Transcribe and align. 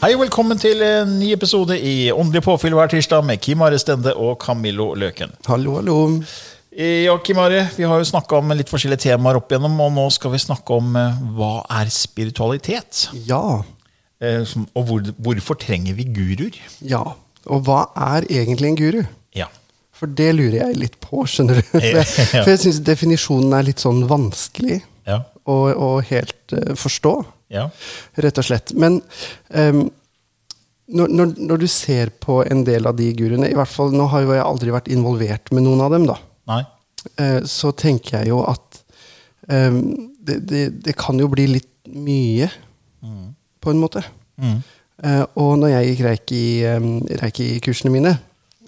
Hei 0.00 0.14
og 0.16 0.22
velkommen 0.22 0.58
til 0.60 0.80
en 0.84 1.10
ny 1.20 1.30
episode 1.34 1.76
i 1.76 2.08
Åndelig 2.12 2.40
påfyll 2.46 2.72
hver 2.76 2.88
tirsdag 2.92 3.24
med 3.28 3.40
Kim 3.44 3.60
Are 3.64 3.76
Stende 3.80 4.14
og 4.16 4.38
Camillo 4.40 4.90
Løken. 4.98 5.34
Hallo, 5.48 5.74
hallo. 5.76 5.96
Ja, 6.72 7.16
Kim 7.26 7.40
Are, 7.42 7.66
vi 7.76 7.84
har 7.88 8.00
jo 8.00 8.06
snakka 8.08 8.38
om 8.38 8.54
litt 8.56 8.70
forskjellige 8.72 9.02
temaer 9.10 9.36
opp 9.40 9.50
igjennom, 9.52 9.74
og 9.84 9.92
nå 9.96 10.06
skal 10.14 10.32
vi 10.32 10.40
snakke 10.40 10.76
om 10.78 10.94
eh, 10.96 11.18
hva 11.36 11.50
er 11.80 11.90
spiritualitet? 11.92 13.08
Ja. 13.28 13.42
Eh, 14.22 14.44
som- 14.48 14.68
Og 14.78 14.86
hvor, 14.88 15.02
hvorfor 15.20 15.58
trenger 15.60 15.94
vi 15.98 16.04
guruer? 16.08 16.56
Ja. 16.80 17.02
Og 17.50 17.64
hva 17.66 17.82
er 17.96 18.24
egentlig 18.30 18.70
en 18.70 18.78
guru? 18.80 19.02
Ja. 19.36 19.48
For 19.92 20.06
det 20.06 20.30
lurer 20.38 20.62
jeg 20.62 20.78
litt 20.80 20.96
på, 21.02 21.26
skjønner 21.28 21.60
du. 21.60 21.62
For 21.74 21.80
jeg, 22.00 22.06
for 22.06 22.50
jeg 22.54 22.62
syns 22.64 22.80
definisjonen 22.86 23.52
er 23.58 23.66
litt 23.68 23.82
sånn 23.84 24.06
vanskelig 24.08 24.80
Ja. 25.10 25.24
å, 25.44 25.58
å 25.74 25.90
helt 26.08 26.54
eh, 26.56 26.72
forstå, 26.78 27.18
Ja. 27.50 27.66
rett 28.22 28.38
og 28.38 28.46
slett. 28.46 28.72
Men 28.78 29.00
um, 29.50 29.88
når, 30.90 31.10
når, 31.14 31.32
når 31.50 31.62
du 31.62 31.66
ser 31.70 32.12
på 32.22 32.40
en 32.46 32.64
del 32.66 32.86
av 32.86 32.96
de 32.98 33.08
guruene 33.18 33.50
i 33.50 33.56
hvert 33.58 33.70
fall, 33.70 33.92
Nå 33.94 34.08
har 34.10 34.24
jo 34.24 34.34
jeg 34.34 34.44
aldri 34.44 34.74
vært 34.74 34.90
involvert 34.90 35.52
med 35.54 35.66
noen 35.66 35.82
av 35.84 35.94
dem, 35.94 36.06
da. 36.08 36.16
Nei. 36.50 36.62
eh, 37.22 37.40
så 37.46 37.70
tenker 37.78 38.20
jeg 38.20 38.32
jo 38.32 38.40
at 38.50 38.80
um, 39.46 39.80
det, 40.18 40.40
det, 40.50 40.64
det 40.86 40.96
kan 40.98 41.18
jo 41.20 41.28
bli 41.30 41.46
litt 41.50 41.68
mye, 41.90 42.50
på 43.60 43.72
en 43.72 43.80
måte. 43.80 44.02
Mm. 44.40 44.58
Uh, 45.00 45.24
og 45.40 45.52
når 45.60 45.72
jeg 45.72 45.90
gikk 45.90 46.02
reiki, 46.04 46.42
um, 46.74 46.88
reiki-kursene 47.22 47.92
mine, 47.92 48.14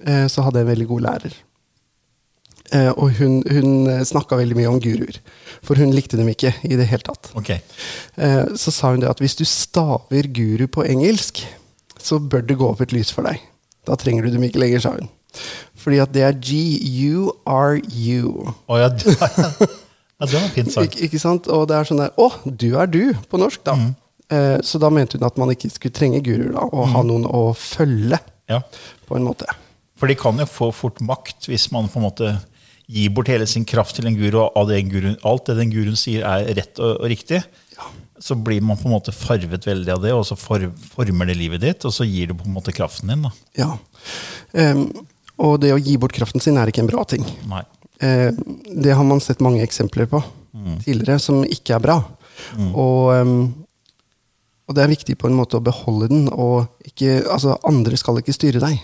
uh, 0.07 0.27
så 0.33 0.47
hadde 0.47 0.63
jeg 0.63 0.67
en 0.67 0.73
veldig 0.73 0.89
god 0.89 1.05
lærer. 1.09 1.37
Eh, 2.73 2.89
og 2.97 3.11
hun, 3.19 3.43
hun 3.53 3.91
snakka 4.09 4.39
veldig 4.41 4.57
mye 4.57 4.71
om 4.71 4.79
guruer, 4.81 5.19
for 5.65 5.77
hun 5.77 5.91
likte 5.93 6.17
dem 6.17 6.31
ikke 6.33 6.55
i 6.65 6.77
det 6.79 6.87
hele 6.89 7.05
tatt. 7.05 7.29
Okay. 7.37 7.59
Eh, 8.17 8.55
så 8.57 8.73
sa 8.73 8.95
hun 8.95 9.03
det 9.03 9.11
at 9.11 9.21
hvis 9.21 9.37
du 9.37 9.45
staver 9.49 10.29
guru 10.33 10.65
på 10.73 10.87
engelsk, 10.89 11.43
så 12.01 12.17
bør 12.19 12.47
det 12.49 12.57
gå 12.59 12.71
opp 12.73 12.81
et 12.83 12.95
lys 12.97 13.13
for 13.15 13.29
deg. 13.29 13.43
Da 13.87 13.99
trenger 14.01 14.25
du 14.25 14.33
dem 14.35 14.47
ikke 14.47 14.63
lenger, 14.63 14.81
sa 14.87 14.95
hun. 14.97 15.11
Fordi 15.83 15.99
at 16.03 16.13
det 16.15 16.23
er 16.27 16.37
G-U-R-U. 16.39 18.33
Oh, 18.69 18.79
ja, 18.79 18.89
ja, 20.19 20.27
det 20.27 20.35
var 20.39 20.49
fint 20.55 20.73
sagt. 20.73 20.95
Ik 20.97 21.09
ikke 21.09 21.21
sant? 21.23 21.49
Og 21.53 21.67
det 21.71 21.79
er 21.79 21.89
sånn 21.89 22.03
der 22.03 22.15
Å, 22.21 22.29
du 22.47 22.69
er 22.79 22.91
du, 22.91 23.03
på 23.31 23.41
norsk, 23.41 23.63
da. 23.67 23.77
Eh, 24.33 24.59
så 24.65 24.81
da 24.83 24.91
mente 24.93 25.19
hun 25.19 25.27
at 25.29 25.39
man 25.41 25.53
ikke 25.55 25.71
skulle 25.73 25.95
trenge 25.97 26.23
guruer, 26.25 26.53
da, 26.55 26.67
og 26.71 26.93
ha 26.95 27.05
noen 27.07 27.27
å 27.29 27.51
følge, 27.59 28.21
Ja. 28.51 28.63
på 29.09 29.19
en 29.19 29.27
måte. 29.29 29.47
For 30.01 30.11
de 30.11 30.17
kan 30.19 30.39
jo 30.41 30.47
få 30.51 30.71
fort 30.75 30.99
makt 31.05 31.47
hvis 31.51 31.69
man 31.75 31.91
på 31.91 32.01
en 32.01 32.07
måte 32.09 32.33
gir 32.93 33.13
bort 33.15 33.31
hele 33.33 33.47
sin 33.49 33.65
kraft 33.69 33.97
til 33.97 34.09
en 34.09 34.17
guru, 34.19 34.43
og 34.45 34.69
det 34.69 34.83
guruen, 34.91 35.19
alt 35.29 35.49
det 35.49 35.59
den 35.61 35.73
guruen 35.73 35.99
sier 35.99 36.27
er 36.29 36.51
rett 36.59 36.81
og, 36.83 36.99
og 37.01 37.09
riktig. 37.13 37.41
Så 38.23 38.37
blir 38.39 38.63
man 38.63 38.79
på 38.79 38.87
en 38.87 38.95
måte 38.95 39.15
farvet 39.15 39.65
veldig 39.67 39.95
av 39.97 40.03
det, 40.05 40.13
og 40.15 40.27
så 40.29 40.37
for, 40.39 40.69
former 40.93 41.31
det 41.31 41.39
livet 41.41 41.65
ditt, 41.65 41.87
og 41.89 41.95
så 41.95 42.07
gir 42.07 42.31
du 42.31 42.37
på 42.39 42.47
en 42.47 42.55
måte 42.55 42.75
kraften 42.75 43.11
din. 43.11 43.25
da. 43.27 43.33
Ja. 43.59 43.71
Um, 44.53 44.85
og 45.43 45.57
det 45.65 45.73
å 45.75 45.81
gi 45.81 45.97
bort 45.99 46.15
kraften 46.15 46.43
sin 46.45 46.61
er 46.61 46.71
ikke 46.71 46.85
en 46.85 46.93
bra 46.93 47.03
ting. 47.09 47.27
Nei. 47.51 47.65
Uh, 48.03 48.31
det 48.85 48.95
har 48.99 49.07
man 49.07 49.23
sett 49.23 49.43
mange 49.43 49.65
eksempler 49.65 50.11
på 50.11 50.23
tidligere, 50.85 51.19
som 51.23 51.43
ikke 51.49 51.79
er 51.79 51.83
bra. 51.83 51.99
Og, 52.77 53.11
um, 53.17 53.37
og 54.69 54.77
det 54.77 54.85
er 54.85 54.93
viktig 54.93 55.17
på 55.19 55.31
en 55.31 55.39
måte 55.39 55.59
å 55.59 55.65
beholde 55.65 56.11
den, 56.13 56.27
og 56.31 56.69
ikke, 56.87 57.23
altså, 57.25 57.57
andre 57.67 57.99
skal 57.99 58.21
ikke 58.21 58.37
styre 58.37 58.63
deg. 58.63 58.83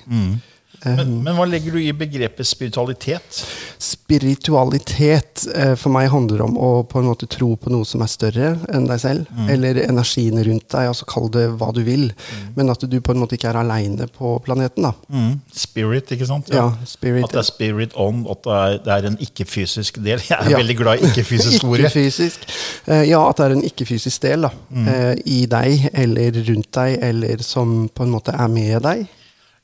Men, 0.85 1.17
men 1.25 1.35
hva 1.35 1.45
legger 1.49 1.75
du 1.75 1.81
i 1.83 1.91
begrepet 1.97 2.47
spiritualitet? 2.47 3.41
Spiritualitet 3.83 5.47
eh, 5.55 5.75
for 5.79 5.93
meg 5.95 6.09
handler 6.13 6.43
om 6.47 6.55
å 6.59 6.69
på 6.89 7.01
en 7.01 7.09
måte 7.11 7.27
tro 7.31 7.51
på 7.61 7.71
noe 7.73 7.87
som 7.89 8.03
er 8.05 8.11
større 8.13 8.51
enn 8.75 8.87
deg 8.89 9.01
selv, 9.03 9.33
eller 9.51 9.81
energiene 9.85 10.45
rundt 10.47 10.69
deg, 10.73 10.89
altså 10.93 11.07
kall 11.11 11.29
det 11.35 11.45
hva 11.61 11.71
du 11.75 11.81
vil, 11.87 12.09
men 12.57 12.71
at 12.73 12.85
du 12.91 12.97
på 13.05 13.15
en 13.15 13.23
måte 13.23 13.37
ikke 13.39 13.51
er 13.53 13.59
aleine 13.63 14.07
på 14.15 14.37
planeten. 14.47 14.87
da. 14.89 14.93
Mm. 15.11 15.35
Spirit, 15.55 16.13
ikke 16.15 16.29
sant? 16.31 16.51
Ja, 16.55 16.69
spirit. 16.89 17.27
At 17.27 17.35
det 17.37 17.43
er 17.43 17.49
spirit 17.51 17.97
on, 17.99 18.23
at 18.31 18.43
det 18.47 18.57
er, 18.59 18.79
det 18.87 18.95
er 18.97 19.11
en 19.13 19.19
ikke-fysisk 19.29 20.01
del. 20.05 20.23
Jeg 20.29 20.39
er 20.39 20.51
Ja. 20.55 20.57
veldig 20.63 20.79
glad 20.79 21.03
i 21.03 21.11
ikke-fysisk 21.11 21.65
ordet. 21.71 21.89
Ikke-fysisk. 21.91 22.49
Eh, 22.87 23.05
ja, 23.11 23.21
at 23.29 23.37
det 23.43 23.47
er 23.51 23.57
en 23.59 23.67
ikke-fysisk 23.69 24.23
del 24.25 24.47
da, 24.49 24.55
eh, 24.87 25.15
i 25.27 25.43
deg, 25.51 25.91
eller 25.93 26.43
rundt 26.49 26.71
deg, 26.79 26.99
eller 27.13 27.43
som 27.45 27.89
på 27.95 28.07
en 28.07 28.15
måte 28.15 28.35
er 28.35 28.49
med 28.53 28.83
deg. 28.87 29.07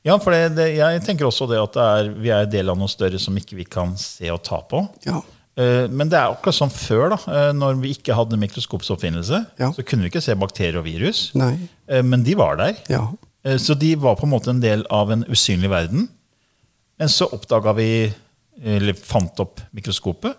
Ja, 0.05 0.19
for 0.21 0.35
det, 0.35 0.51
det, 0.57 0.67
jeg 0.77 1.01
tenker 1.05 1.25
også 1.27 1.47
det 1.49 1.57
at 1.57 1.73
det 1.73 1.85
er, 1.97 2.09
vi 2.21 2.29
er 2.33 2.45
del 2.49 2.69
av 2.69 2.77
noe 2.77 2.91
større 2.91 3.17
som 3.21 3.35
ikke 3.39 3.57
vi 3.57 3.65
kan 3.65 3.95
se 3.97 4.29
og 4.33 4.43
ta 4.45 4.59
på. 4.69 4.83
Ja. 5.07 5.21
Eh, 5.57 5.87
Men 5.89 6.11
det 6.11 6.19
er 6.19 6.29
akkurat 6.33 6.57
som 6.57 6.69
før, 6.69 7.15
da, 7.15 7.17
eh, 7.31 7.51
når 7.57 7.79
vi 7.81 7.93
ikke 7.95 8.13
hadde 8.17 8.37
mikroskopsoppfinnelse. 8.41 9.39
Ja. 9.61 9.71
Så 9.73 9.85
kunne 9.87 10.05
vi 10.05 10.11
ikke 10.13 10.21
se 10.23 10.35
bakterier 10.37 10.77
og 10.81 10.85
virus, 10.85 11.31
Nei. 11.33 11.55
Eh, 11.89 12.03
men 12.05 12.23
de 12.27 12.35
var 12.37 12.59
der. 12.61 12.75
Ja. 12.91 13.07
Så 13.61 13.75
de 13.77 13.91
var 14.01 14.15
på 14.17 14.25
en 14.25 14.31
måte 14.33 14.49
en 14.49 14.59
del 14.61 14.81
av 14.89 15.11
en 15.13 15.21
usynlig 15.29 15.69
verden. 15.69 16.07
Men 16.97 17.11
så 17.13 17.27
oppdaga 17.29 17.75
vi, 17.77 17.89
eller 18.63 18.97
fant 18.97 19.37
opp 19.43 19.61
mikroskopet, 19.75 20.33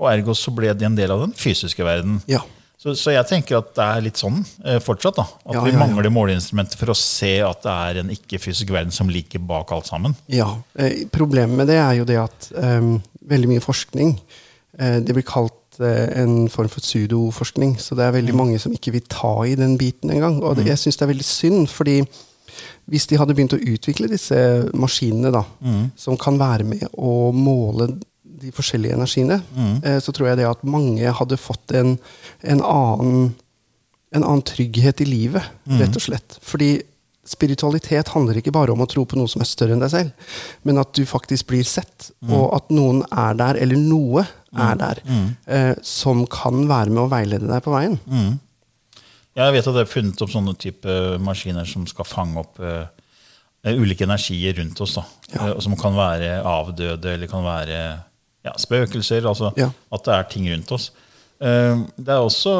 og 0.00 0.08
ergo 0.08 0.32
så 0.36 0.52
ble 0.56 0.72
de 0.72 0.86
en 0.88 0.96
del 0.96 1.12
av 1.12 1.20
den 1.26 1.34
fysiske 1.36 1.84
verden. 1.84 2.22
Ja. 2.30 2.40
Så, 2.86 2.92
så 2.94 3.10
jeg 3.16 3.26
tenker 3.26 3.56
at 3.58 3.72
det 3.74 3.82
er 3.82 4.02
litt 4.04 4.20
sånn 4.20 4.36
eh, 4.62 4.76
fortsatt. 4.84 5.16
da, 5.18 5.24
At 5.42 5.56
Ja, 5.56 5.62
vi 5.64 5.72
ja, 5.72 5.74
ja. 5.74 5.80
mangler 5.82 6.06
måleinstrumenter 6.14 6.78
for 6.78 6.92
å 6.92 6.94
se 6.94 7.32
at 7.42 7.64
det 7.66 7.72
er 7.90 7.98
en 8.04 8.12
ikke-fysisk 8.14 8.70
verden 8.70 8.94
som 8.94 9.10
ligger 9.10 9.42
bak 9.42 9.72
alt 9.74 9.88
sammen. 9.90 10.14
Ja, 10.30 10.52
eh, 10.78 11.02
Problemet 11.10 11.58
med 11.58 11.66
det 11.72 11.80
er 11.82 11.96
jo 11.98 12.06
det 12.06 12.20
at 12.22 12.50
eh, 12.54 12.92
veldig 13.26 13.50
mye 13.56 13.64
forskning 13.64 14.12
eh, 14.78 15.00
Det 15.02 15.16
blir 15.16 15.26
kalt 15.26 15.80
eh, 15.80 16.22
en 16.22 16.46
form 16.52 16.70
for 16.70 16.84
pseudoforskning. 16.84 17.74
Så 17.82 17.98
det 17.98 18.06
er 18.06 18.14
veldig 18.20 18.38
mange 18.38 18.62
som 18.62 18.70
ikke 18.76 18.94
vil 18.94 19.06
ta 19.10 19.34
i 19.50 19.58
den 19.58 19.74
biten 19.80 20.14
engang. 20.14 20.38
Og 20.46 20.60
det, 20.60 20.68
jeg 20.70 20.84
syns 20.84 21.00
det 21.00 21.08
er 21.08 21.14
veldig 21.16 21.26
synd, 21.26 21.66
fordi 21.74 21.98
hvis 22.86 23.08
de 23.10 23.18
hadde 23.18 23.34
begynt 23.34 23.56
å 23.56 23.58
utvikle 23.58 24.06
disse 24.06 24.36
maskinene, 24.78 25.32
da, 25.34 25.42
som 25.98 26.14
kan 26.22 26.38
være 26.38 26.62
med 26.70 26.86
å 26.94 27.32
måle 27.34 27.96
de 28.46 28.52
forskjellige 28.54 28.94
energiene, 28.96 29.40
eh, 29.84 29.98
så 30.00 30.12
tror 30.14 30.30
jeg 30.30 30.40
det 30.40 30.48
at 30.50 30.62
mange 30.64 31.12
hadde 31.20 31.36
fått 31.40 31.74
en, 31.76 31.96
en 32.42 32.62
annen 32.62 33.34
en 34.14 34.22
annen 34.24 34.42
trygghet 34.46 35.00
i 35.02 35.04
livet, 35.04 35.42
rett 35.68 35.96
og 35.98 36.00
slett. 36.00 36.36
Fordi 36.46 36.68
spiritualitet 37.26 38.08
handler 38.14 38.38
ikke 38.38 38.52
bare 38.54 38.72
om 38.72 38.80
å 38.80 38.86
tro 38.88 39.02
på 39.04 39.16
noe 39.18 39.28
som 39.28 39.42
er 39.42 39.48
større 39.50 39.74
enn 39.74 39.82
deg 39.82 39.90
selv, 39.92 40.12
men 40.64 40.78
at 40.78 40.92
du 40.94 41.02
faktisk 41.04 41.48
blir 41.50 41.66
sett, 41.66 42.12
og 42.30 42.54
at 42.56 42.70
noen 42.72 43.02
er 43.10 43.34
der, 43.36 43.58
eller 43.60 43.76
noe 43.82 44.22
er 44.56 44.78
der, 44.80 45.00
eh, 45.50 45.74
som 45.82 46.22
kan 46.32 46.62
være 46.70 46.88
med 46.94 47.02
å 47.02 47.10
veilede 47.12 47.50
deg 47.50 47.62
på 47.66 47.74
veien. 47.74 47.98
Jeg 49.36 49.52
vet 49.52 49.66
at 49.68 49.74
det 49.74 49.82
er 49.84 49.90
funnet 49.90 50.22
opp 50.24 50.30
sånne 50.32 50.54
type 50.56 50.94
maskiner 51.20 51.66
som 51.68 51.84
skal 51.90 52.06
fange 52.08 52.40
opp 52.40 52.60
eh, 52.62 52.86
ulike 53.74 54.06
energier 54.06 54.54
rundt 54.62 54.80
oss. 54.80 54.94
da, 54.94 55.04
Ja. 55.34 55.48
Eh, 55.50 55.58
Som 55.60 55.76
kan 55.76 55.92
være 55.98 56.40
avdøde, 56.46 57.04
eller 57.18 57.26
kan 57.26 57.44
være 57.44 57.98
ja, 58.46 58.54
spøkelser. 58.62 59.26
altså 59.28 59.52
Ja. 59.58 59.70
At 59.92 60.06
det 60.06 60.14
er 60.14 60.30
ting 60.32 60.48
rundt 60.52 60.72
oss. 60.72 60.90
Eh, 61.40 61.76
Det 61.98 62.08
er 62.14 62.22
også 62.24 62.52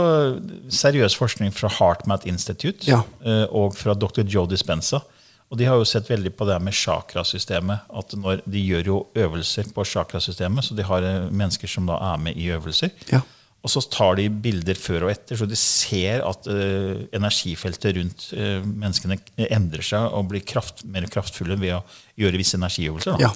seriøs 0.68 1.16
forskning 1.16 1.52
fra 1.54 1.68
HeartMath 1.72 2.26
Institute 2.28 2.86
Ja. 2.90 3.02
eh, 3.24 3.46
og 3.50 3.76
fra 3.76 3.94
dr. 3.94 4.22
Joe 4.26 4.46
Dispenza. 4.50 5.00
Og 5.48 5.58
de 5.58 5.64
har 5.64 5.76
jo 5.78 5.84
sett 5.86 6.08
veldig 6.10 6.32
på 6.36 6.44
det 6.48 6.58
med 6.60 6.74
chakrasystemet. 6.74 7.80
At 7.94 8.14
når 8.18 8.40
de 8.50 8.58
gjør 8.66 8.84
jo 8.90 9.06
øvelser 9.14 9.68
på 9.72 9.84
chakrasystemet, 9.86 10.64
så 10.66 10.74
de 10.76 10.82
har 10.82 11.02
eh, 11.06 11.30
mennesker 11.30 11.70
som 11.70 11.86
da 11.86 11.94
er 12.12 12.18
med 12.18 12.36
i 12.36 12.48
øvelser. 12.50 12.90
Ja. 13.12 13.20
Og 13.66 13.70
så 13.70 13.80
tar 13.90 14.14
de 14.18 14.28
bilder 14.30 14.74
før 14.78 15.06
og 15.06 15.10
etter, 15.10 15.34
så 15.38 15.46
de 15.48 15.56
ser 15.58 16.20
at 16.22 16.46
uh, 16.46 17.00
energifeltet 17.16 17.96
rundt 17.96 18.26
uh, 18.36 18.60
menneskene 18.62 19.16
endrer 19.50 19.82
seg 19.82 20.04
og 20.14 20.28
blir 20.30 20.44
kraft, 20.46 20.84
mer 20.86 21.08
kraftfulle 21.10 21.56
ved 21.58 21.72
å 21.74 21.80
gjøre 22.20 22.38
visse 22.38 22.54
energiøvelser. 22.60 23.16
Da. 23.16 23.26
Ja. 23.26 23.30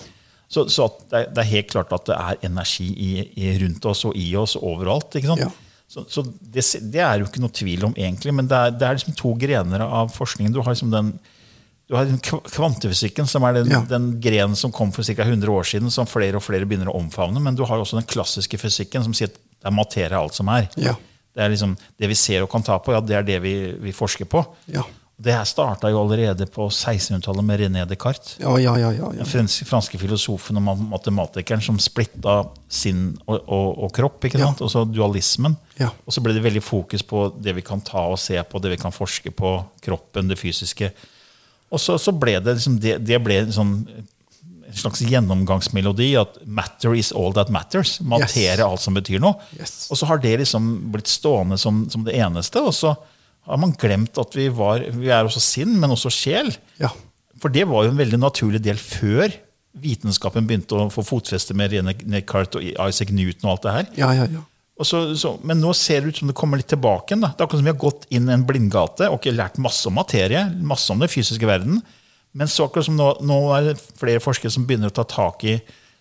Så, 0.50 0.64
så 0.72 0.88
det, 1.06 1.14
er, 1.14 1.26
det 1.30 1.42
er 1.44 1.50
helt 1.52 1.68
klart 1.70 1.92
at 1.94 2.08
det 2.10 2.16
er 2.18 2.46
energi 2.50 2.88
i, 2.90 3.10
i, 3.38 3.50
rundt 3.62 3.84
oss 3.86 4.04
og 4.08 4.16
i 4.18 4.32
oss 4.36 4.56
overalt. 4.58 5.14
Ja. 5.22 5.50
Så, 5.90 6.02
så 6.10 6.24
det, 6.26 6.64
det 6.90 7.02
er 7.02 7.20
jo 7.22 7.28
ikke 7.28 7.42
noe 7.42 7.54
tvil 7.54 7.86
om, 7.86 7.94
egentlig. 7.94 8.34
Men 8.34 8.50
det 8.50 8.58
er, 8.58 8.74
det 8.74 8.88
er 8.88 8.98
liksom 8.98 9.14
to 9.18 9.34
grener 9.38 9.84
av 9.86 10.10
forskningen. 10.14 10.54
Du 10.54 10.58
har 10.62 10.74
liksom 10.74 10.90
den 10.94 11.14
du 11.90 11.96
har 11.98 12.06
kvantefysikken, 12.46 13.26
som 13.26 13.42
er 13.48 13.56
den, 13.56 13.70
Ja. 13.72 13.80
den 13.82 14.20
grenen 14.22 14.54
som 14.54 14.70
kom 14.70 14.92
for 14.94 15.02
ca. 15.02 15.24
100 15.24 15.50
år 15.50 15.64
siden, 15.66 15.90
som 15.90 16.06
flere 16.06 16.38
og 16.38 16.44
flere 16.46 16.62
begynner 16.62 16.86
å 16.86 16.94
omfavne. 17.00 17.40
Men 17.42 17.56
du 17.58 17.64
har 17.66 17.82
også 17.82 17.98
den 17.98 18.06
klassiske 18.06 18.58
fysikken, 18.62 19.02
som 19.02 19.14
sier 19.14 19.26
at 19.26 19.34
det 19.34 19.66
er 19.66 19.74
materie 19.74 20.14
alt 20.14 20.36
som 20.38 20.46
er. 20.54 20.68
Ja. 20.78 20.94
Det 21.34 21.42
er 21.42 21.50
liksom 21.50 21.74
det 21.98 22.10
vi 22.12 22.14
ser 22.14 22.44
og 22.44 22.50
kan 22.52 22.62
ta 22.62 22.78
på, 22.78 22.94
ja, 22.94 23.00
det 23.02 23.16
er 23.18 23.26
det 23.26 23.40
vi, 23.42 23.54
vi 23.82 23.94
forsker 23.94 24.28
på. 24.30 24.44
Ja. 24.70 24.84
Det 25.20 25.34
her 25.34 25.44
starta 25.44 25.90
jo 25.92 25.98
allerede 26.00 26.46
på 26.48 26.70
1600-tallet 26.72 27.44
med 27.44 27.60
René 27.60 27.82
Descartes. 27.88 28.38
Ja, 28.40 28.54
ja, 28.62 28.72
ja, 28.80 28.92
ja. 28.96 29.08
Den 29.12 29.28
franske, 29.28 29.66
franske 29.68 30.00
filosofen 30.00 30.56
og 30.56 30.80
matematikeren 30.80 31.60
som 31.64 31.80
splitta 31.82 32.38
sinn 32.72 33.10
og, 33.26 33.36
og, 33.44 33.66
og 33.84 33.92
kropp. 33.98 34.24
ikke 34.24 34.40
sant? 34.40 34.62
Og 34.64 34.72
så 34.72 34.86
dualismen. 34.88 35.58
Ja. 35.76 35.90
Og 36.06 36.16
så 36.16 36.24
ble 36.24 36.32
det 36.36 36.44
veldig 36.46 36.62
fokus 36.64 37.04
på 37.04 37.26
det 37.36 37.52
vi 37.58 37.64
kan 37.66 37.84
ta 37.84 38.06
og 38.08 38.16
se 38.22 38.40
på, 38.40 38.62
det 38.64 38.72
vi 38.72 38.80
kan 38.80 38.96
forske 38.96 39.34
på. 39.36 39.58
Kroppen, 39.84 40.32
det 40.32 40.40
fysiske. 40.40 40.88
Og 41.70 41.82
så, 41.82 41.98
så 42.00 42.16
ble 42.16 42.38
det 42.40 42.56
liksom 42.56 42.80
det, 42.80 42.96
det 43.04 43.20
ble 43.22 43.42
en 43.44 43.54
sånn 43.54 43.76
en 44.70 44.76
slags 44.78 45.00
gjennomgangsmelodi 45.02 46.12
at 46.20 46.36
'matter 46.46 46.94
is 46.94 47.12
all 47.12 47.32
that 47.34 47.48
matters'. 47.50 47.98
Materie 48.06 48.52
er 48.54 48.62
alt 48.64 48.80
som 48.80 48.94
betyr 48.94 49.18
noe. 49.18 49.34
Yes. 49.58 49.88
Og 49.90 49.98
så 49.98 50.06
har 50.06 50.20
det 50.22 50.36
liksom 50.38 50.92
blitt 50.92 51.10
stående 51.10 51.58
som, 51.58 51.88
som 51.90 52.04
det 52.06 52.14
eneste. 52.14 52.62
Og 52.62 52.74
så 52.74 52.94
har 53.48 53.60
man 53.60 53.72
glemt 53.78 54.18
at 54.20 54.34
vi, 54.36 54.48
var, 54.52 54.82
vi 54.94 55.08
er 55.12 55.26
også 55.26 55.42
sinn, 55.42 55.76
men 55.80 55.94
også 55.94 56.12
sjel. 56.12 56.52
Ja. 56.80 56.92
For 57.40 57.52
det 57.52 57.64
var 57.70 57.86
jo 57.86 57.94
en 57.94 58.00
veldig 58.00 58.20
naturlig 58.20 58.60
del 58.64 58.80
før 58.80 59.32
vitenskapen 59.80 60.48
begynte 60.48 60.76
å 60.76 60.88
få 60.92 61.04
fotfeste 61.06 61.54
med 61.56 61.72
René 61.72 61.94
Descartes 62.00 62.58
og 62.58 62.88
Isaac 62.90 63.12
Newton 63.14 63.48
og 63.48 63.52
alt 63.54 63.66
det 63.66 63.74
her. 63.76 63.90
Ja, 64.02 64.10
ja, 64.18 64.26
ja. 64.38 64.46
Og 64.80 64.88
så, 64.88 65.02
så, 65.18 65.34
men 65.44 65.60
nå 65.60 65.74
ser 65.76 66.00
det 66.00 66.12
ut 66.12 66.20
som 66.22 66.30
det 66.30 66.36
kommer 66.38 66.60
litt 66.60 66.70
tilbake 66.72 67.12
igjen. 67.12 67.22
da. 67.22 67.34
Det 67.34 67.42
er 67.42 67.46
akkurat 67.46 67.60
som 67.60 67.68
vi 67.68 67.74
har 67.74 67.82
gått 67.82 68.06
inn 68.16 68.30
en 68.32 68.46
blindgate 68.48 69.10
og 69.10 69.18
ikke 69.18 69.34
lært 69.36 69.60
masse 69.60 69.84
om 69.88 69.98
materie, 69.98 70.46
masse 70.64 70.88
om 70.92 71.02
den 71.02 71.12
fysiske 71.12 71.48
verden. 71.48 71.82
Men 72.32 72.48
så 72.48 72.64
akkurat 72.64 72.88
som 72.88 72.96
nå, 72.96 73.10
nå 73.26 73.38
er 73.56 73.70
det 73.70 73.76
flere 74.00 74.22
forskere 74.24 74.52
som 74.54 74.64
begynner 74.66 74.88
å 74.88 74.96
ta 74.96 75.04
tak 75.04 75.44
i 75.44 75.58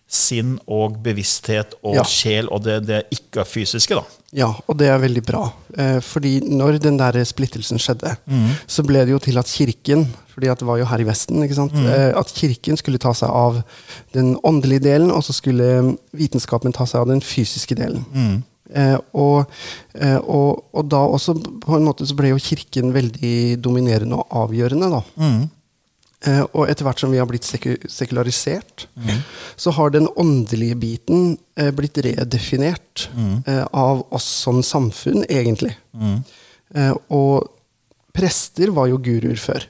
sinn 0.09 0.55
og 0.67 0.95
bevissthet 1.05 1.75
og 1.85 1.95
Ja. 1.99 2.03
sjel 2.03 2.47
og 2.49 2.63
det, 2.65 2.79
det 2.87 3.03
ikke-fysiske. 3.13 3.93
da. 3.93 4.01
Ja, 4.33 4.47
og 4.67 4.77
det 4.77 4.87
er 4.89 4.97
veldig 5.01 5.21
bra. 5.25 5.43
Eh, 5.77 5.99
fordi 6.01 6.39
når 6.41 6.79
den 6.81 6.97
der 6.97 7.17
splittelsen 7.25 7.77
skjedde, 7.81 8.15
så 8.67 8.83
ble 8.85 9.05
det 9.05 9.13
jo 9.13 9.19
til 9.19 9.37
at 9.37 9.45
kirken 9.45 10.07
fordi 10.33 10.47
at 10.49 10.59
det 10.61 10.67
var 10.69 10.77
jo 10.79 10.85
her 10.87 11.01
i 11.01 11.03
Vesten, 11.03 11.41
ikke 11.43 11.55
sant? 11.57 11.73
Eh, 11.75 12.13
at 12.17 12.29
kirken 12.33 12.77
skulle 12.79 12.97
ta 12.97 13.11
seg 13.13 13.27
av 13.29 13.57
den 14.13 14.37
åndelige 14.47 14.79
delen, 14.85 15.11
og 15.11 15.21
så 15.21 15.33
skulle 15.35 15.97
vitenskapen 16.15 16.71
ta 16.73 16.85
seg 16.87 17.01
av 17.01 17.07
den 17.11 17.19
fysiske 17.21 17.75
delen. 17.75 18.05
Eh, 18.73 18.97
og, 19.13 19.49
eh, 19.99 20.15
og, 20.17 20.63
og 20.73 20.87
da 20.89 21.01
også 21.09 21.33
på 21.59 21.75
en 21.75 21.83
måte 21.83 22.05
så 22.07 22.15
ble 22.15 22.29
jo 22.29 22.37
kirken 22.37 22.93
veldig 22.93 23.59
dominerende 23.61 24.15
og 24.15 24.27
avgjørende. 24.47 24.89
da. 24.93 25.01
Eh, 25.19 25.47
og 26.51 26.65
etter 26.67 26.83
hvert 26.83 26.99
som 26.99 27.11
vi 27.13 27.19
har 27.21 27.27
blitt 27.29 27.45
seku 27.47 27.77
sekularisert, 27.87 28.87
så 29.55 29.71
har 29.71 29.93
den 29.95 30.09
åndelige 30.19 30.75
biten 30.75 31.37
eh, 31.55 31.69
blitt 31.71 31.95
redefinert 32.03 33.05
eh, 33.47 33.63
av 33.71 34.01
oss 34.11 34.27
som 34.43 34.59
samfunn, 34.63 35.23
egentlig. 35.31 35.77
Eh, 36.75 36.91
og 37.09 37.47
prester 38.13 38.73
var 38.75 38.89
jo 38.91 38.97
guruer 38.99 39.39
før. 39.39 39.63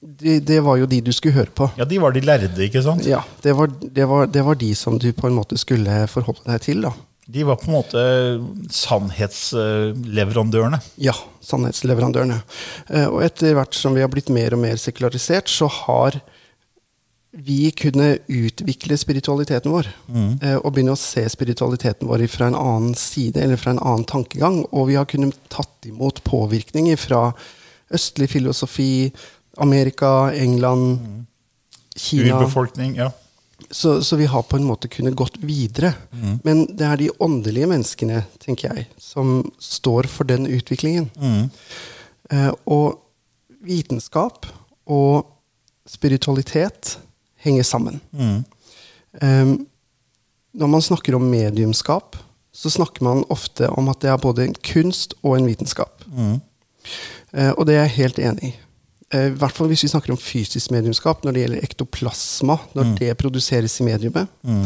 Det, 0.00 0.38
det 0.46 0.60
var 0.62 0.78
jo 0.80 0.86
de 0.88 1.00
du 1.02 1.12
skulle 1.12 1.34
høre 1.34 1.52
på. 1.52 1.68
Ja, 1.76 1.84
De 1.84 1.98
var 2.00 2.12
de 2.14 2.20
lærde, 2.24 2.50
ikke 2.64 2.82
sant? 2.84 3.04
Ja, 3.08 3.20
det 3.42 3.52
var, 3.58 3.68
det, 3.82 4.04
var, 4.08 4.26
det 4.32 4.44
var 4.46 4.54
de 4.60 4.72
som 4.78 4.96
du 5.02 5.10
på 5.12 5.28
en 5.28 5.36
måte 5.36 5.58
skulle 5.60 6.06
forholde 6.08 6.46
deg 6.46 6.62
til. 6.62 6.84
da. 6.86 6.92
De 7.26 7.42
var 7.46 7.56
på 7.58 7.66
en 7.66 7.74
måte 7.74 8.02
sannhetsleverandørene. 8.70 10.78
Ja, 11.02 11.14
sannhetsleverandørene. 11.42 12.38
Eh, 12.86 13.08
og 13.10 13.24
etter 13.26 13.56
hvert 13.58 13.74
som 13.74 13.96
vi 13.96 14.04
har 14.04 14.10
blitt 14.12 14.30
mer 14.30 14.54
og 14.54 14.60
mer 14.62 14.78
sekularisert, 14.78 15.50
så 15.50 15.66
har 15.82 16.20
vi 17.36 17.72
kunnet 17.76 18.22
utvikle 18.32 18.96
spiritualiteten 18.96 19.74
vår. 19.74 19.90
Mm. 20.08 20.38
Og 20.62 20.70
begynne 20.70 20.94
å 20.94 21.00
se 21.00 21.26
spiritualiteten 21.28 22.08
vår 22.08 22.24
fra 22.32 22.46
en 22.48 22.56
annen 22.56 22.94
side, 22.96 23.42
eller 23.42 23.60
fra 23.60 23.74
en 23.74 23.82
annen 23.82 24.06
tankegang. 24.08 24.62
Og 24.70 24.86
vi 24.88 24.96
har 24.96 25.10
kunnet 25.10 25.36
tatt 25.52 25.90
imot 25.90 26.22
påvirkninger 26.24 26.96
fra 27.00 27.34
østlig 27.92 28.30
filosofi, 28.32 29.12
Amerika, 29.58 30.32
England, 30.32 31.26
Kina. 31.96 32.38
Urbefolkning. 32.38 32.96
ja. 32.96 33.10
Så, 33.70 34.02
så 34.02 34.16
vi 34.16 34.26
har 34.30 34.42
på 34.42 34.56
en 34.56 34.66
måte 34.66 34.88
kunnet 34.88 35.16
gått 35.18 35.36
videre. 35.42 35.94
Men 36.44 36.66
det 36.76 36.86
er 36.86 36.96
de 37.00 37.10
åndelige 37.18 37.66
menneskene, 37.70 38.24
tenker 38.42 38.70
jeg, 38.70 38.86
som 38.98 39.50
står 39.62 40.06
for 40.10 40.28
den 40.28 40.46
utviklingen. 40.46 41.08
Eh, 42.30 42.52
og 42.66 43.00
vitenskap 43.66 44.46
og 44.86 45.26
spiritualitet 45.86 46.98
henger 47.42 47.62
sammen. 47.66 48.00
Eh, 49.22 49.56
når 50.56 50.66
man 50.72 50.82
snakker 50.82 51.14
om 51.14 51.26
mediumskap, 51.30 52.16
så 52.56 52.70
snakker 52.70 53.04
man 53.04 53.24
ofte 53.28 53.68
om 53.68 53.88
at 53.92 54.00
det 54.00 54.10
er 54.10 54.16
både 54.22 54.46
en 54.46 54.54
kunst 54.64 55.14
og 55.22 55.36
en 55.36 55.46
vitenskap. 55.46 56.04
Eh, 57.32 57.50
og 57.52 57.66
det 57.66 57.76
er 57.76 57.84
jeg 57.84 57.98
helt 57.98 58.18
enig 58.18 58.52
i. 58.52 58.54
Eh, 59.14 59.28
I 59.30 59.36
hvert 59.38 59.54
fall 59.54 59.68
hvis 59.70 59.84
vi 59.86 59.90
snakker 59.92 60.14
om 60.14 60.18
fysisk 60.20 60.72
mediumskap, 60.74 61.22
når 61.24 61.32
det 61.36 61.42
gjelder 61.44 61.66
ektoplasma, 61.68 62.58
når 62.74 62.94
det 62.98 63.12
produseres 63.20 63.76
i 63.80 63.86
mediumet 63.86 64.26
mm. 64.42 64.64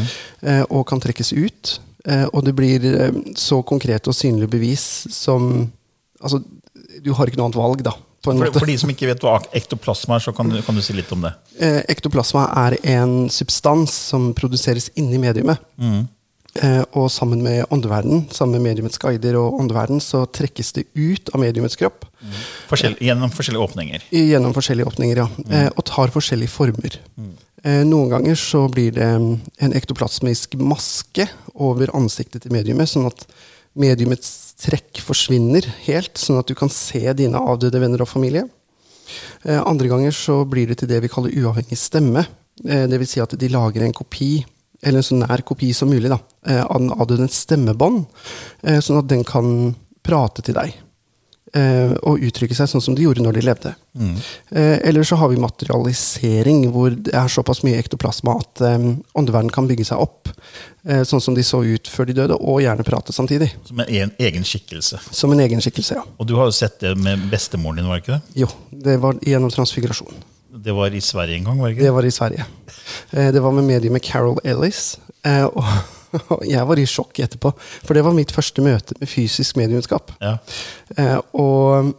og 0.70 0.86
kan 0.88 1.00
trekkes 1.02 1.34
ut, 1.36 1.74
eh, 2.08 2.24
og 2.32 2.44
det 2.46 2.54
blir 2.56 2.86
eh, 2.88 3.18
så 3.36 3.60
konkrete 3.66 4.08
og 4.12 4.16
synlige 4.16 4.52
bevis 4.58 4.86
som 5.12 5.68
Altså, 6.20 6.36
du 7.00 7.14
har 7.16 7.30
ikke 7.30 7.38
noe 7.40 7.46
annet 7.48 7.56
valg, 7.56 7.80
da. 7.80 7.94
For, 8.20 8.36
for 8.52 8.68
de 8.68 8.74
som 8.76 8.90
ikke 8.92 9.06
vet 9.08 9.22
hva 9.24 9.38
ektoplasma 9.56 10.18
er, 10.18 10.24
så 10.26 10.34
kan, 10.36 10.50
du- 10.52 10.58
kan 10.66 10.76
du 10.76 10.82
si 10.84 10.92
litt 10.92 11.08
om 11.16 11.22
det. 11.24 11.30
Eh, 11.56 11.78
ektoplasma 11.88 12.42
er 12.66 12.76
en 12.92 13.30
substans 13.32 13.94
som 14.10 14.34
produseres 14.36 14.90
inni 15.00 15.16
mediumet. 15.22 15.56
Eh, 15.80 16.02
og 16.98 17.06
sammen 17.14 17.44
med 17.44 17.62
åndeverden, 17.70 18.24
sammen 18.34 18.58
med 18.58 18.72
mediumets 18.72 18.98
guider 18.98 19.36
og 19.38 19.60
åndeverden, 19.62 20.00
så 20.02 20.24
trekkes 20.26 20.72
det 20.74 20.82
ut 20.98 21.30
av 21.30 21.38
mediumets 21.44 21.78
kropp 21.78 22.08
Forskjell, 22.68 22.96
gjennom 23.00 23.30
forskjellige 23.30 23.68
åpninger. 23.68 24.08
gjennom 24.10 24.56
forskjellige 24.56 24.90
åpninger, 24.90 25.22
ja. 25.22 25.28
Mm. 25.38 25.70
og 25.70 25.84
tar 25.86 26.10
forskjellige 26.10 26.52
former. 26.52 26.98
Mm. 27.16 27.30
noen 27.86 28.10
ganger 28.10 28.34
så 28.40 28.64
blir 28.72 28.92
det 28.96 29.06
mm, 29.06 29.30
en 29.62 29.78
ektoplasmisk 29.78 30.58
maske 30.58 31.28
over 31.54 31.94
ansiktet 31.96 32.42
til 32.42 32.52
mediumet, 32.52 32.90
sånn 32.90 33.06
at 33.08 33.26
mediumets 33.78 34.54
trekk 34.60 35.00
forsvinner 35.04 35.66
helt, 35.86 36.16
sånn 36.18 36.40
at 36.40 36.48
du 36.50 36.56
kan 36.58 36.72
se 36.72 37.02
dine 37.16 37.38
avdøde 37.38 37.80
venner 37.82 38.04
og 38.04 38.10
familie. 38.10 38.46
Eh, 39.44 39.60
andre 39.60 39.90
ganger 39.90 40.14
så 40.14 40.42
blir 40.48 40.70
det 40.70 40.80
til 40.82 40.90
det 40.90 41.00
vi 41.04 41.10
kaller 41.12 41.34
uavhengig 41.34 41.78
stemme. 41.78 42.26
Eh, 42.64 42.86
det 42.90 43.00
vil 43.00 43.08
si 43.08 43.22
at 43.22 43.36
de 43.38 43.52
lager 43.52 43.86
en 43.86 43.96
kopi, 43.96 44.44
eller 44.82 45.00
en 45.00 45.06
så 45.06 45.16
nær 45.18 45.42
kopi 45.46 45.72
som 45.76 45.90
mulig, 45.90 46.10
da, 46.10 46.18
eh, 46.46 46.62
av 46.64 46.80
den 46.80 46.92
avdødes 46.94 47.42
stemmebånd, 47.46 48.06
eh, 48.62 48.80
sånn 48.80 49.02
at 49.02 49.10
den 49.10 49.24
kan 49.24 49.74
prate 50.02 50.42
til 50.42 50.56
deg. 50.56 50.78
Eh, 51.52 51.96
og 52.06 52.22
uttrykke 52.22 52.54
seg 52.54 52.68
sånn 52.70 52.82
som 52.82 52.94
de 52.94 53.02
gjorde 53.02 53.24
når 53.24 53.34
de 53.34 53.40
levde. 53.42 53.74
Mm. 53.90 54.16
eller 54.54 55.02
så 55.02 55.16
har 55.16 55.28
vi 55.28 55.36
materialisering, 55.36 56.70
hvor 56.70 56.94
det 56.94 57.12
er 57.12 57.26
såpass 57.26 57.64
mye 57.66 57.82
ektoplasma 57.82 58.36
at 58.38 58.62
åndeverden 59.18 59.50
kan 59.50 59.66
bygge 59.66 59.84
seg 59.88 59.98
opp, 59.98 60.28
sånn 60.86 61.20
som 61.20 61.34
de 61.34 61.42
så 61.42 61.58
ut 61.66 61.90
før 61.90 62.06
de 62.06 62.14
døde, 62.14 62.38
og 62.38 62.62
gjerne 62.62 62.86
prate 62.86 63.10
samtidig. 63.10 63.50
Som 63.66 63.80
en 63.80 63.90
en 63.90 64.12
egen 64.20 64.46
skikkelse. 64.46 65.00
Som 65.10 65.32
en 65.32 65.40
egen 65.40 65.58
skikkelse, 65.58 65.96
ja. 65.98 66.04
Og 66.20 66.28
du 66.28 66.36
har 66.36 66.46
jo 66.46 66.54
sett 66.54 66.78
det 66.78 66.96
med 66.96 67.18
bestemoren 67.32 67.82
din, 67.82 67.88
var 67.88 67.98
det 67.98 68.06
ikke 68.06 68.20
det? 68.20 68.46
Jo, 68.46 68.48
det 68.70 69.00
var 69.00 69.18
gjennom 69.18 69.50
transfigurasjon. 69.50 70.14
Det 70.62 70.74
var 70.76 70.90
i 70.94 71.00
Sverige 71.00 71.36
en 71.40 71.44
gang, 71.50 71.60
var 71.62 71.68
det 71.72 71.78
Det 71.86 71.92
var 71.94 72.04
i 72.04 72.10
Sverige. 72.10 72.44
Eh, 73.12 73.30
Det 73.32 73.40
var 73.42 73.52
med 73.52 73.64
mediumet 73.64 74.02
Carol 74.02 74.38
Ellis. 74.44 74.98
eh, 75.24 75.44
Og 75.44 75.64
og 76.34 76.40
jeg 76.44 76.66
var 76.66 76.74
i 76.82 76.84
sjokk 76.90 77.20
etterpå, 77.22 77.52
for 77.86 77.94
det 77.94 78.02
var 78.02 78.12
mitt 78.16 78.32
første 78.34 78.62
møte 78.66 78.96
med 78.98 79.06
fysisk 79.08 79.56
mediumskap. 79.60 80.10
Ja. 80.20 80.32
Eh, 80.98 81.18
Og 81.38 81.92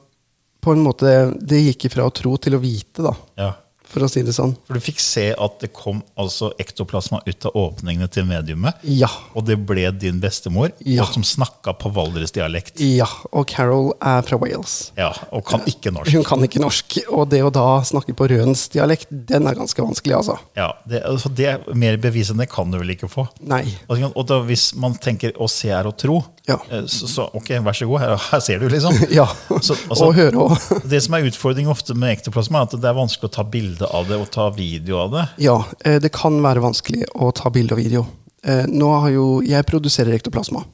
på 0.62 0.72
en 0.76 0.84
måte 0.84 1.32
Det 1.40 1.62
gikk 1.64 1.86
ifra 1.90 2.04
å 2.06 2.12
tro 2.14 2.36
til 2.38 2.54
å 2.58 2.60
vite, 2.62 3.02
da. 3.08 3.14
ja. 3.40 3.52
For 3.92 4.06
å 4.06 4.10
si 4.12 4.24
det 4.26 4.34
sånn. 4.36 4.56
For 4.68 4.78
du 4.78 4.84
fikk 4.84 5.00
se 5.04 5.30
at 5.36 5.60
det 5.64 5.72
kom 5.78 6.02
altså 6.20 6.52
ektoplasma 6.62 7.22
ut 7.28 7.46
av 7.50 7.56
åpningene 7.60 8.08
til 8.12 8.26
mediumet. 8.30 8.80
Ja. 8.88 9.10
Og 9.36 9.46
det 9.48 9.58
ble 9.68 9.90
din 9.92 10.20
bestemor, 10.24 10.72
Ja. 10.86 11.04
og 11.04 11.14
som 11.14 11.24
snakka 11.28 11.74
på 11.80 11.92
valdresdialekt. 11.94 12.80
Ja, 12.82 13.08
og 13.32 13.48
Carol 13.52 13.92
er 14.02 14.22
fra 14.28 14.38
Wales. 14.42 14.92
Ja, 14.98 15.12
og 15.32 15.46
kan 15.46 15.62
ikke 15.70 15.92
norsk. 15.94 16.12
Hun 16.14 16.24
kan 16.28 16.44
ikke 16.48 16.62
norsk, 16.64 16.98
og 17.12 17.30
det 17.30 17.42
å 17.44 17.52
da 17.54 17.82
snakke 17.88 18.16
på 18.18 18.28
rønsdialekt, 18.32 19.08
den 19.12 19.48
er 19.48 19.56
ganske 19.56 19.82
vanskelig, 19.84 20.16
altså. 20.22 20.38
Ja, 20.58 20.72
det, 20.88 21.04
altså 21.08 21.30
det 21.34 21.52
Mer 21.76 21.98
bevis 22.02 22.30
enn 22.32 22.40
det 22.42 22.50
kan 22.52 22.70
du 22.72 22.78
vel 22.80 22.94
ikke 22.96 23.10
få. 23.12 23.28
Nei. 23.48 23.64
Og 23.90 24.26
da, 24.28 24.40
hvis 24.46 24.72
man 24.80 24.94
tenker 25.02 25.34
å 25.42 25.48
se 25.52 25.70
er 25.72 25.88
å 25.90 25.96
tro, 25.98 26.22
Ja. 26.48 26.58
eh, 26.72 26.84
så, 26.90 27.08
så 27.08 27.26
ok, 27.38 27.52
vær 27.62 27.76
så 27.78 27.86
god, 27.88 28.00
her, 28.02 28.16
her 28.32 28.40
ser 28.44 28.60
du, 28.60 28.68
liksom. 28.72 28.96
Ja. 29.12 29.28
Så, 29.62 29.76
altså, 29.90 30.08
og 30.10 30.16
høre 30.18 30.42
òg. 30.48 30.56
Det 30.90 31.02
som 31.06 31.14
er 31.18 31.28
utfordringen 31.30 31.72
ofte 31.72 31.94
med 31.98 32.16
ektoplasma, 32.18 32.62
er 32.64 32.70
at 32.70 32.82
det 32.82 32.90
er 32.90 32.98
vanskelig 32.98 33.30
å 33.30 33.34
ta 33.36 33.44
bilde 33.82 33.98
av 33.98 34.08
det 34.08 34.18
og 34.20 34.30
ta 34.32 34.50
video 34.54 34.98
av 35.02 35.12
det. 35.12 35.28
Ja, 35.44 35.66
eh, 35.86 36.00
det 36.00 36.12
kan 36.14 36.40
være 36.42 36.62
vanskelig 36.62 37.06
å 37.16 37.32
ta 37.34 37.50
bilde 37.50 37.74
og 37.74 37.80
video. 37.82 38.06
Eh, 38.44 38.66
Nå 38.68 39.00
har 39.02 39.10
jo, 39.12 39.42
Jeg 39.42 39.66
produserer 39.66 40.14
ektoplasma. 40.18 40.66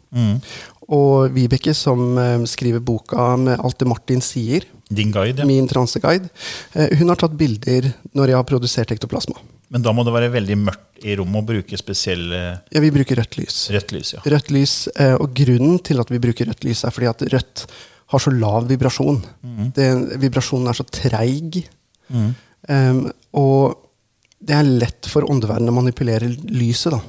Og 0.89 1.31
Vibeke, 1.33 1.73
som 1.75 2.17
eh, 2.17 2.43
skriver 2.45 2.79
boka 2.79 3.35
med 3.37 3.59
alt 3.59 3.77
det 3.79 3.87
Martin 3.87 4.21
sier, 4.21 4.63
Din 4.89 5.11
guide, 5.11 5.39
ja. 5.39 5.45
min 5.45 5.67
transeguide, 5.67 6.29
hun 6.73 7.09
har 7.09 7.17
tatt 7.19 7.33
bilder 7.35 7.93
når 8.15 8.29
jeg 8.29 8.35
har 8.37 8.45
produsert 8.47 8.91
ektoplasma. 8.95 9.35
Men 9.69 9.81
da 9.83 9.91
må 9.91 10.05
det 10.07 10.13
være 10.13 10.31
veldig 10.31 10.55
mørkt 10.61 11.03
i 11.03 11.13
rommet 11.19 11.41
og 11.41 11.49
bruke 11.49 11.77
spesielle 11.77 12.61
Ja, 12.71 12.79
vi 12.79 12.89
bruker 12.89 13.19
rødt 13.19 13.35
lys. 13.37 13.67
rødt 13.69 13.91
lys. 13.91 14.13
ja. 14.13 14.21
Rødt 14.23 14.49
lys, 14.49 14.87
Og 15.19 15.33
grunnen 15.35 15.79
til 15.83 15.99
at 15.99 16.07
vi 16.09 16.19
bruker 16.19 16.47
rødt 16.47 16.63
lys, 16.63 16.85
er 16.85 16.91
fordi 16.95 17.07
at 17.11 17.21
rødt 17.33 17.65
har 18.07 18.19
så 18.23 18.31
lav 18.31 18.69
vibrasjon. 18.69 19.19
Det, 19.75 19.89
vibrasjonen 20.23 20.69
er 20.71 20.73
så 20.79 20.85
treig. 20.87 21.67
Em, 22.67 23.05
og 23.37 23.83
det 24.47 24.53
er 24.53 24.67
lett 24.69 25.07
for 25.09 25.25
åndeverdenen 25.25 25.71
å 25.71 25.75
manipulere 25.79 26.27
lyset. 26.29 26.93
da. 26.93 26.99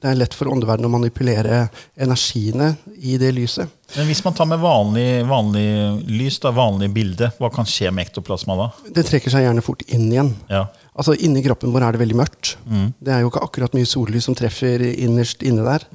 Det 0.00 0.08
er 0.08 0.16
lett 0.16 0.34
for 0.34 0.48
åndeverdenen 0.50 0.88
å 0.88 0.94
manipulere 0.94 1.66
energiene 2.00 2.72
i 2.96 3.18
det 3.20 3.28
lyset. 3.36 3.68
Men 3.92 4.08
hvis 4.08 4.22
man 4.24 4.32
tar 4.34 4.48
med 4.48 4.62
vanlig, 4.62 5.04
vanlig 5.28 5.66
lys, 6.08 6.38
da, 6.40 6.50
vanlig 6.56 6.88
bilde, 6.94 7.28
hva 7.38 7.50
kan 7.52 7.68
skje 7.68 7.92
med 7.92 8.08
ektoplasma 8.08 8.56
da? 8.56 8.70
Det 8.88 9.04
trekker 9.04 9.34
seg 9.34 9.44
gjerne 9.44 9.64
fort 9.64 9.84
inn 9.92 10.08
igjen. 10.08 10.32
Ja. 10.48 10.64
Altså 10.96 11.14
Inni 11.24 11.42
kroppen 11.44 11.72
vår 11.72 11.86
er 11.86 11.94
det 11.94 12.02
veldig 12.02 12.16
mørkt. 12.18 12.54
Det 13.00 13.12
er 13.12 13.20
jo 13.22 13.30
ikke 13.30 13.44
akkurat 13.44 13.76
mye 13.76 13.88
sollys 13.88 14.26
som 14.28 14.36
treffer 14.36 14.82
innerst 14.92 15.44
inne 15.44 15.64
der. 15.68 15.86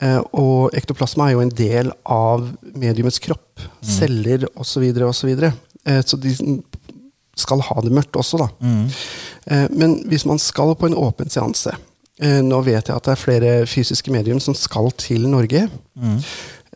Eh, 0.00 0.20
og 0.36 0.76
ektoplasma 0.76 1.30
er 1.30 1.34
jo 1.38 1.42
en 1.46 1.56
del 1.56 1.90
av 2.04 2.44
mediumets 2.76 3.18
kropp. 3.24 3.64
Celler 3.84 4.46
osv. 4.54 4.84
osv. 5.08 5.32
Eh, 5.40 6.00
så 6.04 6.20
de 6.20 6.36
skal 7.40 7.64
ha 7.66 7.82
det 7.84 7.92
mørkt 7.96 8.18
også, 8.20 8.44
da. 8.44 8.48
Mm. 8.60 8.86
men 9.80 9.96
hvis 10.10 10.26
man 10.28 10.38
skal 10.38 10.74
på 10.76 10.90
en 10.90 10.96
åpen 11.00 11.30
seanse 11.32 11.72
eh, 12.20 12.40
Nå 12.44 12.60
vet 12.66 12.90
jeg 12.90 12.94
at 12.94 13.06
det 13.06 13.14
er 13.14 13.20
flere 13.20 13.52
fysiske 13.66 14.12
medium 14.12 14.40
som 14.40 14.54
skal 14.54 14.92
til 15.00 15.24
Norge. 15.32 15.66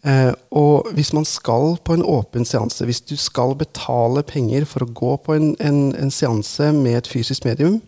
Eh, 0.04 0.32
og 0.52 0.90
hvis 0.92 1.14
man 1.16 1.24
skal 1.24 1.78
på 1.84 1.96
en 1.96 2.04
åpen 2.04 2.44
seanse, 2.44 2.84
hvis 2.84 3.00
du 3.08 3.14
skal 3.16 3.54
betale 3.56 4.24
penger 4.28 4.66
for 4.68 4.84
å 4.84 4.92
gå 4.92 5.14
på 5.24 5.36
en, 5.36 5.54
en, 5.64 5.80
en 5.96 6.12
seanse 6.12 6.68
med 6.76 6.98
et 6.98 7.08
fysisk 7.08 7.46
medium, 7.48 7.80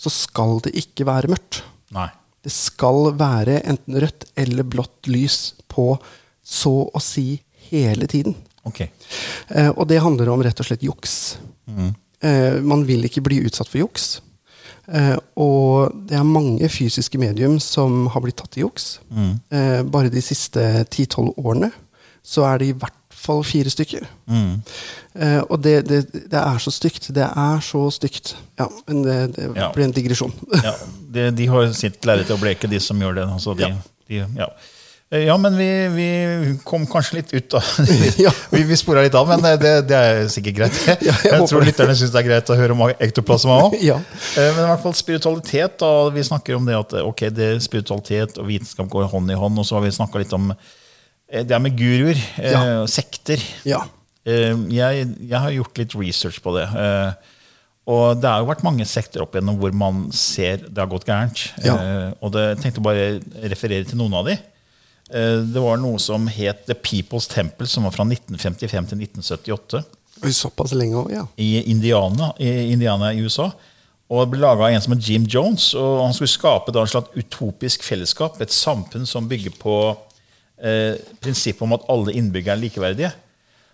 så 0.00 0.12
skal 0.12 0.62
det 0.64 0.72
ikke 0.80 1.04
være 1.08 1.28
mørkt. 1.32 1.60
Nei. 1.92 2.08
Det 2.40 2.52
skal 2.54 3.10
være 3.20 3.58
enten 3.68 3.98
rødt 4.00 4.30
eller 4.40 4.64
blått 4.64 5.10
lys 5.12 5.52
på 5.68 5.92
så 6.40 6.74
å 6.88 7.02
si 7.04 7.42
hele 7.68 8.08
tiden. 8.08 8.38
Okay. 8.64 8.88
Eh, 9.52 9.68
og 9.68 9.84
det 9.90 10.00
handler 10.00 10.32
om 10.32 10.40
rett 10.44 10.60
og 10.60 10.68
slett 10.70 10.84
juks. 10.86 11.36
Eh, 11.68 11.92
man 12.22 12.82
vil 12.86 13.04
ikke 13.08 13.22
bli 13.24 13.38
utsatt 13.46 13.68
for 13.70 13.78
juks. 13.80 14.20
Eh, 14.92 15.16
og 15.38 15.92
det 16.08 16.16
er 16.18 16.26
mange 16.26 16.68
fysiske 16.68 17.18
medium 17.18 17.58
som 17.62 18.06
har 18.12 18.20
blitt 18.24 18.36
tatt 18.40 18.56
i 18.58 18.64
juks. 18.64 18.98
Eh, 19.50 19.82
bare 19.86 20.10
de 20.12 20.20
siste 20.24 20.64
10-12 20.90 21.30
årene 21.38 21.70
så 22.26 22.44
er 22.50 22.58
det 22.60 22.66
i 22.68 22.74
hvert 22.76 22.96
fall 23.20 23.40
fire 23.44 23.70
stykker. 23.72 24.04
Eh, 24.30 25.40
og 25.50 25.62
det, 25.64 25.76
det, 25.88 26.00
det 26.32 26.40
er 26.40 26.58
så 26.62 26.70
stygt. 26.72 27.10
Det 27.14 27.24
er 27.24 27.60
så 27.64 27.86
stygt. 27.94 28.34
Ja, 28.60 28.66
men 28.88 29.02
det, 29.06 29.16
det 29.36 29.48
Ja. 29.56 29.70
blir 29.74 29.84
en 29.88 29.92
digresjon. 29.96 30.32
Ja, 30.64 30.74
de, 31.14 31.30
de 31.36 31.46
har 31.50 31.72
sitt 31.76 32.04
lerret 32.08 32.30
å 32.32 32.38
bleke, 32.40 32.68
de 32.70 32.80
som 32.80 33.00
gjør 33.00 33.14
det. 33.20 33.28
Altså 33.30 33.54
de, 33.58 33.68
Ja. 33.70 33.76
de, 34.08 34.20
ja. 34.42 34.50
Eh, 35.10 35.24
ja, 35.26 35.34
men 35.42 35.56
vi, 35.58 35.66
vi 35.90 36.08
kom 36.62 36.84
kanskje 36.86 37.16
litt 37.18 37.32
ut 37.34 37.54
av 37.58 37.64
Ja. 38.24 38.30
Vi, 38.52 38.60
vi 38.68 38.76
spora 38.78 39.02
litt 39.02 39.14
av, 39.18 39.26
men 39.26 39.42
det, 39.58 39.72
det 39.90 39.96
er 39.98 40.20
sikkert 40.30 40.58
greit. 40.60 40.76
Ja, 40.86 41.14
jeg 41.24 41.32
jeg 41.34 41.48
tror 41.50 41.64
lytterne 41.66 41.96
syns 41.98 42.12
det 42.14 42.20
er 42.22 42.28
greit 42.28 42.52
å 42.54 42.58
høre 42.58 42.76
om 42.76 42.84
ektoplasma 42.92 43.56
òg. 43.64 43.78
Ja. 43.90 43.96
Men 44.36 44.60
i 44.62 44.68
hvert 44.70 44.84
fall 44.84 44.94
spiritualitet. 44.98 45.78
da, 45.82 45.90
Vi 46.14 46.22
snakker 46.28 46.54
om 46.60 46.68
det 46.68 46.76
at 46.78 46.94
ok, 47.02 47.24
det 47.34 47.48
er 47.56 47.64
spiritualitet 47.64 48.38
og 48.38 48.46
vitenskap 48.52 48.86
går 48.92 49.08
hånd 49.10 49.32
i 49.34 49.38
hånd. 49.40 49.58
Og 49.58 49.66
så 49.66 49.78
har 49.80 49.82
vi 49.86 49.90
snakka 49.98 50.22
litt 50.22 50.36
om 50.36 50.52
eh, 50.54 51.42
det 51.42 51.56
er 51.58 51.64
med 51.64 51.74
guruer, 51.80 52.20
eh, 52.38 52.54
Ja. 52.54 52.62
sekter. 52.86 53.42
Ja. 53.66 53.82
Eh, 54.28 54.54
jeg, 54.76 55.08
jeg 55.26 55.42
har 55.42 55.50
gjort 55.56 55.80
litt 55.82 55.96
research 55.98 56.38
på 56.44 56.54
det. 56.54 56.68
eh, 56.70 57.34
Og 57.90 58.20
det 58.22 58.30
har 58.30 58.44
jo 58.44 58.50
vært 58.52 58.62
mange 58.62 58.86
sekter 58.86 59.24
opp 59.26 59.34
igjennom 59.34 59.58
hvor 59.58 59.74
man 59.74 60.04
ser 60.14 60.62
det 60.68 60.78
har 60.84 60.90
gått 60.94 61.08
gærent. 61.10 61.48
Ja. 61.66 61.74
Eh, 61.74 62.08
Og 62.22 62.30
det, 62.36 62.46
jeg 62.52 62.62
tenkte 62.62 62.86
bare 62.86 63.10
referere 63.50 63.90
til 63.90 63.98
noen 63.98 64.14
av 64.22 64.30
de. 64.30 64.38
Eh, 65.12 65.40
Det 65.42 65.60
var 65.60 65.80
noe 65.82 65.98
som 65.98 66.26
het 66.30 66.66
The 66.66 66.74
People's 66.74 67.28
Temple, 67.30 67.66
som 67.66 67.84
var 67.84 67.94
fra 67.96 68.04
1955 68.04 68.92
til 68.92 68.98
1978 68.98 69.84
Såpass 70.20 70.72
lenge 70.76 70.98
over, 71.00 71.12
ja. 71.14 71.26
i 71.36 71.62
Indiana, 71.70 72.32
i 72.38 72.72
Indiana 72.72 73.12
i 73.14 73.22
USA. 73.24 73.50
Og 74.10 74.24
det 74.26 74.32
ble 74.34 74.40
laga 74.42 74.68
en 74.68 74.82
som 74.82 74.92
het 74.92 75.06
Jim 75.06 75.24
Jones. 75.24 75.70
og 75.74 76.02
Han 76.04 76.12
skulle 76.12 76.28
skape 76.28 76.72
da 76.74 76.82
en 76.82 76.90
slags 76.90 77.14
utopisk 77.16 77.82
fellesskap. 77.86 78.40
Et 78.42 78.52
samfunn 78.52 79.06
som 79.06 79.28
bygger 79.30 79.54
på 79.56 79.76
eh, 80.60 80.98
prinsippet 81.22 81.62
om 81.62 81.72
at 81.72 81.86
alle 81.88 82.12
innbyggere 82.18 82.58
er 82.58 82.60
likeverdige. 82.64 83.12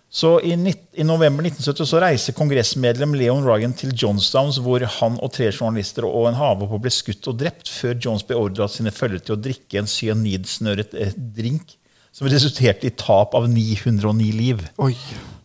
Så 0.09 0.37
i, 0.39 0.53
I 0.93 1.03
november 1.03 1.43
1970 1.43 1.89
så 1.89 1.99
reiser 1.99 2.35
kongressmedlem 2.35 3.15
Leon 3.19 3.43
Ryan 3.45 3.73
til 3.75 3.91
Johnstowns, 3.91 4.61
hvor 4.63 4.85
han 4.99 5.17
og 5.19 5.33
tre 5.35 5.49
journalister 5.51 6.07
og 6.07 6.29
en 6.29 6.37
havhopper 6.39 6.79
ble 6.85 6.93
skutt 6.95 7.27
og 7.27 7.41
drept, 7.41 7.67
før 7.67 7.97
Jones 8.05 8.23
beordra 8.27 8.69
sine 8.71 8.93
følgere 8.95 9.27
til 9.27 9.35
å 9.35 9.41
drikke 9.49 9.81
en 9.81 9.91
cyanidsnøret 9.91 10.95
eh, 10.95 11.11
drink, 11.35 11.75
som 12.15 12.29
resulterte 12.31 12.87
i 12.87 12.95
tap 12.97 13.35
av 13.37 13.49
909 13.51 14.31
liv. 14.33 14.63
Oi. 14.81 14.93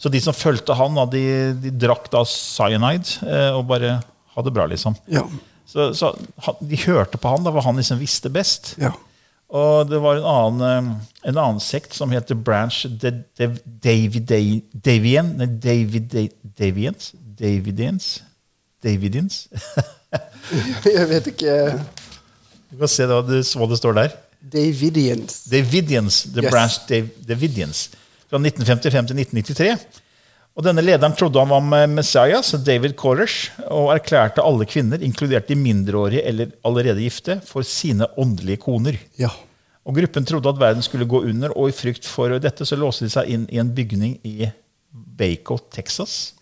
Så 0.01 0.09
de 0.13 0.23
som 0.23 0.37
fulgte 0.37 0.79
han, 0.79 0.97
de, 1.11 1.25
de 1.59 1.75
drakk 1.83 2.07
da 2.15 2.23
cyanide 2.29 3.19
eh, 3.27 3.51
og 3.59 3.67
bare 3.75 3.99
hadde 4.37 4.49
det 4.49 4.57
bra, 4.57 4.71
liksom. 4.71 4.97
Ja. 5.11 5.27
Så, 5.69 5.91
så 5.97 6.15
de 6.63 6.79
hørte 6.87 7.19
på 7.21 7.35
han, 7.35 7.45
da 7.45 7.53
var 7.53 7.67
han 7.67 7.77
liksom 7.83 8.01
visste 8.01 8.31
best. 8.33 8.77
ja. 8.81 8.95
Og 9.53 9.89
det 9.91 10.01
var 10.01 10.17
en 10.17 10.29
annen, 10.29 10.63
eh, 10.65 11.29
en 11.29 11.39
annen 11.39 11.61
sekt 11.61 11.93
som 11.97 12.13
heter 12.15 12.39
Branch 12.41 12.79
David, 13.85 14.33
Davian 14.73 15.35
Nei, 15.37 15.47
David, 15.61 16.15
Davians? 16.59 17.13
Davidians? 17.39 18.23
Davidians? 18.83 19.47
Jeg 20.97 21.09
vet 21.09 21.29
ikke 21.35 21.57
Du 22.73 22.81
kan 22.81 22.91
se 22.91 23.07
hva 23.09 23.21
det, 23.27 23.43
hva 23.57 23.69
det 23.69 23.79
står 23.79 23.99
der. 23.99 24.15
Davidians. 24.43 25.43
Davidians, 25.53 26.23
The 26.33 26.43
Yes. 26.43 26.51
Branch 26.51 26.79
Davidians, 27.29 27.83
fra 28.27 28.41
1955 28.41 29.11
til 29.13 29.21
1993. 29.21 30.01
Og 30.53 30.65
denne 30.67 30.83
Lederen 30.85 31.15
trodde 31.17 31.41
han 31.41 31.49
var 31.49 31.63
med 31.65 31.95
Messias, 31.97 32.51
David 32.61 32.93
Koresh, 33.01 33.55
og 33.73 33.95
erklærte 33.95 34.45
alle 34.45 34.67
kvinner, 34.69 35.01
inkludert 35.01 35.49
de 35.49 35.57
mindreårige 35.57 36.27
eller 36.29 36.53
allerede 36.69 37.01
gifte, 37.01 37.39
for 37.49 37.65
sine 37.65 38.09
åndelige 38.21 38.61
koner. 38.67 38.99
Ja. 39.21 39.31
Og 39.89 39.97
Gruppen 39.97 40.29
trodde 40.29 40.53
at 40.53 40.61
verden 40.61 40.85
skulle 40.85 41.09
gå 41.09 41.23
under, 41.25 41.55
og 41.57 41.71
i 41.71 41.77
frykt 41.77 42.07
for 42.07 42.37
dette 42.43 42.69
så 42.69 42.77
låste 42.79 43.09
de 43.09 43.15
seg 43.15 43.33
inn 43.33 43.49
i 43.51 43.59
en 43.63 43.73
bygning 43.75 44.19
i 44.29 44.51
Baco, 44.93 45.57
Texas. 45.73 46.35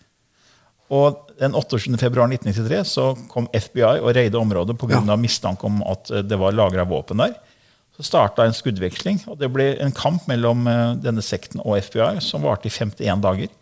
Og 0.91 1.31
den 1.39 1.55
28. 1.55 1.95
februar 2.01 2.27
1993 2.27 2.83
så 2.91 3.07
kom 3.31 3.47
FBI 3.55 4.01
og 4.03 4.11
reide 4.17 4.41
området 4.41 4.75
pga. 4.81 4.99
Ja. 4.99 5.05
av 5.15 5.23
mistanke 5.23 5.69
om 5.69 5.79
at 5.87 6.11
eh, 6.11 6.27
det 6.27 6.39
var 6.41 6.57
lagra 6.57 6.85
våpen 6.85 7.23
der. 7.23 7.39
Så 7.95 8.09
starta 8.09 8.43
en 8.43 8.57
skuddveksling, 8.57 9.23
og 9.31 9.39
det 9.39 9.53
ble 9.55 9.71
en 9.79 9.95
kamp 9.95 10.27
mellom 10.31 10.67
eh, 10.67 10.99
denne 10.99 11.23
sekten 11.23 11.63
og 11.63 11.79
FBI 11.87 12.19
som 12.27 12.43
varte 12.43 12.67
i 12.67 12.75
51 12.75 13.23
dager. 13.23 13.55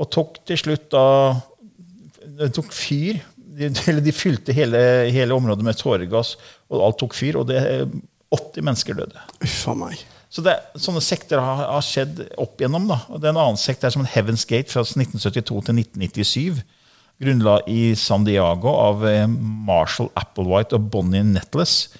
Og 0.00 0.08
tok 0.10 0.40
til 0.48 0.58
slutt 0.58 0.88
da 0.90 1.04
Det 2.38 2.48
tok 2.56 2.72
fyr. 2.74 3.20
De, 3.54 3.68
de 4.02 4.12
fylte 4.16 4.50
hele, 4.56 4.78
hele 5.14 5.34
området 5.36 5.62
med 5.62 5.76
tåregass, 5.78 6.32
og 6.72 6.80
alt 6.88 6.98
tok 6.98 7.14
fyr. 7.14 7.36
Og 7.38 7.46
det, 7.52 7.60
80 8.34 8.64
mennesker 8.66 8.96
døde. 8.98 9.20
Uff 9.46 9.60
meg. 9.78 10.00
Så 10.34 10.42
det, 10.42 10.56
Sånne 10.82 10.98
sekter 11.04 11.38
har, 11.38 11.60
har 11.76 11.84
skjedd 11.86 12.24
opp 12.42 12.58
igjennom. 12.58 12.88
da. 12.90 12.96
Og 13.14 13.20
det 13.22 13.28
er 13.28 13.36
En 13.36 13.42
annen 13.44 13.60
sekt 13.60 13.84
er 13.86 13.94
som 13.94 14.02
en 14.02 14.10
Heaven's 14.10 14.42
Gate 14.50 14.72
fra 14.72 14.82
1972 14.82 15.44
til 15.68 15.78
1997. 15.78 16.64
Grunnla 17.22 17.60
i 17.70 17.92
San 17.94 18.24
Diego 18.26 18.72
av 18.74 19.04
eh, 19.06 19.28
Marshall 19.30 20.08
Applewhite 20.18 20.74
og 20.74 20.88
Bonnie 20.90 21.22
Nettles. 21.22 21.92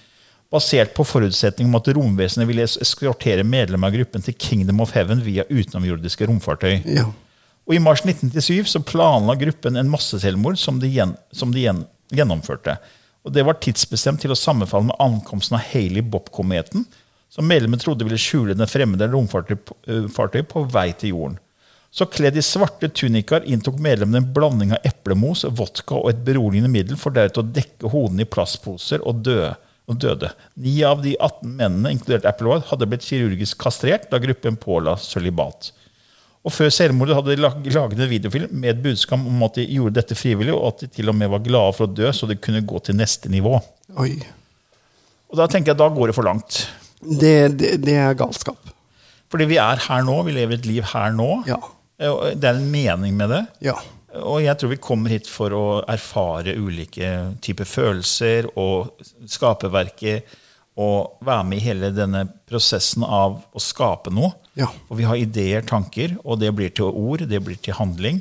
Basert 0.50 0.90
på 0.96 1.06
forutsetning 1.06 1.68
om 1.70 1.78
at 1.78 1.86
romvesenet 1.94 2.48
ville 2.50 2.66
es- 2.66 2.80
eskortere 2.82 3.46
medlemmer 3.46 3.92
av 3.92 3.94
gruppen 4.00 4.26
til 4.26 4.34
Kingdom 4.34 4.82
of 4.82 4.90
Heaven 4.98 5.22
via 5.22 5.46
utenomjordiske 5.46 6.26
romfartøy. 6.26 6.80
Ja. 6.90 7.06
Og 7.64 7.76
I 7.76 7.80
mars 7.80 8.02
1997 8.04 8.74
så 8.74 8.82
planla 8.84 9.36
gruppen 9.40 9.78
en 9.80 9.92
masseselvmord 9.92 10.58
som 10.60 10.80
de, 10.82 10.90
gjen, 10.92 11.14
som 11.32 11.52
de 11.54 11.64
gjen, 11.64 11.84
gjennomførte. 12.12 12.76
Og 13.24 13.32
Det 13.32 13.44
var 13.46 13.56
tidsbestemt 13.56 14.20
til 14.20 14.34
å 14.34 14.38
sammenfalle 14.38 14.90
med 14.90 15.00
ankomsten 15.00 15.56
av 15.56 15.64
Haley-Bob-kometen, 15.70 16.84
som 17.32 17.48
medlemmene 17.48 17.80
trodde 17.80 18.04
ville 18.04 18.20
skjule 18.20 18.54
den 18.54 18.68
fremmede 18.70 19.08
romfartøyet 19.10 20.50
på 20.50 20.64
vei 20.70 20.90
til 20.92 21.14
jorden. 21.14 21.40
Så 21.94 22.08
kledd 22.10 22.36
i 22.36 22.42
svarte 22.42 22.90
tunikaer 22.90 23.46
inntok 23.46 23.78
medlemmene 23.82 24.20
en 24.20 24.32
blanding 24.34 24.74
av 24.74 24.86
eplemos, 24.86 25.44
vodka 25.56 25.96
og 26.00 26.10
et 26.10 26.24
beroligende 26.26 26.70
middel, 26.70 26.98
for 26.98 27.14
deretter 27.14 27.42
å 27.44 27.52
dekke 27.54 27.90
hodene 27.92 28.26
i 28.26 28.28
plastposer 28.28 29.02
og 29.06 29.22
døde. 29.26 29.54
Og 29.84 29.98
døde. 30.00 30.30
Ni 30.64 30.78
av 30.88 31.02
de 31.04 31.10
18 31.12 31.50
mennene, 31.58 31.90
inkludert 31.92 32.24
Applewhite, 32.24 32.70
hadde 32.70 32.86
blitt 32.88 33.04
kirurgisk 33.04 33.58
kastrert 33.60 34.06
da 34.08 34.16
gruppen 34.22 34.56
påla 34.56 34.94
sølibat. 34.96 35.74
Og 36.44 36.52
Før 36.52 36.68
selvmordet 36.72 37.16
hadde 37.16 37.34
de 37.34 37.40
laget 37.72 37.96
en 37.96 38.10
videofilm 38.10 38.50
med 38.52 38.74
et 38.74 38.82
budskap 38.84 39.22
om 39.24 39.44
at 39.46 39.56
de 39.56 39.64
gjorde 39.64 39.96
dette 39.96 40.16
frivillig, 40.18 40.52
og 40.52 40.74
at 40.74 40.84
de 40.84 40.90
til 40.98 41.08
og 41.08 41.16
med 41.16 41.32
var 41.32 41.44
glade 41.44 41.72
for 41.76 41.86
å 41.86 41.94
dø, 41.96 42.10
så 42.12 42.28
de 42.28 42.36
kunne 42.36 42.60
gå 42.68 42.82
til 42.84 42.98
neste 42.98 43.32
nivå. 43.32 43.56
Oi. 44.02 44.18
Og 45.32 45.40
Da 45.40 45.48
tenker 45.50 45.72
jeg 45.72 45.80
da 45.80 45.88
går 45.90 46.12
det 46.12 46.16
for 46.18 46.28
langt. 46.28 46.66
Det, 47.00 47.34
det, 47.56 47.72
det 47.84 47.96
er 47.96 48.18
galskap. 48.18 48.60
Fordi 49.32 49.48
vi 49.50 49.56
er 49.58 49.80
her 49.88 50.04
nå, 50.06 50.20
vi 50.28 50.36
lever 50.36 50.60
et 50.60 50.68
liv 50.68 50.84
her 50.92 51.16
nå. 51.16 51.30
Ja. 51.48 51.58
Det 51.98 52.44
er 52.44 52.58
en 52.58 52.70
mening 52.70 53.16
med 53.16 53.32
det. 53.32 53.42
Ja. 53.64 53.78
Og 54.20 54.44
jeg 54.44 54.54
tror 54.60 54.70
vi 54.70 54.78
kommer 54.82 55.10
hit 55.10 55.26
for 55.30 55.54
å 55.56 55.64
erfare 55.90 56.54
ulike 56.54 57.08
typer 57.42 57.66
følelser 57.66 58.46
og 58.60 59.00
skaperverket. 59.26 60.28
Og 60.78 61.24
være 61.24 61.48
med 61.48 61.58
i 61.58 61.66
hele 61.66 61.90
denne 61.94 62.24
prosessen 62.50 63.02
av 63.06 63.40
å 63.54 63.62
skape 63.62 64.12
noe. 64.14 64.34
Ja. 64.58 64.68
Og 64.88 64.98
vi 65.00 65.06
har 65.08 65.18
ideer, 65.18 65.64
tanker, 65.66 66.14
og 66.22 66.38
det 66.42 66.52
blir 66.54 66.70
til 66.74 66.92
ord, 66.92 67.24
det 67.28 67.40
blir 67.42 67.58
til 67.62 67.76
handling. 67.78 68.20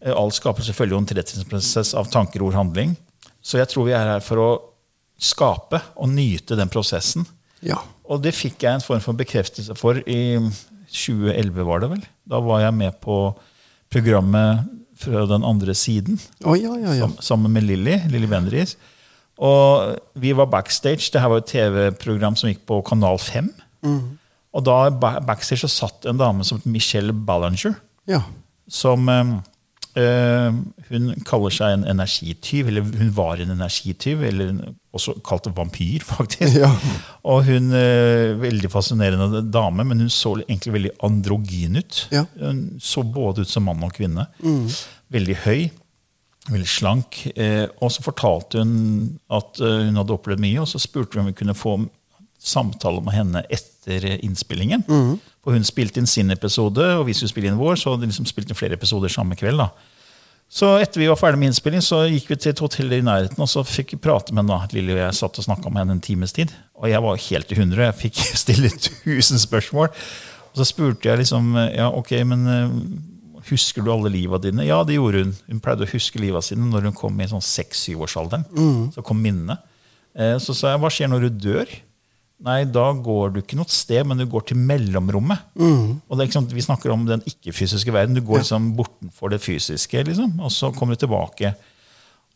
Eh, 0.00 0.14
Alt 0.14 0.38
skaper 0.38 0.66
selvfølgelig 0.66 0.98
en 0.98 1.10
tilretningsprosess 1.12 1.94
av 1.98 2.10
tanker, 2.10 2.42
ord, 2.42 2.56
handling. 2.58 2.96
Så 3.42 3.60
jeg 3.60 3.70
tror 3.70 3.86
vi 3.88 3.94
er 3.96 4.16
her 4.16 4.24
for 4.24 4.42
å 4.42 4.50
skape 5.20 5.80
og 6.00 6.10
nyte 6.12 6.56
den 6.58 6.72
prosessen. 6.72 7.26
Ja. 7.64 7.78
Og 8.10 8.22
det 8.24 8.34
fikk 8.36 8.64
jeg 8.64 8.78
en 8.78 8.84
form 8.84 9.02
for 9.04 9.16
bekreftelse 9.16 9.76
for 9.78 10.00
i 10.08 10.20
2011, 10.90 11.64
var 11.68 11.84
det 11.84 11.90
vel. 11.92 12.04
Da 12.28 12.40
var 12.42 12.64
jeg 12.64 12.76
med 12.76 12.96
på 13.04 13.18
programmet 13.92 14.66
fra 15.00 15.24
den 15.28 15.44
andre 15.46 15.72
siden 15.74 16.18
oh, 16.44 16.52
ja, 16.60 16.74
ja, 16.76 16.92
ja. 16.98 17.06
sammen 17.24 17.54
med 17.54 17.64
Lilly, 17.64 17.96
Lilly 18.12 18.28
Bendriss. 18.28 18.76
Og 19.40 19.96
vi 20.20 20.34
var 20.36 20.50
backstage. 20.52 21.08
Det 21.12 21.22
her 21.22 21.30
var 21.32 21.40
et 21.40 21.48
TV-program 21.48 22.36
som 22.36 22.50
gikk 22.50 22.66
på 22.68 22.82
Kanal 22.84 23.16
5. 23.22 23.48
Og 24.54 24.64
da 24.66 24.90
ba- 24.90 25.20
backstage 25.22 25.62
så 25.62 25.68
satt 25.70 26.06
en 26.10 26.18
dame 26.18 26.44
som 26.44 26.58
het 26.58 26.66
Michelle 26.66 27.12
Ballinger, 27.14 27.76
ja. 28.10 28.22
som 28.68 29.06
eh, 29.10 30.50
Hun 30.90 31.10
kaller 31.26 31.50
seg 31.54 31.74
en 31.76 31.84
energityv, 31.92 32.68
eller 32.70 32.82
hun 32.98 33.10
var 33.14 33.40
en 33.42 33.50
energityv, 33.54 34.22
eller 34.26 34.52
også 34.94 35.14
kalt 35.26 35.46
vampyr, 35.54 36.02
faktisk. 36.16 36.56
Ja. 36.62 36.70
Og 37.30 37.44
hun 37.46 37.70
øh, 37.76 38.40
Veldig 38.42 38.70
fascinerende 38.72 39.42
dame, 39.52 39.84
men 39.84 40.00
hun 40.00 40.10
så 40.10 40.36
egentlig 40.48 40.72
veldig 40.78 40.90
androgyn 41.06 41.76
ut. 41.78 42.00
Ja. 42.14 42.24
Hun 42.40 42.64
så 42.82 43.02
både 43.06 43.42
ut 43.46 43.50
som 43.50 43.66
mann 43.70 43.82
og 43.86 43.94
kvinne. 43.98 44.26
Veldig 45.10 45.36
høy, 45.44 45.68
veldig 46.50 46.68
slank. 46.70 47.22
Eh, 47.36 47.66
og 47.82 47.90
så 47.94 48.02
fortalte 48.02 48.62
hun 48.64 49.16
at 49.30 49.58
hun 49.62 49.98
hadde 50.00 50.14
opplevd 50.18 50.42
mye, 50.42 50.58
og 50.62 50.70
så 50.70 50.78
spurte 50.82 51.14
vi 51.18 51.22
om 51.22 51.30
vi 51.30 51.38
kunne 51.38 51.54
få 51.58 51.76
samtale 52.40 53.02
med 53.04 53.14
henne 53.14 53.42
etter 53.52 54.06
innspillingen. 54.24 54.82
innspillingen. 54.86 55.18
For 55.44 55.52
hun 55.56 55.64
spilte 55.64 56.00
inn 56.02 56.06
sin 56.10 56.30
episode, 56.30 56.84
og 56.98 57.06
vi 57.06 57.14
skulle 57.16 57.30
spille 57.32 57.48
inn 57.48 57.56
vår, 57.60 57.76
så 57.80 57.94
de 58.00 58.08
liksom 58.10 58.26
spilte 58.28 58.52
inn 58.52 58.58
flere 58.58 58.76
episoder 58.76 59.08
samme 59.12 59.36
kveld. 59.36 59.56
da. 59.62 59.70
Så 60.50 60.66
etter 60.82 60.98
vi 61.00 61.06
var 61.06 61.16
ferdig 61.16 61.38
med 61.38 61.52
innspilling, 61.52 61.80
så 61.84 62.02
gikk 62.10 62.26
vi 62.32 62.36
til 62.36 62.50
et 62.50 62.58
hotell 62.58 62.92
i 62.92 63.00
nærheten, 63.06 63.38
og 63.38 63.48
så 63.48 63.62
fikk 63.64 63.92
vi 63.94 64.00
prate 64.02 64.34
med 64.34 64.42
henne. 64.44 64.56
da. 64.58 64.68
Lilly 64.74 64.92
og 64.96 64.98
jeg 65.04 65.14
satt 65.20 65.38
og 65.38 65.44
snakka 65.46 65.70
med 65.70 65.78
henne 65.84 65.92
en 65.96 66.00
times 66.04 66.32
tid. 66.36 66.50
Og 66.76 66.88
jeg 66.90 67.00
var 67.04 67.16
helt 67.16 67.52
i 67.52 67.58
hundre. 67.60 67.86
Jeg 67.86 67.94
fikk 68.02 68.18
stille 68.44 68.70
tusen 68.74 69.38
spørsmål. 69.38 69.88
Og 70.50 70.56
så 70.58 70.66
spurte 70.66 71.06
jeg 71.08 71.18
liksom 71.22 71.54
Ja, 71.76 71.88
ok, 71.94 72.10
men 72.26 72.46
eh, 72.50 72.72
husker 73.52 73.82
du 73.86 73.92
alle 73.94 74.10
liva 74.10 74.38
dine? 74.42 74.66
Ja, 74.66 74.82
det 74.84 74.96
gjorde 74.98 75.22
hun. 75.24 75.36
Hun 75.48 75.60
pleide 75.62 75.86
å 75.86 75.92
huske 75.94 76.18
liva 76.20 76.42
sine 76.42 76.66
når 76.68 76.90
hun 76.90 76.96
kom 76.98 77.20
i 77.22 77.28
sånn 77.30 77.40
seks-syvårsalderen. 77.46 78.44
Så 78.92 79.02
kom 79.06 79.22
minnene. 79.22 79.56
Eh, 80.18 80.36
Så 80.42 80.52
sa 80.58 80.72
jeg, 80.74 80.82
hva 80.82 80.90
skjer 80.90 81.08
når 81.14 81.28
du 81.30 81.38
dør? 81.46 81.70
Nei, 82.40 82.62
da 82.64 82.86
går 82.96 83.34
du 83.34 83.40
ikke 83.42 83.58
noe 83.58 83.68
sted, 83.68 84.06
men 84.08 84.16
du 84.16 84.24
går 84.30 84.46
til 84.48 84.56
mellomrommet. 84.56 85.42
Og 85.60 86.16
det 86.16 86.24
er 86.26 86.32
sant, 86.32 86.52
Vi 86.56 86.62
snakker 86.64 86.92
om 86.94 87.02
den 87.08 87.20
ikke-fysiske 87.28 87.92
verden. 87.92 88.16
Du 88.16 88.22
går 88.24 88.40
liksom 88.40 88.70
bortenfor 88.78 89.34
det 89.34 89.42
fysiske, 89.44 90.04
liksom, 90.08 90.38
og 90.40 90.50
så 90.54 90.70
kommer 90.72 90.96
du 90.96 91.02
tilbake. 91.04 91.52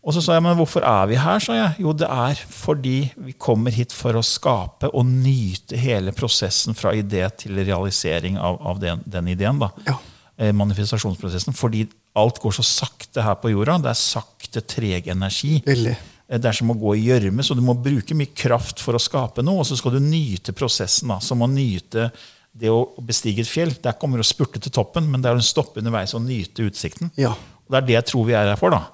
Og 0.05 0.12
så 0.12 0.20
sa 0.20 0.35
jeg, 0.37 0.44
men 0.44 0.59
hvorfor 0.59 0.85
er 0.85 1.07
vi 1.09 1.16
her? 1.16 1.40
sa 1.40 1.55
jeg. 1.57 1.76
Jo, 1.81 1.94
det 1.96 2.05
er 2.12 2.37
fordi 2.52 3.11
vi 3.16 3.33
kommer 3.40 3.72
hit 3.72 3.92
for 3.96 4.12
å 4.12 4.20
skape 4.20 4.90
og 4.92 5.07
nyte 5.09 5.79
hele 5.81 6.12
prosessen 6.12 6.76
fra 6.76 6.92
idé 6.92 7.24
til 7.40 7.57
realisering 7.64 8.37
av, 8.37 8.59
av 8.61 8.83
den, 8.83 9.00
den 9.09 9.31
ideen. 9.33 9.62
da. 9.62 9.70
Ja. 9.88 9.96
Eh, 10.37 10.52
manifestasjonsprosessen. 10.52 11.57
Fordi 11.57 11.87
alt 12.20 12.40
går 12.42 12.59
så 12.59 12.66
sakte 12.66 13.24
her 13.24 13.38
på 13.40 13.55
jorda. 13.55 13.79
Det 13.81 13.94
er 13.94 14.00
sakte, 14.02 14.61
treg 14.61 15.09
energi. 15.09 15.62
Veldig. 15.64 15.96
Eh, 16.28 16.38
Det 16.38 16.48
er 16.48 16.52
som 16.52 16.70
å 16.70 16.78
gå 16.78 16.94
i 16.96 17.04
gjørme, 17.08 17.42
så 17.44 17.54
du 17.54 17.60
må 17.62 17.74
bruke 17.76 18.14
mye 18.16 18.32
kraft 18.34 18.80
for 18.80 18.94
å 18.96 19.02
skape 19.02 19.42
noe. 19.44 19.60
Og 19.60 19.66
så 19.66 19.76
skal 19.76 19.92
du 19.92 20.00
nyte 20.00 20.52
prosessen, 20.56 21.08
da, 21.08 21.18
som 21.20 21.40
å 21.44 21.48
nyte 21.50 22.10
det 22.54 22.70
å 22.70 22.84
bestige 23.02 23.40
et 23.42 23.50
fjell. 23.50 23.72
Der 23.82 23.92
kommer 23.98 24.16
du 24.16 24.22
å 24.22 24.28
spurte 24.34 24.60
til 24.62 24.70
toppen, 24.72 25.08
men 25.10 25.20
det 25.20 25.30
er 25.30 25.37
å 25.37 25.42
stoppe 25.42 25.80
underveis 25.82 26.14
og 26.14 26.22
nyte 26.22 26.64
utsikten. 26.70 27.10
Ja. 27.16 27.30
Og 27.34 27.70
Det 27.72 27.76
er 27.82 27.87
det 27.87 27.94
jeg 27.98 28.06
tror 28.12 28.24
vi 28.26 28.32
er 28.34 28.46
her 28.52 28.56
for. 28.56 28.70
da. 28.70 28.84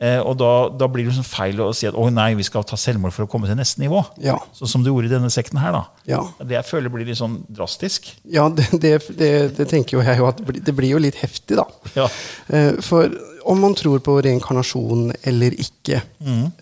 Eh, 0.00 0.16
og 0.24 0.38
da, 0.40 0.70
da 0.70 0.86
blir 0.88 1.04
det 1.04 1.10
liksom 1.12 1.26
feil 1.28 1.58
å 1.60 1.74
si 1.76 1.84
at 1.86 1.92
å 1.92 2.06
nei, 2.10 2.30
vi 2.34 2.42
skal 2.46 2.62
ta 2.64 2.74
selvmord 2.80 3.12
for 3.12 3.26
å 3.26 3.28
komme 3.28 3.44
til 3.50 3.56
neste 3.58 3.82
nivå. 3.82 4.00
Ja. 4.24 4.38
Sånn 4.56 4.68
som 4.70 4.82
du 4.82 4.88
gjorde 4.88 5.10
i 5.10 5.12
denne 5.12 5.28
sekten 5.28 5.58
her. 5.60 5.72
da. 5.76 5.82
Ja. 6.08 6.22
Det 6.40 6.54
jeg 6.56 6.64
føler 6.70 6.88
blir 6.88 7.04
litt 7.04 7.18
sånn 7.20 7.42
drastisk. 7.52 8.08
Ja, 8.24 8.46
det, 8.48 8.64
det, 8.80 8.94
det, 9.18 9.56
det 9.58 9.66
tenker 9.68 9.98
jo 9.98 10.04
jeg 10.06 10.16
jo 10.22 10.26
at 10.30 10.38
det 10.40 10.46
blir- 10.46 10.64
det 10.64 10.74
blir 10.78 10.88
jo 10.94 11.02
litt 11.04 11.16
heftig, 11.20 11.58
da. 11.60 11.66
Ja. 11.98 12.08
Eh, 12.48 12.80
For 12.80 13.10
om 13.50 13.60
man 13.60 13.74
tror 13.78 13.98
på 14.06 14.14
reinkarnasjon 14.22 15.10
eller 15.26 15.50
ikke, 15.58 16.00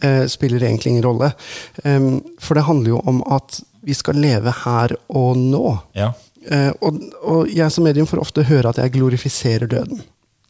eh, 0.02 0.24
spiller 0.26 0.62
egentlig 0.64 0.92
ingen 0.94 1.04
rolle. 1.04 1.32
Um, 1.84 2.22
For 2.40 2.54
det 2.58 2.64
handler 2.68 2.94
jo 2.96 3.00
om 3.06 3.22
at 3.30 3.60
vi 3.84 3.94
skal 3.94 4.14
leve 4.20 4.52
her 4.64 4.96
og 5.08 5.36
nå. 5.36 5.78
Ja. 5.94 6.12
Eh, 6.50 6.72
Og, 6.80 6.98
og 7.22 7.48
jeg 7.52 7.70
som 7.72 7.84
medium 7.84 8.06
får 8.06 8.20
ofte 8.22 8.42
høre 8.48 8.68
at 8.72 8.76
jeg 8.80 8.92
glorifiserer 8.96 9.68
døden. 9.68 10.00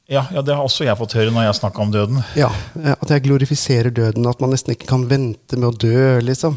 Ja, 0.09 0.23
ja, 0.33 0.41
det 0.41 0.55
har 0.57 0.65
også 0.65 0.87
jeg 0.87 0.97
fått 0.97 1.13
høre 1.19 1.31
når 1.35 1.45
jeg 1.51 1.59
snakka 1.59 1.83
om 1.85 1.91
døden. 1.93 2.23
Ja, 2.37 2.49
eh, 2.81 2.95
At 2.97 3.11
jeg 3.13 3.23
glorifiserer 3.27 3.91
døden, 3.93 4.27
at 4.27 4.41
man 4.41 4.51
nesten 4.55 4.73
ikke 4.73 4.87
kan 4.89 5.05
vente 5.11 5.57
med 5.59 5.69
å 5.69 5.77
dø. 5.77 6.21
liksom. 6.25 6.57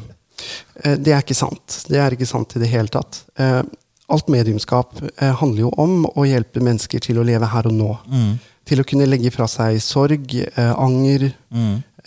Eh, 0.84 0.96
Det 0.96 1.12
er 1.14 1.20
ikke 1.22 1.36
sant. 1.36 1.86
Det 1.90 1.98
er 2.00 2.12
ikke 2.16 2.28
sant 2.30 2.56
i 2.56 2.60
det 2.60 2.70
hele 2.70 2.88
tatt. 2.88 3.24
Eh, 3.38 3.62
Alt 4.12 4.28
mediumskap 4.28 4.92
handler 5.22 5.60
jo 5.62 5.70
om 5.80 6.06
å 6.06 6.26
hjelpe 6.28 6.60
mennesker 6.60 7.00
til 7.00 7.16
å 7.22 7.24
leve 7.24 7.48
her 7.48 7.68
og 7.70 7.72
nå. 7.74 7.92
Til 8.72 8.80
å 8.80 8.88
kunne 8.88 9.08
legge 9.10 9.32
fra 9.36 9.50
seg 9.52 9.82
sorg, 9.84 10.32
eh, 10.40 10.74
anger, 10.80 11.34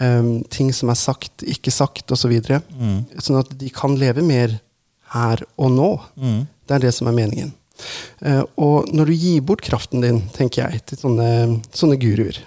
eh, 0.01 0.31
ting 0.49 0.73
som 0.73 0.89
er 0.89 0.97
sagt, 0.97 1.45
ikke 1.45 1.73
sagt 1.75 2.09
osv. 2.09 2.25
Så 2.25 2.31
videre. 2.33 2.63
Sånn 3.21 3.39
at 3.43 3.53
de 3.61 3.69
kan 3.69 3.99
leve 4.01 4.25
mer 4.25 4.59
her 5.13 5.45
og 5.61 5.71
nå. 5.77 5.91
Det 6.67 6.75
er 6.79 6.87
det 6.87 6.95
som 6.97 7.07
er 7.11 7.13
meningen. 7.19 7.53
Eh, 8.23 8.43
og 8.57 8.89
når 8.95 9.11
du 9.11 9.15
gir 9.19 9.41
bort 9.43 9.61
kraften 9.67 10.01
din, 10.01 10.23
tenker 10.33 10.63
jeg, 10.71 10.85
til 10.87 11.01
sånne, 11.01 11.61
sånne 11.75 11.99
guruer, 12.01 12.39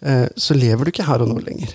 eh, 0.00 0.28
så 0.36 0.56
lever 0.56 0.84
du 0.86 0.92
ikke 0.92 1.06
her 1.08 1.20
og 1.24 1.28
nå 1.32 1.42
lenger. 1.44 1.74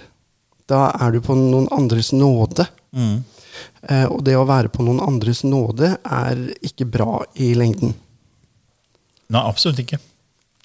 Da 0.71 0.89
er 0.99 1.11
du 1.11 1.19
på 1.21 1.35
noen 1.35 1.67
andres 1.75 2.11
nåde. 2.15 2.65
Eh, 2.95 4.05
og 4.07 4.23
det 4.23 4.37
å 4.39 4.47
være 4.47 4.71
på 4.71 4.83
noen 4.87 5.01
andres 5.03 5.43
nåde 5.43 5.97
er 6.05 6.41
ikke 6.63 6.87
bra 6.89 7.21
i 7.35 7.53
lengden. 7.53 7.93
Nei, 9.31 9.43
absolutt 9.43 9.79
ikke. 9.83 9.99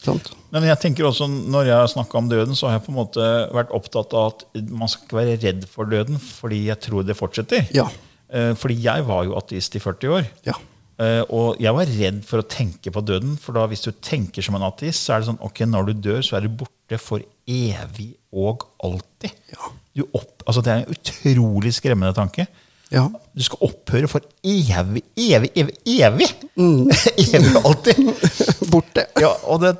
Sant? 0.02 0.30
Men 0.56 0.70
jeg 0.70 0.80
tenker 0.80 1.04
også, 1.08 1.26
når 1.28 1.68
jeg 1.68 1.76
har 1.76 1.90
snakka 1.92 2.16
om 2.18 2.28
døden, 2.32 2.56
så 2.56 2.70
har 2.70 2.78
jeg 2.78 2.86
på 2.86 2.92
en 2.94 2.96
måte 3.02 3.24
vært 3.52 3.72
opptatt 3.76 4.14
av 4.16 4.30
at 4.32 4.44
man 4.72 4.88
skal 4.88 5.04
ikke 5.04 5.18
være 5.20 5.36
redd 5.42 5.66
for 5.68 5.90
døden, 5.92 6.16
fordi 6.22 6.62
jeg 6.70 6.80
tror 6.86 7.04
det 7.04 7.16
fortsetter. 7.18 7.68
Ja. 7.76 7.84
Eh, 8.32 8.54
Fordi 8.58 8.74
jeg 8.82 9.04
var 9.06 9.26
jo 9.28 9.36
ateist 9.38 9.76
i 9.78 9.82
40 9.82 10.14
år. 10.16 10.24
Ja. 10.48 10.56
Eh, 10.98 11.20
Og 11.30 11.60
jeg 11.62 11.74
var 11.76 11.86
redd 11.86 12.22
for 12.26 12.40
å 12.42 12.46
tenke 12.48 12.90
på 12.90 13.02
døden. 13.04 13.36
For 13.38 13.52
da 13.54 13.66
hvis 13.70 13.84
du 13.84 13.92
tenker 14.02 14.42
som 14.42 14.56
en 14.58 14.64
ateist, 14.66 15.04
så 15.04 15.14
er 15.14 15.20
det 15.22 15.28
sånn 15.28 15.42
ok, 15.46 15.60
når 15.68 15.90
du 15.92 15.92
dør, 16.08 16.22
så 16.26 16.38
er 16.40 16.46
du 16.48 16.48
borte 16.64 16.98
for 16.98 17.20
evig 17.46 18.14
og 18.32 18.64
alltid. 18.82 19.36
Ja. 19.52 19.70
Du 19.94 20.02
opp, 20.10 20.42
altså 20.46 20.62
Det 20.64 20.72
er 20.72 20.82
en 20.82 20.96
utrolig 20.96 21.74
skremmende 21.76 22.16
tanke. 22.16 22.48
Ja. 22.94 23.06
Du 23.34 23.42
skal 23.42 23.62
opphøre 23.66 24.08
for 24.10 24.24
evig, 24.46 25.02
evig, 25.18 25.50
evig, 25.58 25.76
evig! 25.90 26.28
Mm. 26.54 26.86
evig 27.24 27.54
og 27.58 27.70
alltid! 27.72 28.02
Borte. 28.72 29.06
Ja, 29.20 29.32
og, 29.50 29.64
det, 29.64 29.72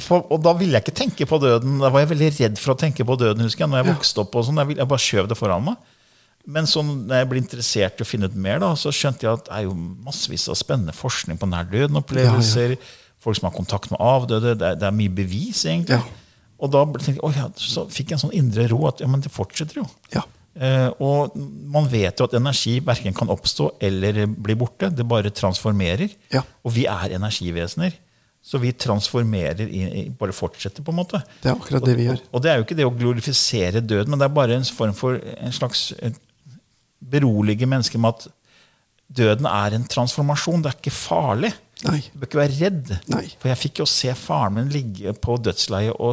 for, 0.00 0.24
og 0.32 0.40
da 0.44 0.54
ville 0.56 0.78
jeg 0.78 0.86
ikke 0.86 0.96
tenke 0.96 1.28
på 1.28 1.38
døden. 1.42 1.76
Da 1.82 1.90
var 1.92 2.04
jeg 2.04 2.14
veldig 2.14 2.30
redd 2.38 2.60
for 2.62 2.74
å 2.74 2.78
tenke 2.80 3.04
på 3.06 3.18
døden. 3.20 3.44
husker 3.44 3.66
Jeg 3.66 3.72
når 3.72 3.82
jeg 3.82 3.90
vokste 3.92 4.24
opp 4.24 4.38
og 4.40 4.48
sånn, 4.48 4.62
jeg, 4.62 4.78
jeg 4.80 4.90
bare 4.94 5.06
skjøv 5.06 5.28
det 5.30 5.38
foran 5.38 5.68
meg. 5.68 5.92
Men 6.44 6.68
så 6.68 6.82
når 6.84 7.22
jeg 7.22 7.28
ble 7.30 7.40
interessert 7.40 8.00
i 8.00 8.04
å 8.04 8.08
finne 8.08 8.28
ut 8.28 8.36
mer, 8.36 8.58
da, 8.60 8.72
så 8.76 8.92
skjønte 8.92 9.24
jeg 9.24 9.38
at 9.38 9.46
det 9.46 9.54
er 9.56 9.66
jo 9.68 9.76
massevis 10.04 10.44
av 10.52 10.58
spennende 10.60 10.92
forskning 10.96 11.40
på 11.40 11.48
nær 11.48 11.68
døden-opplevelser. 11.70 12.76
folk 13.24 13.38
som 13.38 13.48
har 13.48 13.56
kontakt 13.56 13.92
med 13.92 14.00
avdøde. 14.04 14.56
Det 14.60 14.72
er, 14.72 14.80
det 14.80 14.88
er 14.88 14.96
mye 14.96 15.12
bevis, 15.12 15.64
egentlig. 15.68 16.00
Ja. 16.00 16.22
Og 16.64 16.72
da 16.72 16.84
tenkte 16.96 17.16
jeg, 17.16 17.24
oh, 17.24 17.36
ja, 17.36 17.48
så 17.60 17.86
fikk 17.92 18.12
jeg 18.12 18.18
en 18.18 18.24
sånn 18.26 18.36
indre 18.36 18.66
ro 18.72 18.84
at 18.88 19.00
ja, 19.04 19.08
men 19.10 19.24
det 19.24 19.32
fortsetter 19.32 19.80
jo. 19.82 19.86
Ja. 20.14 20.24
Eh, 20.54 20.90
og 21.02 21.34
man 21.34 21.86
vet 21.90 22.20
jo 22.20 22.28
at 22.28 22.36
energi 22.38 22.76
verken 22.84 23.16
kan 23.16 23.32
oppstå 23.32 23.72
eller 23.82 24.24
bli 24.30 24.56
borte. 24.58 24.90
Det 24.94 25.06
bare 25.08 25.32
transformerer. 25.34 26.14
Ja. 26.34 26.44
Og 26.62 26.76
vi 26.76 26.86
er 26.90 27.16
energivesener. 27.18 27.96
Så 28.44 28.58
vi 28.60 28.74
transformerer, 28.76 29.70
bare 30.20 30.34
fortsetter, 30.36 30.84
på 30.84 30.92
en 30.92 30.98
måte. 30.98 31.22
Det 31.40 31.48
er 31.48 31.54
akkurat 31.56 31.86
det 31.88 31.94
vi 31.96 32.10
gjør. 32.10 32.18
Og 32.28 32.42
det 32.44 32.50
er 32.50 32.58
jo 32.58 32.66
ikke 32.66 32.76
det 32.76 32.84
å 32.84 32.92
glorifisere 32.92 33.80
døden, 33.80 34.12
men 34.12 34.20
det 34.20 34.26
er 34.26 34.34
bare 34.36 34.58
en 34.58 34.66
form 34.68 34.92
for 34.92 35.16
en 35.16 35.54
slags 35.56 35.86
berolige 37.00 37.64
mennesker 37.64 38.02
med 38.04 38.18
at 38.18 38.26
døden 39.08 39.48
er 39.48 39.78
en 39.78 39.88
transformasjon. 39.88 40.60
Det 40.60 40.74
er 40.74 40.76
ikke 40.76 40.92
farlig. 40.92 41.54
Nei. 41.88 42.02
Du 42.12 42.20
bør 42.20 42.28
ikke 42.28 42.42
være 42.42 42.58
redd. 42.60 42.92
Nei. 43.12 43.24
For 43.40 43.48
jeg 43.48 43.62
fikk 43.62 43.80
jo 43.80 43.88
se 43.88 44.12
faren 44.18 44.58
min 44.58 44.72
ligge 44.76 45.16
på 45.24 45.38
dødsleiet, 45.40 45.96
og 45.96 46.12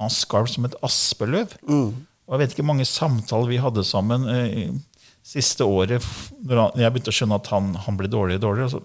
han 0.00 0.14
skalv 0.14 0.48
som 0.48 0.64
et 0.68 0.76
aspeløv. 0.88 1.52
Mm. 1.68 1.92
Og 2.28 2.34
jeg 2.36 2.40
vet 2.42 2.52
ikke 2.54 2.62
hvor 2.64 2.72
mange 2.74 2.84
samtaler 2.88 3.48
vi 3.48 3.58
hadde 3.62 3.84
sammen 3.88 4.26
eh, 4.28 4.70
siste 5.24 5.64
året 5.64 6.04
når 6.44 6.76
jeg 6.80 6.92
begynte 6.94 7.12
å 7.12 7.16
skjønne 7.18 7.36
at 7.40 7.48
han, 7.52 7.70
han 7.86 7.96
ble 7.98 8.08
dårligere 8.12 8.40
og 8.42 8.44
dårligere. 8.44 8.82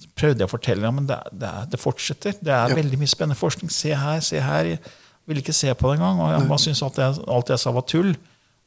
Så 0.00 0.08
prøvde 0.16 0.42
jeg 0.44 0.48
å 0.48 0.52
fortelle 0.52 0.84
ham 0.88 0.98
men 1.00 1.08
det, 1.08 1.18
det, 1.32 1.50
det 1.72 1.80
fortsetter. 1.80 2.36
Det 2.40 2.52
er 2.52 2.72
Ja. 2.72 2.76
veldig 2.78 2.98
mye 3.00 3.12
spennende 3.12 3.38
forskning. 3.38 3.70
Se 3.72 3.92
her, 3.96 4.20
se 4.24 4.40
her. 4.40 4.64
Jeg 4.72 4.80
ville 5.28 5.42
ikke 5.44 5.56
se 5.56 5.72
på 5.74 5.90
det 5.92 5.98
engang. 5.98 6.20
Og 6.24 6.32
han 6.32 6.48
bare 6.48 6.62
syntes 6.64 6.82
at 6.86 7.00
jeg, 7.00 7.24
alt 7.28 7.52
jeg 7.52 7.60
sa, 7.62 7.72
var 7.76 7.86
tull. 7.88 8.12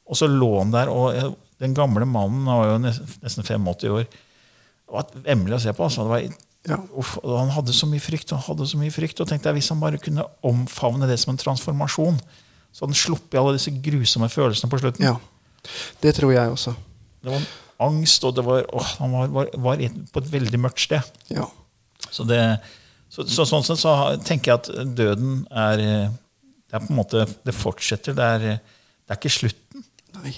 Og 0.09 0.17
så 0.17 0.29
lå 0.29 0.49
han 0.59 0.71
der, 0.73 0.89
og 0.89 1.13
jeg, 1.13 1.33
den 1.61 1.73
gamle 1.77 2.05
mannen 2.09 2.45
han 2.49 2.61
var 2.61 2.69
jo 2.71 2.77
nesten 2.85 3.45
85 3.45 3.89
år. 3.93 4.05
Det 4.09 4.93
var 4.95 5.09
vemmelig 5.25 5.57
å 5.59 5.63
se 5.65 5.73
på. 5.77 5.85
Altså. 5.85 6.05
Det 6.05 6.13
var, 6.13 6.45
Ja. 6.69 6.77
uff, 6.97 7.17
han 7.23 7.49
hadde 7.55 7.73
så 7.77 7.87
mye 7.89 8.01
frykt. 8.03 8.33
Han 8.33 8.41
hadde 8.45 8.65
så 8.67 8.77
mye 8.81 8.91
frykt, 8.93 9.21
og 9.21 9.27
tenkte 9.29 9.49
jeg, 9.49 9.59
Hvis 9.61 9.69
han 9.69 9.79
bare 9.81 9.97
kunne 10.01 10.25
omfavne 10.43 11.07
det 11.07 11.19
som 11.21 11.31
en 11.33 11.37
transformasjon, 11.41 12.17
så 12.71 12.85
hadde 12.85 12.95
han 12.95 13.01
sluppet 13.01 13.39
alle 13.39 13.55
disse 13.57 13.73
grusomme 13.83 14.29
følelsene 14.31 14.71
på 14.71 14.79
slutten. 14.81 15.07
Ja. 15.09 15.15
Det 16.01 16.13
tror 16.15 16.33
jeg 16.33 16.53
også. 16.53 16.73
Det 17.19 17.31
var 17.31 17.41
en 17.41 17.49
angst, 17.89 18.23
og 18.27 18.35
det 18.35 18.45
var, 18.45 18.65
åh, 18.75 18.91
han 18.99 19.15
var, 19.15 19.31
var, 19.35 19.49
var 19.57 19.83
på 20.13 20.23
et 20.23 20.31
veldig 20.31 20.59
mørkt 20.61 20.83
sted. 20.83 21.09
Ja. 21.33 21.47
Så, 22.09 22.25
det, 22.27 22.39
så, 23.11 23.25
så 23.27 23.45
sånn 23.47 23.65
sett 23.67 23.81
så 23.81 23.95
tenker 24.25 24.53
jeg 24.53 24.61
at 24.61 24.95
døden 24.97 25.41
er 25.51 25.83
eh, 25.83 26.17
Det 26.69 26.77
er 26.77 26.85
på 26.85 26.93
en 26.93 26.99
måte, 26.99 27.25
det 27.45 27.55
fortsetter. 27.57 28.15
Det 28.15 28.29
er, 28.35 28.45
det 28.59 29.15
er 29.15 29.19
ikke 29.19 29.33
slutten. 29.33 29.85
Nei. 30.19 30.35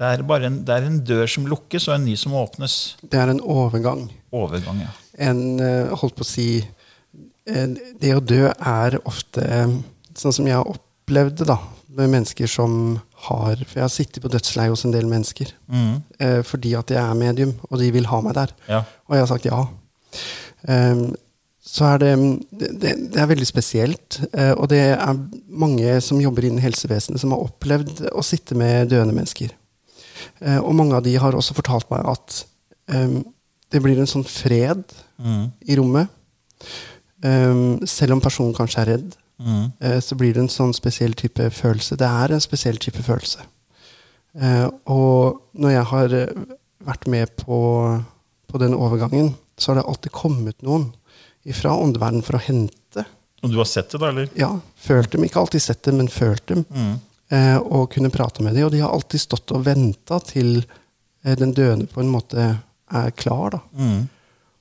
Det 0.00 0.08
er 0.08 0.22
bare 0.24 0.48
en, 0.48 0.58
det 0.64 0.74
er 0.74 0.86
en 0.88 1.00
dør 1.04 1.26
som 1.28 1.46
lukkes, 1.48 1.88
og 1.88 1.96
en 1.96 2.06
ny 2.08 2.14
som 2.16 2.36
åpnes. 2.36 2.76
Det 3.02 3.18
er 3.20 3.32
en 3.32 3.40
overgang. 3.40 4.06
Overgang, 4.32 4.84
ja. 4.86 4.92
En 5.20 5.42
eh, 5.60 5.90
holdt 6.00 6.16
på 6.16 6.24
å 6.24 6.28
si 6.28 6.50
en, 7.50 7.74
Det 8.00 8.12
å 8.14 8.22
dø 8.22 8.46
er 8.48 8.96
ofte 9.08 9.42
eh, 9.44 9.74
sånn 10.16 10.36
som 10.36 10.48
jeg 10.48 10.56
har 10.56 10.68
opplevd 11.10 11.40
det, 11.42 11.46
da. 11.50 11.58
Med 11.90 12.12
mennesker 12.12 12.46
som 12.46 13.00
har 13.26 13.58
For 13.66 13.80
jeg 13.80 13.82
har 13.82 13.90
sittet 13.90 14.22
på 14.22 14.30
dødsleie 14.30 14.70
hos 14.70 14.84
en 14.86 14.94
del 14.94 15.08
mennesker. 15.10 15.50
mm. 15.68 16.02
eh, 16.18 16.42
fordi 16.42 16.74
at 16.74 16.90
jeg 16.90 17.02
er 17.02 17.14
medium, 17.14 17.54
og 17.70 17.78
de 17.78 17.90
vil 17.90 18.06
ha 18.06 18.20
meg 18.20 18.34
der. 18.34 18.54
ja. 18.68 18.84
Og 19.08 19.16
jeg 19.16 19.20
har 19.20 19.26
sagt 19.26 19.44
ja. 19.44 19.66
Um, 20.68 21.14
så 21.60 21.84
er 21.84 21.98
det, 21.98 22.12
det, 22.50 22.92
det 23.12 23.20
er 23.20 23.26
veldig 23.26 23.46
spesielt. 23.46 24.20
eh, 24.32 24.52
og 24.52 24.68
det 24.70 24.80
er 24.94 25.18
mange 25.48 26.00
som 26.00 26.20
jobber 26.20 26.44
innen 26.44 26.62
helsevesenet, 26.62 27.20
som 27.20 27.34
har 27.34 27.42
opplevd 27.42 28.06
å 28.12 28.22
sitte 28.22 28.54
med 28.54 28.90
døende 28.90 29.14
mennesker. 29.14 29.52
Eh, 30.40 30.58
og 30.58 30.74
mange 30.74 30.96
av 30.96 31.04
de 31.04 31.16
har 31.16 31.34
også 31.34 31.54
fortalt 31.54 31.90
meg 31.90 32.06
at 32.06 32.44
ehm, 32.88 33.22
det 33.70 33.82
blir 33.82 33.98
en 33.98 34.08
sånn 34.08 34.24
fred 34.26 34.82
mm. 35.18 35.44
i 35.68 35.76
rommet. 35.78 36.08
Ehm, 37.22 37.80
selv 37.86 38.16
om 38.16 38.24
personen 38.24 38.56
kanskje 38.56 38.82
er 38.82 38.92
redd, 38.94 39.19
Mhm. 39.40 39.72
eh, 39.80 40.00
så 40.04 40.14
blir 40.20 40.34
det 40.34 40.44
en 40.44 40.52
sånn 40.52 40.74
spesiell 40.76 41.14
type 41.16 41.50
følelse. 41.50 41.96
Det 41.96 42.06
er 42.06 42.32
en 42.36 42.40
spesiell 42.44 42.76
type 42.76 43.02
følelse. 43.02 43.40
Eh, 44.38 44.68
og 44.86 45.40
når 45.58 45.70
jeg 45.74 45.84
har 45.90 46.14
eh, 46.14 46.42
vært 46.86 47.06
med 47.10 47.32
på, 47.40 47.60
på 48.46 48.60
den 48.62 48.74
overgangen, 48.76 49.34
så 49.58 49.72
har 49.72 49.80
det 49.80 49.88
alltid 49.88 50.12
kommet 50.12 50.62
noen 50.62 50.90
fra 51.56 51.72
åndeverden 51.72 52.22
for 52.22 52.36
å 52.36 52.42
hente. 52.44 53.04
Og 53.42 53.50
du 53.50 53.56
har 53.56 53.68
sett 53.68 53.90
det, 53.90 53.98
da, 54.02 54.10
eller? 54.12 54.28
Ja, 54.36 54.50
følt 54.76 55.10
dem. 55.14 55.24
Ikke 55.24 55.40
alltid 55.40 55.62
sett 55.64 55.82
dem, 55.88 55.96
men 55.96 56.08
følt 56.12 56.44
dem. 56.46 56.64
Mm. 56.68 56.94
Eh, 57.32 57.56
og 57.58 57.90
kunne 57.94 58.10
prate 58.12 58.42
med 58.44 58.54
dem. 58.54 58.66
Og 58.68 58.72
de 58.74 58.82
har 58.84 58.92
alltid 58.92 59.22
stått 59.22 59.52
og 59.56 59.64
venta 59.64 60.18
til 60.20 60.58
eh, 61.24 61.36
den 61.38 61.54
døende 61.56 61.88
på 61.88 62.02
en 62.04 62.12
måte 62.12 62.50
er 62.90 63.10
klar. 63.16 63.56
da. 63.56 63.60
Mm. 63.72 64.08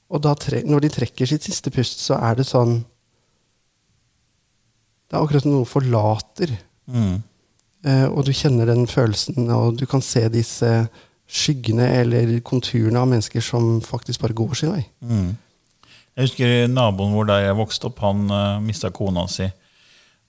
Og 0.10 0.22
da 0.24 0.34
tre 0.40 0.64
når 0.66 0.86
de 0.86 0.92
trekker 0.96 1.30
sitt 1.30 1.44
siste 1.46 1.72
pust, 1.74 2.00
så 2.06 2.18
er 2.24 2.40
det 2.40 2.48
sånn 2.48 2.80
Det 5.10 5.18
er 5.18 5.24
akkurat 5.26 5.42
som 5.46 5.56
noe 5.56 5.66
forlater. 5.68 6.52
Mm. 6.90 7.16
Eh, 7.86 8.06
og 8.12 8.26
du 8.28 8.34
kjenner 8.36 8.70
den 8.70 8.86
følelsen, 8.90 9.48
og 9.56 9.78
du 9.80 9.86
kan 9.90 10.02
se 10.06 10.26
disse 10.30 10.70
skyggene 11.30 11.86
eller 12.02 12.40
konturene 12.46 13.00
av 13.02 13.08
mennesker 13.12 13.42
som 13.46 13.80
faktisk 13.86 14.22
bare 14.24 14.34
går 14.38 14.54
sin 14.58 14.72
vei. 14.74 14.84
Mm. 15.06 15.32
Jeg 16.18 16.26
husker 16.28 16.68
naboen 16.74 17.14
vår 17.16 17.28
der 17.30 17.44
jeg 17.48 17.58
vokste 17.60 17.88
opp, 17.90 18.00
han 18.04 18.26
uh, 18.34 18.60
mista 18.66 18.90
kona 18.92 19.24
si. 19.32 19.46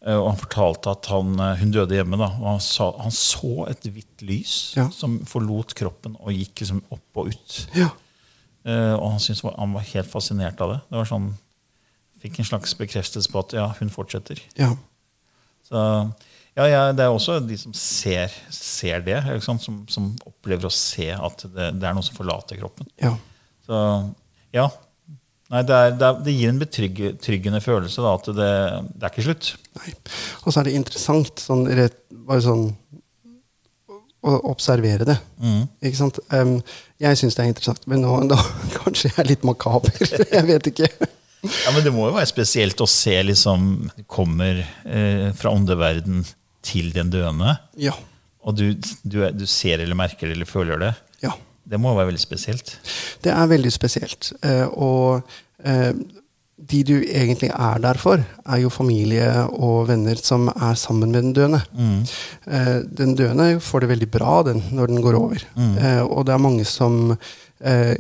Uh, 0.07 0.17
og 0.21 0.27
han 0.31 0.39
fortalte 0.41 0.93
at 0.95 1.09
han, 1.13 1.33
uh, 1.41 1.55
hun 1.61 1.73
døde 1.75 1.97
hjemme. 1.97 2.17
da, 2.21 2.29
og 2.39 2.47
Han, 2.55 2.61
sa, 2.65 2.91
han 3.03 3.13
så 3.17 3.67
et 3.73 3.89
hvitt 3.91 4.23
lys 4.25 4.55
Ja. 4.79 4.87
som 4.95 5.19
forlot 5.29 5.75
kroppen 5.77 6.15
og 6.21 6.31
gikk 6.37 6.63
liksom 6.63 6.83
opp 6.95 7.21
og 7.25 7.33
ut. 7.35 7.57
Ja. 7.77 7.91
Uh, 8.65 8.95
og 9.01 9.07
han, 9.17 9.21
syntes, 9.25 9.43
var- 9.45 9.57
han 9.59 9.73
var 9.77 9.89
helt 9.91 10.09
fascinert 10.13 10.61
av 10.61 10.77
det. 10.77 10.81
Det 10.93 11.01
var 11.01 11.09
sånn, 11.11 11.31
Fikk 12.21 12.41
en 12.41 12.49
slags 12.49 12.75
bekreftelse 12.77 13.33
på 13.33 13.43
at 13.45 13.57
ja, 13.57 13.71
hun 13.81 13.93
fortsetter. 13.93 14.43
ja. 14.61 14.75
Så, 15.71 15.81
ja, 16.59 16.65
ja, 16.67 16.81
Det 16.93 17.05
er 17.05 17.15
også 17.15 17.37
de 17.47 17.55
som 17.59 17.73
ser, 17.77 18.33
ser 18.51 19.05
det? 19.07 19.21
Som, 19.45 19.61
som 19.63 20.09
opplever 20.27 20.67
å 20.67 20.73
se 20.75 21.07
at 21.15 21.45
det, 21.47 21.69
det 21.79 21.87
er 21.87 21.95
noe 21.95 22.03
som 22.03 22.17
forlater 22.19 22.59
kroppen. 22.61 22.91
ja. 23.01 23.15
Så 23.67 23.79
ja. 24.51 24.65
Nei, 25.51 25.61
det, 25.67 25.75
er, 25.75 25.93
det, 25.99 26.07
er, 26.07 26.19
det 26.27 26.33
gir 26.35 26.51
en 26.53 26.61
betryggende 26.61 27.61
følelse 27.63 28.03
da, 28.03 28.15
at 28.19 28.29
det, 28.35 28.51
det 28.95 29.07
er 29.07 29.13
ikke 29.13 29.25
slutt. 29.27 29.49
Nei. 29.81 29.95
Og 30.45 30.53
så 30.53 30.61
er 30.61 30.69
det 30.69 30.75
interessant, 30.79 31.43
sånn, 31.43 31.65
rett, 31.75 31.97
bare 32.11 32.43
sånn 32.45 32.69
å 34.21 34.37
observere 34.53 35.07
det. 35.09 35.17
Mm. 35.43 35.65
Ikke 35.87 35.99
sant? 35.99 36.21
Um, 36.31 36.59
jeg 37.03 37.19
syns 37.19 37.39
det 37.39 37.45
er 37.45 37.51
interessant, 37.51 37.87
men 37.91 38.05
nå 38.05 38.15
da, 38.31 38.39
kanskje 38.79 39.11
jeg 39.11 39.19
er 39.23 39.31
litt 39.33 39.47
makaber. 39.49 39.97
jeg 40.37 40.47
vet 40.51 40.71
ikke. 40.71 40.91
Ja, 41.43 41.71
Men 41.75 41.85
det 41.87 41.93
må 41.95 42.07
jo 42.11 42.17
være 42.19 42.29
spesielt 42.29 42.81
å 42.85 42.89
se 42.91 43.15
liksom 43.25 43.91
kommer 44.11 44.61
eh, 44.85 45.31
fra 45.39 45.53
åndeverden 45.57 46.25
til 46.63 46.91
den 46.93 47.09
døende, 47.13 47.55
Ja. 47.81 47.95
og 48.45 48.57
du, 48.59 48.75
du, 49.05 49.23
du 49.33 49.47
ser 49.49 49.81
eller 49.81 49.97
merker 49.97 50.29
eller 50.35 50.45
føler 50.49 50.79
det. 50.89 50.95
ja. 51.25 51.33
Det 51.71 51.79
må 51.79 51.93
være 51.95 52.09
veldig 52.09 52.21
spesielt. 52.25 52.71
Det 53.23 53.31
er 53.31 53.47
veldig 53.47 53.71
spesielt. 53.71 54.33
Eh, 54.43 54.65
og 54.75 55.21
eh, 55.63 55.93
de 56.71 56.81
du 56.85 56.97
egentlig 57.05 57.51
er 57.55 57.79
der 57.85 57.95
for, 58.01 58.19
er 58.45 58.59
jo 58.65 58.69
familie 58.75 59.29
og 59.55 59.87
venner 59.89 60.19
som 60.19 60.49
er 60.51 60.75
sammen 60.81 61.13
med 61.15 61.23
den 61.29 61.37
døende. 61.37 61.61
Mm. 61.79 62.01
Eh, 62.51 62.73
den 63.01 63.15
døende 63.17 63.47
får 63.63 63.85
det 63.85 63.91
veldig 63.93 64.11
bra 64.11 64.41
den, 64.51 64.65
når 64.75 64.91
den 64.91 65.01
går 65.05 65.21
over. 65.21 65.47
Eh, 65.57 66.03
og 66.03 66.27
det 66.27 66.35
er 66.35 66.43
mange 66.43 66.67
som 66.67 67.13
eh, 67.15 67.95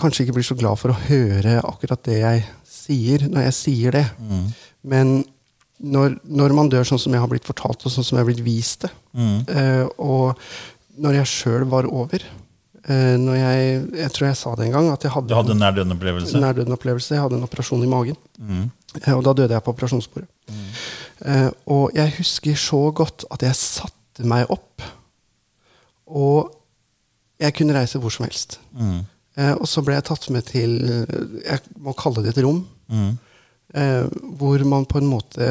kanskje 0.00 0.24
ikke 0.24 0.38
blir 0.38 0.48
så 0.48 0.56
glad 0.56 0.80
for 0.80 0.94
å 0.94 1.00
høre 1.10 1.58
akkurat 1.60 2.02
det 2.08 2.22
jeg 2.22 2.46
sier, 2.84 3.24
når 3.30 3.46
jeg 3.48 3.56
sier 3.58 3.96
det. 3.98 4.04
Mm. 4.20 4.46
Men 4.92 5.12
når, 5.84 6.18
når 6.24 6.54
man 6.56 6.68
dør 6.72 6.86
sånn 6.86 7.00
som 7.02 7.12
jeg 7.12 7.20
har 7.24 7.28
blitt 7.32 7.48
fortalt, 7.48 7.82
og 7.84 7.92
sånn 7.92 8.04
som 8.06 8.16
jeg 8.18 8.24
har 8.24 8.30
blitt 8.32 8.44
vist 8.46 8.86
det, 8.86 8.92
Mm. 9.14 9.44
eh, 9.48 9.84
og 10.02 10.34
når 10.98 11.14
jeg 11.20 11.26
sjøl 11.30 11.64
var 11.70 11.86
over 11.86 12.18
eh, 12.88 13.14
når 13.16 13.36
jeg, 13.38 13.74
jeg 14.00 14.10
tror 14.12 14.26
jeg 14.26 14.36
sa 14.40 14.54
det 14.58 14.64
en 14.66 14.72
gang, 14.74 14.88
at 14.92 15.02
jeg 15.06 15.12
hadde, 15.14 15.28
Du 15.30 15.34
hadde 15.38 15.54
en 15.54 15.62
nær-døden-opplevelse? 15.62 16.34
en 16.34 16.42
nærdøden-opplevelse. 16.42 17.14
Jeg 17.14 17.22
hadde 17.22 17.36
en 17.38 17.46
operasjon 17.46 17.82
i 17.86 17.90
magen. 17.90 18.16
Mm. 18.38 18.64
Eh, 19.00 19.12
Og 19.14 19.22
da 19.24 19.32
døde 19.38 19.54
jeg 19.54 19.62
på 19.64 19.72
operasjonsbordet. 19.74 20.28
Eh, 21.24 21.50
og 21.70 21.94
jeg 21.94 22.12
husker 22.18 22.54
så 22.58 22.80
godt 22.92 23.24
at 23.30 23.42
jeg 23.46 23.54
satte 23.54 24.26
meg 24.26 24.50
opp. 24.50 24.82
Og 26.10 26.50
jeg 27.40 27.54
kunne 27.56 27.74
reise 27.78 27.98
hvor 28.02 28.12
som 28.12 28.26
helst. 28.26 28.58
Mm. 28.76 29.00
Eh, 29.38 29.54
og 29.54 29.66
så 29.70 29.82
ble 29.84 29.96
jeg 29.96 30.04
tatt 30.10 30.28
med 30.30 30.44
til 30.46 30.74
Jeg 31.44 31.60
må 31.80 31.94
kalle 31.98 32.22
det 32.22 32.34
et 32.36 32.44
rom. 32.44 32.64
Mm. 32.88 33.16
Eh, 33.74 34.04
hvor 34.38 34.64
man 34.68 34.86
på 34.86 35.00
en 35.00 35.10
måte 35.10 35.48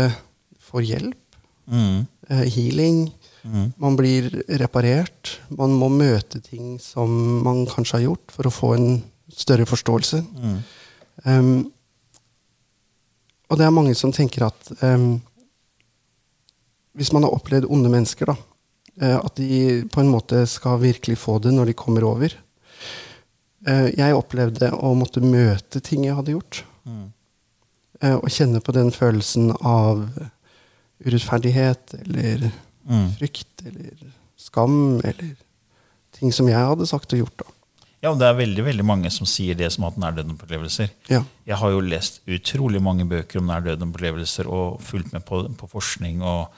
får 0.64 0.88
hjelp. 0.90 1.38
Mm. 1.68 2.06
Eh, 2.30 2.46
healing. 2.56 3.04
Mm. 3.44 3.74
Man 3.78 3.98
blir 4.00 4.30
reparert. 4.62 5.38
Man 5.50 5.76
må 5.80 5.90
møte 5.92 6.42
ting 6.44 6.78
som 6.82 7.12
man 7.44 7.66
kanskje 7.70 8.00
har 8.00 8.08
gjort, 8.08 8.32
for 8.32 8.48
å 8.48 8.54
få 8.54 8.74
en 8.78 8.90
større 9.34 9.66
forståelse. 9.68 10.24
Um, 11.24 11.72
og 13.50 13.60
det 13.60 13.66
er 13.68 13.76
mange 13.76 13.94
som 13.98 14.14
tenker 14.16 14.48
at 14.48 14.72
um, 14.82 15.22
hvis 16.98 17.12
man 17.14 17.26
har 17.26 17.34
opplevd 17.36 17.70
onde 17.72 17.92
mennesker, 17.92 18.30
da, 18.30 18.36
eh, 19.02 19.18
at 19.18 19.36
de 19.40 19.84
på 19.90 20.02
en 20.02 20.12
måte 20.14 20.44
skal 20.50 20.82
virkelig 20.82 21.18
få 21.22 21.40
det 21.42 21.54
når 21.56 21.72
de 21.72 21.78
kommer 21.78 22.06
over. 22.08 22.36
Eh, 23.66 23.90
jeg 23.98 24.18
opplevde 24.18 24.70
å 24.78 24.94
måtte 24.98 25.24
møte 25.24 25.82
ting 25.84 26.06
jeg 26.06 26.18
hadde 26.18 26.36
gjort. 26.36 26.64
Mm. 26.86 27.08
Eh, 28.04 28.16
og 28.20 28.28
kjenne 28.30 28.60
på 28.64 28.76
den 28.76 28.92
følelsen 28.94 29.50
av 29.64 30.04
urettferdighet 31.04 31.94
eller 32.04 32.52
Mm. 32.84 33.14
frykt 33.16 33.62
eller 33.66 34.12
skam 34.38 35.00
eller 35.04 35.36
ting 36.12 36.32
som 36.36 36.48
jeg 36.52 36.60
hadde 36.60 36.86
sagt 36.88 37.14
og 37.16 37.20
gjort. 37.24 37.38
da. 37.38 37.46
Ja, 38.04 38.12
og 38.12 38.20
Det 38.20 38.28
er 38.28 38.34
veldig 38.36 38.64
veldig 38.66 38.84
mange 38.86 39.10
som 39.10 39.26
sier 39.26 39.56
det 39.56 39.72
som 39.72 39.86
at 39.86 39.96
nærdøden-opplevelser. 39.96 40.90
Ja. 41.08 41.24
Jeg 41.48 41.56
har 41.56 41.72
jo 41.72 41.80
lest 41.80 42.20
utrolig 42.28 42.82
mange 42.82 43.06
bøker 43.08 43.40
om 43.40 43.48
nærdøden-opplevelser 43.48 44.46
og 44.52 44.82
fulgt 44.82 45.14
med 45.14 45.24
på, 45.26 45.48
på 45.56 45.70
forskning 45.72 46.22
og 46.22 46.50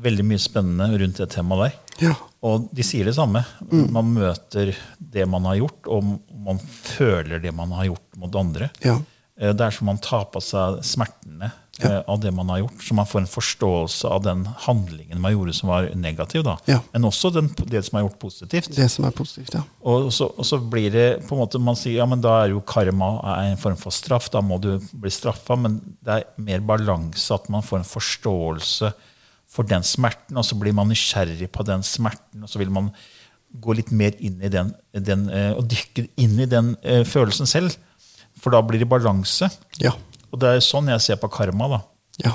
veldig 0.00 0.24
mye 0.24 0.38
spennende 0.40 0.88
rundt 0.98 1.16
det 1.20 1.28
temaet 1.30 1.72
der. 2.00 2.06
Ja. 2.08 2.14
Og 2.42 2.70
de 2.74 2.82
sier 2.82 3.04
det 3.04 3.14
samme. 3.14 3.44
Man 3.70 4.14
møter 4.14 4.74
det 4.98 5.28
man 5.28 5.44
har 5.44 5.56
gjort, 5.60 5.86
og 5.86 6.02
man 6.34 6.58
føler 6.58 7.38
det 7.38 7.52
man 7.54 7.70
har 7.76 7.84
gjort 7.92 8.16
mot 8.16 8.34
andre. 8.34 8.70
Ja. 8.82 8.96
Eh, 9.42 9.52
Det 9.52 9.66
er 9.66 9.74
som 9.74 9.90
man 9.90 9.98
tar 9.98 10.28
på 10.30 10.40
seg 10.44 10.78
smertene 10.86 11.50
ja. 11.80 12.02
av 12.06 12.20
det 12.22 12.30
man 12.34 12.50
har 12.52 12.62
gjort. 12.62 12.82
Så 12.84 12.94
man 12.94 13.08
får 13.08 13.22
en 13.22 13.30
forståelse 13.30 14.08
av 14.08 14.22
den 14.26 14.44
handlingen 14.66 15.20
man 15.20 15.34
gjorde 15.34 15.54
som 15.56 15.72
var 15.72 15.88
negativ. 15.98 16.46
Ja. 16.70 16.78
Men 16.92 17.08
også 17.08 17.32
den, 17.34 17.50
det 17.66 17.82
som 17.86 17.98
er 17.98 18.06
gjort 18.06 18.18
positivt. 18.22 18.70
Det 18.76 18.88
som 18.92 19.06
er 19.08 19.14
positivt, 19.16 19.56
ja. 19.58 19.64
Og 19.88 20.12
så, 20.14 20.28
og 20.30 20.46
så 20.46 20.60
blir 20.60 20.92
det 20.94 21.06
på 21.26 21.34
en 21.34 21.42
måte, 21.42 21.60
Man 21.62 21.78
sier 21.78 22.02
ja, 22.02 22.06
men 22.06 22.22
da 22.22 22.42
er 22.42 22.52
jo 22.54 22.62
karma 22.62 23.14
er 23.36 23.52
en 23.52 23.60
form 23.60 23.78
for 23.80 23.94
straff. 23.94 24.30
Da 24.32 24.44
må 24.44 24.60
du 24.62 24.76
bli 24.92 25.10
straffa. 25.10 25.58
Men 25.58 25.80
det 26.04 26.20
er 26.20 26.28
mer 26.36 26.62
balanse, 26.72 27.32
at 27.34 27.48
man 27.52 27.66
får 27.66 27.82
en 27.82 27.90
forståelse 27.96 28.92
for 29.52 29.68
den 29.68 29.82
smerten. 29.84 30.38
Og 30.38 30.46
så 30.46 30.58
blir 30.60 30.76
man 30.76 30.92
nysgjerrig 30.92 31.50
på 31.52 31.66
den 31.66 31.82
smerten, 31.86 32.44
og 32.44 32.52
så 32.52 32.62
vil 32.62 32.72
man 32.72 32.92
gå 33.52 33.74
litt 33.76 33.90
mer 33.92 34.14
inn 34.24 34.38
i 34.40 34.48
den, 34.48 34.70
den 34.96 35.26
eh, 35.28 35.50
og 35.52 35.66
dykke 35.68 36.06
inn 36.16 36.38
i 36.40 36.48
den 36.48 36.70
eh, 36.80 37.02
følelsen 37.04 37.48
selv. 37.50 37.74
For 38.42 38.50
da 38.54 38.60
blir 38.66 38.82
det 38.82 38.88
balanse. 38.90 39.48
Ja. 39.82 39.92
Og 40.32 40.40
det 40.42 40.48
er 40.56 40.64
sånn 40.64 40.88
jeg 40.90 41.00
ser 41.04 41.20
på 41.22 41.30
karma. 41.32 41.68
da, 41.76 41.80
Ja. 42.26 42.32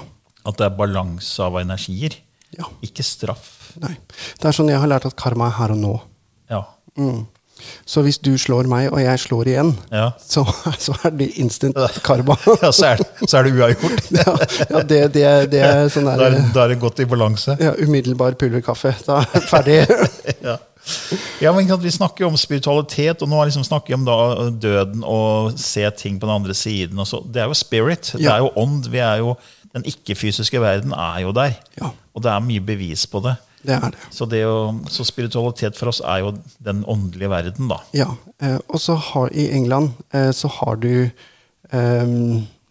At 0.48 0.56
det 0.62 0.66
er 0.70 0.76
balanse 0.78 1.44
av 1.44 1.58
energier, 1.60 2.14
ja. 2.56 2.64
ikke 2.86 3.04
straff. 3.04 3.74
Nei. 3.84 3.98
Det 4.40 4.48
er 4.48 4.56
sånn 4.56 4.70
jeg 4.72 4.80
har 4.80 4.88
lært 4.88 5.06
at 5.10 5.18
karma 5.20 5.50
er 5.52 5.58
her 5.58 5.74
og 5.76 5.82
nå. 5.82 5.96
Ja. 6.50 6.62
Mm. 6.98 7.26
Så 7.90 8.04
hvis 8.06 8.20
du 8.22 8.32
slår 8.38 8.68
meg, 8.70 8.92
og 8.94 9.02
jeg 9.02 9.20
slår 9.20 9.50
igjen, 9.50 9.72
Ja. 9.92 10.12
så, 10.22 10.46
så 10.86 10.94
er 11.04 11.12
det 11.20 11.28
instant 11.42 11.76
karma. 12.06 12.38
Ja, 12.64 12.72
så 12.72 12.94
er 12.94 13.02
det, 13.02 13.08
så 13.28 13.40
er 13.42 13.44
det 13.50 13.54
uavgjort. 13.58 14.12
ja, 14.22 14.36
ja, 14.70 14.84
det, 14.94 15.02
det, 15.18 15.26
det 15.52 15.62
er 15.66 15.90
sånn 15.92 16.06
Da 16.08 16.30
er, 16.30 16.38
da 16.54 16.64
er 16.68 16.76
det 16.76 16.80
godt 16.86 17.02
i 17.04 17.10
balanse. 17.10 17.58
ja, 17.60 17.74
umiddelbar 17.82 18.38
pulverkaffe. 18.40 18.94
Da 19.10 19.20
er 19.26 19.42
ferdig. 19.50 19.82
Ja. 20.46 20.56
Ja, 21.44 21.54
men 21.54 21.70
Vi 21.82 21.92
snakker 21.92 22.26
jo 22.26 22.32
om 22.32 22.38
spiritualitet, 22.38 23.22
og 23.22 23.30
nå 23.30 23.44
liksom 23.46 23.64
snakker 23.64 23.94
vi 23.94 23.98
om 23.98 24.06
da 24.08 24.50
døden 24.50 25.04
og 25.04 25.58
se 25.60 25.90
ting 25.98 26.20
på 26.20 26.28
den 26.28 26.36
andre 26.36 26.54
siden. 26.54 27.00
Og 27.00 27.08
så. 27.08 27.22
Det 27.26 27.42
er 27.42 27.52
jo 27.52 27.58
spirit. 27.58 28.14
Det 28.18 28.30
er 28.32 28.44
jo 28.44 28.54
ånd. 28.56 28.88
Vi 28.92 29.02
er 29.04 29.22
jo, 29.24 29.36
den 29.74 29.86
ikke-fysiske 29.86 30.62
verden 30.62 30.94
er 30.94 31.22
jo 31.26 31.34
der. 31.36 31.58
Ja. 31.80 31.92
Og 32.16 32.24
det 32.24 32.32
er 32.32 32.46
mye 32.46 32.64
bevis 32.64 33.06
på 33.08 33.22
det. 33.26 33.38
Det 33.68 33.76
er 33.76 33.92
det. 33.92 34.04
Så, 34.14 34.26
det 34.26 34.42
jo, 34.42 34.80
så 34.90 35.04
spiritualitet 35.04 35.78
for 35.78 35.92
oss 35.92 36.00
er 36.00 36.22
jo 36.24 36.36
den 36.64 36.84
åndelige 36.88 37.30
verden, 37.30 37.68
da. 37.72 37.82
Ja. 37.94 38.12
Eh, 38.42 38.60
og 38.68 38.80
så 38.82 38.96
har 38.96 39.34
i 39.34 39.50
England 39.52 39.92
eh, 40.14 40.32
så 40.32 40.48
har 40.60 40.78
du 40.82 41.10
eh, 41.72 42.06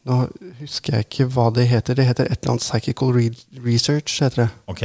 Nå 0.07 0.17
husker 0.61 0.95
jeg 0.95 1.07
ikke 1.09 1.25
hva 1.35 1.49
det 1.51 1.65
heter. 1.67 1.97
Det 1.99 2.05
heter 2.07 2.29
et 2.31 2.39
eller 2.39 2.53
annet 2.53 2.63
Psychical 2.63 3.11
Re 3.11 3.25
Research. 3.65 4.21
heter 4.23 4.45
det. 4.45 4.51
Ok? 4.71 4.85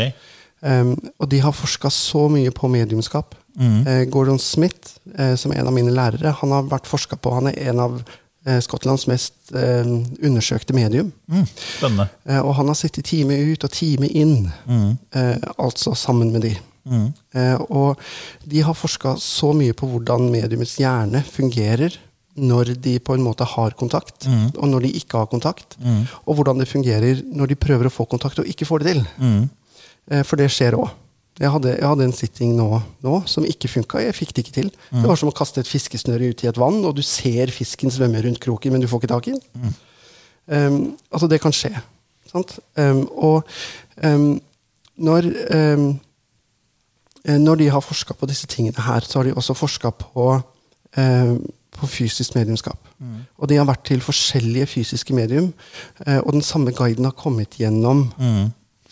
Ehm, 0.63 0.95
og 1.19 1.30
de 1.30 1.39
har 1.41 1.52
forska 1.58 1.89
så 1.89 2.28
mye 2.30 2.52
på 2.54 2.69
mediumskap. 2.69 3.36
Mm. 3.60 3.80
Uh, 3.88 4.04
Gordon 4.13 4.39
Smith, 4.39 4.93
uh, 5.19 5.36
som 5.36 5.52
er 5.52 5.60
en 5.60 5.67
av 5.67 5.74
mine 5.76 5.91
lærere, 5.91 6.32
han 6.39 6.54
har 6.56 6.69
vært 6.71 6.88
forska 6.88 7.17
på. 7.19 7.34
Han 7.36 7.50
er 7.52 7.58
en 7.71 7.82
av 7.84 7.97
uh, 8.00 8.60
Skottlands 8.63 9.08
mest 9.12 9.34
undersøkte 9.52 10.74
medium. 10.74 11.12
Mm. 11.28 11.43
Spennende. 11.78 12.08
Og 12.45 12.54
han 12.56 12.69
har 12.71 12.78
sittet 12.80 13.06
time 13.10 13.36
ut 13.52 13.65
og 13.67 13.71
time 13.76 14.08
inn, 14.08 14.52
Mm. 14.65 14.97
altså 15.60 15.93
sammen 15.95 16.32
med 16.32 16.41
de. 16.41 16.54
Mm. 16.88 17.12
Og 17.69 18.00
de 18.47 18.62
har 18.65 18.74
forska 18.74 19.15
så 19.19 19.52
mye 19.54 19.74
på 19.78 19.86
hvordan 19.91 20.32
mediumets 20.32 20.78
hjerne 20.80 21.21
fungerer 21.28 21.97
når 22.39 22.71
de 22.82 22.95
på 23.04 23.13
en 23.13 23.21
måte 23.26 23.43
har 23.45 23.76
kontakt, 23.78 24.26
Mm. 24.26 24.52
og 24.58 24.67
når 24.71 24.82
de 24.88 24.91
ikke 24.97 25.17
har 25.19 25.28
kontakt. 25.28 25.76
Mm. 25.84 26.08
Og 26.26 26.36
hvordan 26.39 26.58
det 26.63 26.69
fungerer 26.71 27.21
når 27.28 27.47
de 27.52 27.56
prøver 27.56 27.86
å 27.86 27.93
få 27.93 28.08
kontakt 28.08 28.39
og 28.39 28.47
ikke 28.47 28.65
får 28.65 28.80
det 28.80 28.93
til. 28.95 29.06
Mm. 30.08 30.18
Eh, 30.18 30.24
for 30.28 30.42
det 30.42 30.50
skjer 30.54 30.78
òg. 30.80 30.90
Jeg 31.42 31.50
hadde, 31.50 31.72
jeg 31.80 31.88
hadde 31.88 32.06
en 32.06 32.14
sitting 32.14 32.52
nå, 32.58 32.68
nå 33.02 33.14
som 33.26 33.46
ikke 33.48 33.70
funka. 33.72 34.02
Jeg 34.04 34.14
fikk 34.14 34.34
det 34.36 34.44
ikke 34.44 34.56
til. 34.58 34.68
Det 34.92 35.08
var 35.08 35.18
som 35.18 35.30
å 35.32 35.34
kaste 35.34 35.64
et 35.64 35.70
fiskesnøre 35.70 36.28
ut 36.30 36.44
i 36.44 36.50
et 36.52 36.60
vann, 36.60 36.84
og 36.86 36.98
du 36.98 37.02
ser 37.02 37.50
fisken 37.56 37.90
svømme 37.90 38.22
rundt 38.22 38.42
kroken, 38.44 38.76
men 38.76 38.84
du 38.84 38.88
får 38.92 39.02
ikke 39.02 39.10
tak 39.14 39.30
i 39.32 39.34
den. 39.38 39.74
Um, 40.52 40.76
altså, 41.10 41.30
det 41.32 41.40
kan 41.42 41.56
skje. 41.56 41.72
Sant? 42.30 42.60
Um, 42.78 43.08
og 43.16 43.48
um, 44.04 44.36
når 45.02 45.32
eh, 45.56 47.38
Når 47.38 47.56
de 47.56 47.70
har 47.70 47.82
forska 47.86 48.14
på 48.18 48.26
disse 48.26 48.48
tingene 48.50 48.82
her, 48.82 49.02
så 49.06 49.20
har 49.20 49.24
de 49.30 49.34
også 49.38 49.54
forska 49.54 49.92
på, 49.94 50.42
på 51.78 51.88
fysisk 51.88 52.36
mediumskap. 52.36 52.80
Og 53.38 53.50
de 53.50 53.58
har 53.60 53.68
vært 53.70 53.84
til 53.86 54.02
forskjellige 54.02 54.66
fysiske 54.66 55.14
medium, 55.14 55.54
eh, 56.06 56.18
og 56.18 56.34
den 56.34 56.42
samme 56.42 56.72
guiden 56.74 57.06
har 57.06 57.14
kommet 57.18 57.58
gjennom 57.58 58.12
Mm. 58.18 58.52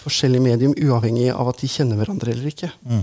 Forskjellige 0.09 0.43
medium, 0.43 0.75
uavhengig 0.75 1.29
av 1.31 1.51
at 1.53 1.63
de 1.63 1.71
kjenner 1.71 1.99
hverandre 1.99 2.33
eller 2.33 2.51
ikke. 2.51 2.71
Mm. 2.83 3.01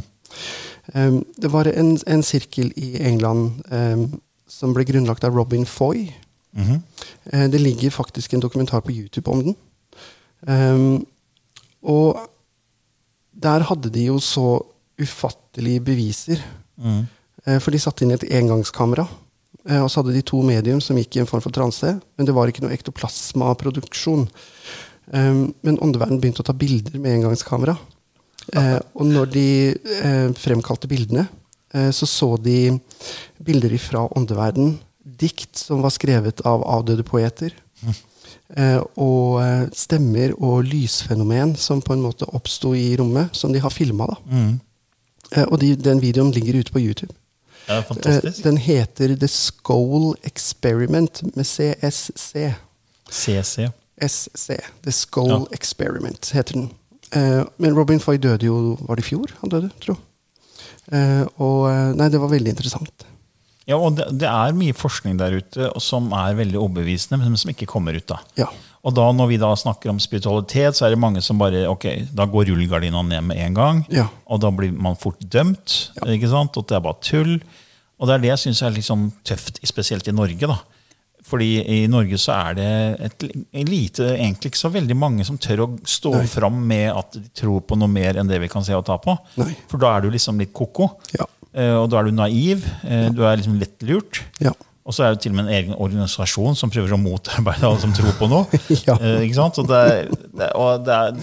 Um, 0.95 1.19
det 1.42 1.51
var 1.51 1.71
en, 1.71 1.97
en 2.07 2.23
sirkel 2.23 2.71
i 2.79 2.92
England 3.03 3.62
um, 3.73 4.07
som 4.47 4.75
ble 4.75 4.87
grunnlagt 4.87 5.25
av 5.27 5.35
Robin 5.35 5.66
Foy. 5.66 6.12
Mm 6.57 6.64
-hmm. 6.64 6.81
uh, 7.35 7.51
det 7.51 7.61
ligger 7.61 7.90
faktisk 7.90 8.33
en 8.33 8.40
dokumentar 8.40 8.81
på 8.81 8.92
YouTube 8.92 9.31
om 9.31 9.42
den. 9.42 9.57
Um, 10.47 11.07
og 11.83 12.19
der 13.33 13.61
hadde 13.61 13.90
de 13.90 14.05
jo 14.05 14.19
så 14.19 14.66
ufattelige 15.03 15.81
beviser. 15.81 16.42
Mm. 16.77 17.07
Uh, 17.47 17.59
for 17.59 17.71
de 17.71 17.79
satte 17.79 18.05
inn 18.05 18.11
et 18.11 18.25
engangskamera. 18.31 19.07
Eh, 19.66 19.83
og 19.83 19.90
så 19.90 20.01
hadde 20.01 20.14
de 20.14 20.25
to 20.27 20.40
medium 20.47 20.81
som 20.83 20.99
gikk 20.99 21.16
i 21.16 21.23
en 21.23 21.29
form 21.29 21.42
for 21.45 21.55
transe. 21.55 21.97
Men 22.16 22.29
det 22.29 22.35
var 22.37 22.51
ikke 22.51 22.64
noe 22.64 22.75
ektoplasmaproduksjon. 22.77 24.27
Um, 25.14 25.55
men 25.62 25.79
åndeverden 25.79 26.19
begynte 26.21 26.42
å 26.42 26.49
ta 26.49 26.55
bilder 26.57 26.99
med 26.99 27.21
engangskamera. 27.21 27.77
Eh, 28.55 28.79
og 28.95 29.07
når 29.11 29.31
de 29.35 29.49
eh, 29.75 30.29
fremkalte 30.38 30.88
bildene, 30.90 31.27
eh, 31.75 31.90
så 31.90 32.07
så 32.07 32.35
de 32.38 32.77
bilder 33.42 33.75
fra 33.83 34.07
åndeverden. 34.07 34.77
Dikt 35.19 35.59
som 35.59 35.83
var 35.83 35.95
skrevet 35.95 36.42
av 36.47 36.64
avdøde 36.66 37.07
poeter. 37.07 37.55
Eh, 38.57 38.79
og 39.03 39.40
eh, 39.42 39.66
stemmer 39.75 40.35
og 40.38 40.66
lysfenomen 40.66 41.57
som 41.59 41.83
på 41.83 41.97
en 41.97 42.05
måte 42.05 42.29
oppsto 42.38 42.75
i 42.79 42.92
rommet, 42.99 43.35
som 43.35 43.55
de 43.55 43.62
har 43.62 43.75
filma. 43.75 44.09
Mm. 44.31 44.57
Og 45.51 45.57
de, 45.59 45.73
den 45.75 45.99
videoen 45.99 46.31
ligger 46.31 46.61
ute 46.61 46.71
på 46.71 46.85
YouTube. 46.85 47.11
Ja, 47.66 47.81
den 48.45 48.61
heter 48.62 49.16
The 49.19 49.27
Skoll 49.27 50.12
Experiment 50.23 51.25
med 51.35 51.42
CSC. 51.42 52.53
CC. 53.11 53.66
SC. 54.02 54.59
The 54.85 54.92
Skull 54.92 55.30
Ja. 55.30 55.38
Experiment 55.56 56.30
heter 56.35 56.52
den. 56.59 56.70
Eh, 57.12 57.44
men 57.62 57.74
Robin 57.76 58.00
Foy 58.02 58.16
døde 58.18 58.48
jo 58.48 58.76
Var 58.82 58.96
det 58.98 59.04
i 59.04 59.09
fjor 59.09 59.30
han 59.40 59.52
døde, 59.52 59.70
tro? 59.80 59.94
Eh, 60.92 61.22
og 61.42 61.68
eh, 61.70 61.92
Nei, 61.98 62.09
det 62.11 62.18
var 62.20 62.32
veldig 62.32 62.50
interessant. 62.54 63.06
Ja, 63.66 63.78
og 63.82 63.96
det, 63.98 64.09
det 64.20 64.28
er 64.30 64.54
mye 64.54 64.74
forskning 64.76 65.16
der 65.18 65.38
ute 65.40 65.70
som 65.82 66.12
er 66.14 66.37
veldig 66.38 66.59
overbevisende, 66.61 67.18
men 67.18 67.35
som 67.40 67.50
ikke 67.50 67.66
kommer 67.66 67.96
ut. 67.98 68.06
da. 68.06 68.20
Ja. 68.38 68.46
Og 68.87 68.94
da 68.94 69.09
når 69.11 69.26
vi 69.32 69.38
da 69.42 69.48
snakker 69.59 69.90
om 69.90 69.98
spiritualitet, 69.98 70.76
så 70.78 70.87
er 70.87 70.94
det 70.94 71.00
mange 71.02 71.22
som 71.24 71.38
bare 71.40 71.64
ok, 71.66 71.87
da 72.14 72.28
går 72.30 72.52
rullegardina 72.52 73.02
ned 73.02 73.24
med 73.26 73.40
en 73.42 73.56
gang. 73.59 73.80
Ja. 73.90 74.04
Og 74.30 74.38
da 74.44 74.52
blir 74.54 74.70
man 74.70 74.94
fort 74.94 75.18
dømt. 75.26 75.90
ikke 76.06 76.30
sant? 76.30 76.54
Og 76.61 76.68
det 76.70 76.76
er 76.78 76.85
bare 76.85 77.00
tull. 77.02 77.40
Og 77.98 78.06
det 78.06 78.14
er 78.14 78.22
det 78.22 78.30
jeg 78.37 78.42
syns 78.44 78.62
er 78.62 78.76
litt 78.76 78.87
sånn 78.87 79.09
tøft, 79.26 79.59
spesielt 79.66 80.06
i 80.06 80.14
Norge. 80.14 80.46
da. 80.46 80.61
Fordi 81.27 81.49
i 81.75 81.79
Norge 81.91 82.19
så 82.23 82.37
er 82.37 82.55
det 82.55 82.67
et 83.09 83.25
lite, 83.67 84.12
egentlig 84.15 84.53
ikke 84.53 84.61
så 84.61 84.71
veldig 84.71 84.97
mange 84.99 85.25
som 85.27 85.39
tør 85.43 85.65
å 85.65 85.69
stå 85.83 86.12
Nei. 86.21 86.27
fram 86.31 86.61
med 86.71 86.91
at 86.95 87.17
de 87.19 87.25
tror 87.35 87.65
på 87.67 87.79
noe 87.81 87.91
mer 87.91 88.21
enn 88.21 88.31
det 88.31 88.39
vi 88.45 88.51
kan 88.53 88.62
se 88.67 88.77
og 88.79 88.85
ta 88.87 88.95
på. 89.03 89.17
Nei. 89.43 89.51
For 89.71 89.83
da 89.83 89.97
er 89.97 90.07
du 90.07 90.12
liksom 90.15 90.39
litt 90.39 90.53
ko-ko. 90.55 90.93
Ja. 91.19 91.27
Eh, 91.57 91.75
Og 91.75 91.89
da 91.91 91.99
er 91.99 92.11
du 92.11 92.15
naiv. 92.15 92.62
Ja. 92.87 93.09
Du 93.11 93.25
er 93.27 93.41
liksom 93.41 93.59
lettlurt. 93.59 94.23
Ja. 94.45 94.55
Og 94.87 94.95
så 94.95 95.03
er 95.03 95.17
det 95.17 95.25
til 95.25 95.33
og 95.33 95.41
med 95.41 95.49
en 95.49 95.55
egen 95.57 95.75
organisasjon 95.75 96.55
som 96.55 96.71
prøver 96.71 96.93
å 96.95 96.99
motarbeide 97.03 97.67
alle 97.67 97.81
som 97.83 97.91
tror 97.97 98.12
på 98.21 98.29
noe. 98.31 98.47
Ja. 98.87 98.95
Eh, 98.95 99.25
ikke 99.27 99.41
sant? 99.41 99.59
Og 99.59 99.67
det 99.67 99.81
er, 99.83 100.07
det, 100.31 100.51
og 100.55 100.85
det 100.87 100.95
er, 100.95 101.17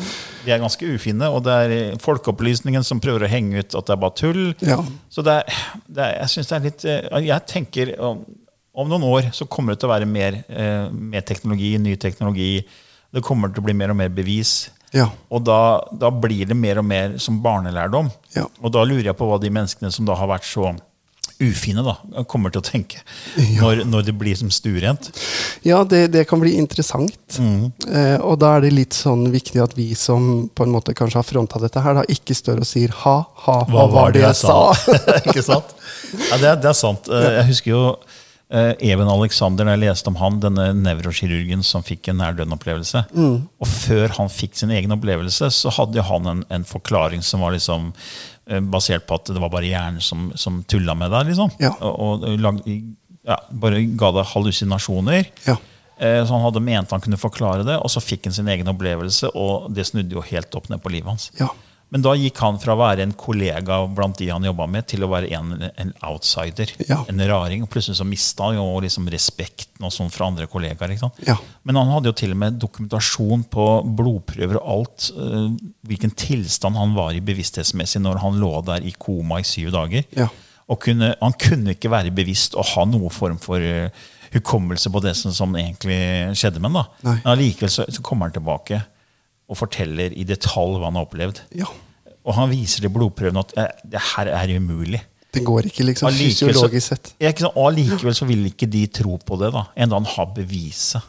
de 0.44 0.52
er 0.52 0.60
ganske 0.66 0.90
ufine. 0.98 1.30
Og 1.32 1.46
det 1.48 1.54
er 1.64 1.76
eh, 1.78 1.96
Folkeopplysningen 2.04 2.84
som 2.84 3.00
prøver 3.00 3.24
å 3.24 3.32
henge 3.32 3.64
ut 3.64 3.72
at 3.80 3.88
det 3.88 3.96
er 3.96 4.02
bare 4.04 4.18
tull. 4.20 4.44
Ja. 4.68 4.82
Så 5.08 5.24
det 5.24 5.38
er, 5.46 5.62
det 5.88 6.04
er, 6.10 6.18
jeg 6.26 6.34
synes 6.36 6.52
det 6.52 6.58
er 6.60 6.66
litt 6.68 6.86
eh, 6.92 7.22
Jeg 7.30 7.48
tenker 7.56 7.94
om, 8.74 8.90
noen 8.90 9.06
år 9.06 9.30
så 9.36 9.48
kommer 9.50 9.74
det 9.74 9.84
til 9.84 9.90
å 9.90 9.94
være 9.94 10.10
mer, 10.10 10.44
eh, 10.50 10.88
mer 10.92 11.26
teknologi, 11.28 11.76
ny 11.78 11.96
teknologi. 12.02 12.64
Det 13.14 13.24
kommer 13.26 13.54
til 13.54 13.62
å 13.62 13.68
bli 13.68 13.76
mer 13.78 13.94
og 13.94 14.00
mer 14.00 14.10
bevis. 14.10 14.72
Ja. 14.94 15.08
Og 15.34 15.44
da, 15.46 15.82
da 15.94 16.10
blir 16.14 16.48
det 16.50 16.58
mer 16.58 16.82
og 16.82 16.86
mer 16.86 17.18
som 17.22 17.42
barnelærdom. 17.44 18.10
Ja. 18.38 18.48
Og 18.62 18.74
da 18.74 18.86
lurer 18.86 19.12
jeg 19.12 19.18
på 19.18 19.30
hva 19.30 19.40
de 19.42 19.54
menneskene 19.54 19.94
som 19.94 20.10
da 20.10 20.18
har 20.18 20.30
vært 20.30 20.50
så 20.50 20.74
ufine 21.42 21.84
da, 21.84 21.96
kommer 22.30 22.54
til 22.54 22.62
å 22.62 22.66
tenke 22.66 23.00
når, 23.58 23.84
når 23.90 24.06
det 24.08 24.14
blir 24.20 24.38
som 24.38 24.52
stuerent. 24.54 25.10
Ja, 25.66 25.82
det, 25.88 26.06
det 26.14 26.26
kan 26.30 26.42
bli 26.44 26.54
interessant. 26.60 27.40
Eh, 27.40 28.18
og 28.22 28.38
da 28.44 28.54
er 28.58 28.66
det 28.66 28.74
litt 28.76 28.98
sånn 28.98 29.26
viktig 29.34 29.62
at 29.64 29.76
vi 29.78 29.90
som 29.98 30.48
på 30.54 30.68
en 30.68 30.74
måte 30.76 30.96
kanskje 30.98 31.20
har 31.20 31.28
fronta 31.28 31.62
dette 31.64 31.84
her, 31.84 31.98
da 31.98 32.06
ikke 32.12 32.38
står 32.38 32.64
og 32.64 32.70
sier 32.70 32.94
ha, 33.04 33.18
ha, 33.46 33.58
hva, 33.70 33.88
var 33.92 34.16
det 34.16 34.24
jeg 34.24 34.40
sa? 34.44 34.58
Ikke 35.26 35.46
sant? 35.46 35.74
Ja, 36.30 36.38
det, 36.38 36.58
det 36.64 36.70
er 36.70 36.78
sant. 36.78 37.10
Eh, 37.10 37.30
Jeg 37.40 37.50
husker 37.50 37.74
jo 37.74 37.84
Even 38.54 39.08
Alexander, 39.10 39.66
da 39.66 39.74
jeg 39.74 39.82
leste 39.88 40.12
om 40.12 40.18
han, 40.22 40.36
denne 40.44 40.68
nevrokirurgen 40.78 41.64
som 41.66 41.82
fikk 41.82 42.12
en 42.12 42.20
nærdøden-opplevelse. 42.22 43.02
Og 43.18 43.68
før 43.68 44.14
han 44.20 44.30
fikk 44.30 44.56
sin 44.60 44.70
egen 44.76 44.94
opplevelse, 44.94 45.50
så 45.50 45.72
hadde 45.74 46.04
han 46.06 46.30
en, 46.30 46.44
en 46.54 46.64
forklaring 46.70 47.24
som 47.26 47.42
var 47.42 47.56
liksom 47.56 47.92
eh, 48.46 48.60
basert 48.62 49.08
på 49.10 49.18
at 49.18 49.32
det 49.34 49.42
var 49.42 49.50
bare 49.56 49.66
hjernen 49.72 50.02
som, 50.06 50.30
som 50.38 50.62
tulla 50.70 50.94
med 51.00 51.10
deg. 51.16 51.32
liksom. 51.32 51.50
Ja. 51.64 51.74
Og, 51.82 52.22
og 52.30 52.40
lag, 52.46 52.62
ja, 53.26 53.40
bare 53.50 53.82
ga 53.98 54.12
deg 54.20 54.30
hallusinasjoner. 54.36 55.26
Ja. 55.50 55.58
Eh, 55.98 56.22
Så 56.26 56.34
han 56.34 56.46
hadde 56.46 56.62
ment 56.62 56.92
han 56.94 57.02
kunne 57.02 57.18
forklare 57.22 57.66
det, 57.66 57.80
og 57.82 57.90
så 57.90 58.02
fikk 58.06 58.30
han 58.30 58.34
sin 58.38 58.48
egen 58.54 58.70
opplevelse, 58.70 59.34
og 59.34 59.72
det 59.74 59.86
snudde 59.90 60.14
jo 60.18 60.22
helt 60.30 60.54
opp 60.60 60.70
ned 60.70 60.82
på 60.84 60.94
livet 60.94 61.10
hans. 61.16 61.32
Ja. 61.42 61.50
Men 61.94 62.02
da 62.02 62.16
gikk 62.18 62.40
han 62.42 62.56
fra 62.58 62.74
å 62.74 62.80
være 62.80 63.04
en 63.06 63.12
kollega 63.14 63.76
blant 63.94 64.18
de 64.18 64.32
han 64.32 64.46
jobba 64.48 64.66
med, 64.66 64.88
til 64.90 65.06
å 65.06 65.10
være 65.12 65.30
en, 65.38 65.52
en 65.70 65.92
outsider. 66.08 66.72
Ja. 66.90 67.04
En 67.12 67.22
raring. 67.30 67.62
Og 67.62 67.70
plutselig 67.70 68.00
så 68.00 68.08
mista 68.08 68.48
han 68.48 68.58
jo 68.58 68.64
liksom 68.82 69.06
respekten 69.14 69.86
og 69.86 69.94
sånn 69.94 70.10
fra 70.14 70.32
andre 70.32 70.48
kollegaer. 70.50 70.96
Ja. 71.28 71.36
Men 71.62 71.78
han 71.78 71.92
hadde 71.94 72.10
jo 72.10 72.16
til 72.18 72.34
og 72.34 72.40
med 72.42 72.58
dokumentasjon 72.64 73.44
på 73.54 73.68
blodprøver 74.00 74.58
og 74.58 74.72
alt. 74.74 75.12
eh, 75.14 75.52
hvilken 75.86 76.16
tilstand 76.18 76.80
han 76.82 76.96
var 76.98 77.14
i 77.14 77.22
bevissthetsmessig 77.22 78.02
når 78.02 78.24
han 78.24 78.42
lå 78.42 78.56
der 78.66 78.90
i 78.90 78.96
koma 78.98 79.44
i 79.44 79.46
syv 79.46 79.70
dager. 79.78 80.08
Ja. 80.18 80.32
Og 80.74 80.82
kunne, 80.82 81.14
han 81.22 81.38
kunne 81.38 81.76
ikke 81.76 81.94
være 81.94 82.16
bevisst 82.16 82.58
og 82.58 82.72
ha 82.74 82.88
noen 82.90 83.14
form 83.14 83.38
for 83.44 83.62
eh, 83.62 83.94
hukommelse 84.34 84.90
på 84.90 85.04
det 85.06 85.14
som, 85.20 85.30
som 85.36 85.54
egentlig 85.62 86.02
skjedde 86.42 86.58
med 86.64 86.74
ham. 86.74 86.98
Men 87.06 87.22
allikevel 87.36 87.70
så, 87.70 87.86
så 87.86 88.02
kommer 88.02 88.32
han 88.32 88.38
tilbake 88.40 88.82
og 89.46 89.60
forteller 89.60 90.16
i 90.18 90.26
detalj 90.26 90.80
hva 90.80 90.90
han 90.90 90.98
har 90.98 91.06
opplevd. 91.06 91.46
ja. 91.62 91.70
Og 92.24 92.38
han 92.38 92.52
viser 92.52 92.86
til 92.86 92.94
blodprøven 92.94 93.42
at 93.42 93.56
eh, 93.60 93.72
det 93.96 94.04
her 94.14 94.32
er 94.32 94.54
umulig. 94.58 95.02
Det 95.34 95.42
går 95.44 95.66
ikke 95.72 95.88
liksom 95.88 96.08
Allikevel 96.12 96.54
fysiologisk 96.54 96.92
sett. 96.94 97.14
Og 97.50 97.64
allikevel 97.66 98.14
så 98.16 98.28
vil 98.30 98.46
ikke 98.52 98.70
de 98.70 98.86
tro 98.94 99.18
på 99.18 99.40
det, 99.42 99.50
da, 99.56 99.66
enda 99.76 99.98
han 99.98 100.06
har 100.14 100.30
beviset. 100.36 101.02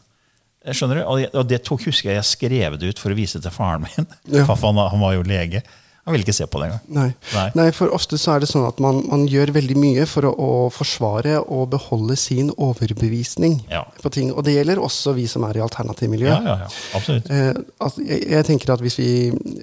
Skjønner 0.64 1.02
du? 1.02 1.30
Og 1.36 1.44
det 1.44 1.60
tok, 1.66 1.82
husker 1.90 2.08
jeg 2.14 2.22
jeg 2.22 2.28
skrev 2.30 2.78
det 2.80 2.94
ut 2.94 3.00
for 3.02 3.12
å 3.12 3.18
vise 3.18 3.40
til 3.42 3.52
faren 3.52 3.84
min. 3.84 4.06
Ja. 4.32 4.46
Han, 4.64 4.78
han 4.80 5.02
var 5.02 5.12
jo 5.18 5.26
lege. 5.28 5.60
Han 6.04 6.12
ville 6.12 6.24
ikke 6.24 6.34
se 6.36 6.44
på 6.48 6.60
det 6.60 6.66
engang. 6.68 6.80
Nei. 6.92 7.06
Nei. 7.32 7.44
Nei, 7.56 7.66
for 7.72 7.92
ofte 7.96 8.16
så 8.20 8.34
er 8.34 8.42
det 8.44 8.48
sånn 8.50 8.64
at 8.68 8.80
man, 8.80 8.98
man 9.08 9.22
gjør 9.28 9.54
veldig 9.56 9.76
mye 9.80 10.04
for 10.08 10.28
å, 10.28 10.32
å 10.36 10.48
forsvare 10.72 11.38
og 11.42 11.70
beholde 11.72 12.16
sin 12.20 12.50
overbevisning 12.60 13.62
Ja. 13.72 13.86
på 14.02 14.12
ting. 14.12 14.32
Og 14.32 14.44
det 14.44 14.56
gjelder 14.58 14.80
også 14.84 15.14
vi 15.16 15.24
som 15.28 15.46
er 15.48 15.56
i 15.60 15.64
alternativmiljø. 15.64 16.28
Ja, 16.28 16.40
ja, 16.44 16.56
ja, 16.64 16.72
absolutt. 16.96 17.28
Eh, 17.32 17.52
altså, 17.80 18.04
jeg, 18.04 18.24
jeg 18.34 18.48
tenker 18.50 18.74
at 18.76 18.84
hvis, 18.84 18.98
vi, 19.00 19.10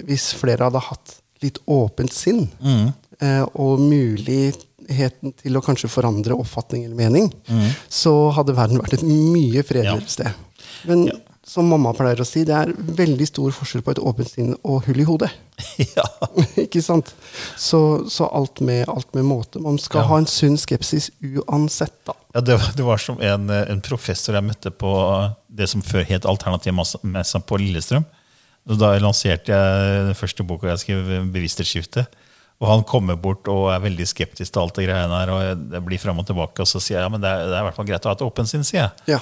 hvis 0.10 0.32
flere 0.38 0.70
hadde 0.70 0.82
hatt 0.86 1.18
litt 1.42 1.58
åpent 1.68 2.14
sinn, 2.14 2.48
Mm. 2.62 2.94
eh, 3.22 3.44
og 3.56 3.80
muligheten 3.80 5.34
til 5.42 5.58
å 5.58 5.62
kanskje 5.64 5.90
forandre 5.92 6.38
oppfatning 6.38 6.86
eller 6.86 6.96
mening, 6.96 7.32
så 7.90 8.32
hadde 8.36 8.56
verden 8.58 8.80
vært 8.82 8.94
et 9.00 9.04
mye 9.08 9.64
fredeligere 9.64 10.02
Mm. 10.02 10.08
Ja. 10.08 10.08
sted. 10.08 10.34
Men 10.86 11.06
Ja. 11.08 11.14
som 11.44 11.68
mamma 11.70 11.94
pleier 11.94 12.18
å 12.22 12.26
si, 12.26 12.44
det 12.44 12.54
er 12.56 12.74
veldig 12.74 13.28
stor 13.28 13.52
forskjell 13.52 13.82
på 13.84 13.92
et 13.92 13.98
åpent 14.00 14.30
sinn 14.30 14.56
og 14.64 14.84
hull 14.86 15.00
i 15.00 15.04
hodet. 15.04 15.32
ja. 15.98 16.04
Ikke 16.58 16.82
sant? 16.82 17.14
Så, 17.58 18.06
så 18.10 18.30
alt, 18.34 18.62
med, 18.62 18.88
alt 18.90 19.14
med 19.14 19.24
måte. 19.26 19.60
Man 19.62 19.78
skal 19.78 20.04
ha 20.04 20.18
en 20.18 20.26
sunn 20.26 20.58
skepsis 20.58 21.10
uansett, 21.22 21.94
da. 22.06 22.14
Ja, 22.36 22.42
det, 22.42 22.58
var- 22.60 22.74
det 22.76 22.84
var 22.86 22.98
som 22.98 23.20
en, 23.22 23.50
en 23.50 23.82
professor 23.82 24.34
jeg 24.34 24.44
møtte 24.44 24.72
på 24.72 25.34
det 25.50 25.68
som 25.70 25.82
før 25.82 26.04
het 26.06 26.26
Alternativmessa 26.26 27.40
på 27.46 27.58
Lillestrøm. 27.60 28.06
Da 28.68 28.92
lanserte 29.02 29.52
jeg 29.56 30.02
den 30.12 30.18
første 30.18 30.44
boka 30.46 30.68
jeg 30.70 30.84
skrev, 30.84 31.08
'Bevissthetsskiftet'. 31.34 32.06
Og 32.62 32.68
han 32.70 32.84
kommer 32.86 33.16
bort 33.18 33.48
og 33.50 33.72
er 33.74 33.80
veldig 33.82 34.06
skeptisk 34.06 34.54
til 34.54 34.62
alt 34.62 34.76
det 34.78 34.86
greiene 34.86 35.18
her. 35.18 35.30
og 35.34 35.64
Det 35.72 35.82
blir 35.86 35.98
frem 35.98 36.20
og 36.22 36.28
tilbake, 36.28 36.62
og 36.62 36.68
så 36.70 36.78
sier 36.80 37.00
jeg 37.00 37.06
ja, 37.08 37.10
men 37.10 37.22
det 37.24 37.30
er, 37.30 37.48
det 37.50 37.56
er 37.58 37.64
i 37.64 37.66
hvert 37.66 37.76
fall 37.80 37.88
greit 37.90 38.06
å 38.06 38.12
ha 38.12 38.14
et 38.14 38.22
åpent 38.22 38.52
sinn, 38.52 38.64
sier 38.64 38.84
jeg. 38.84 38.92
Ja. 39.16 39.20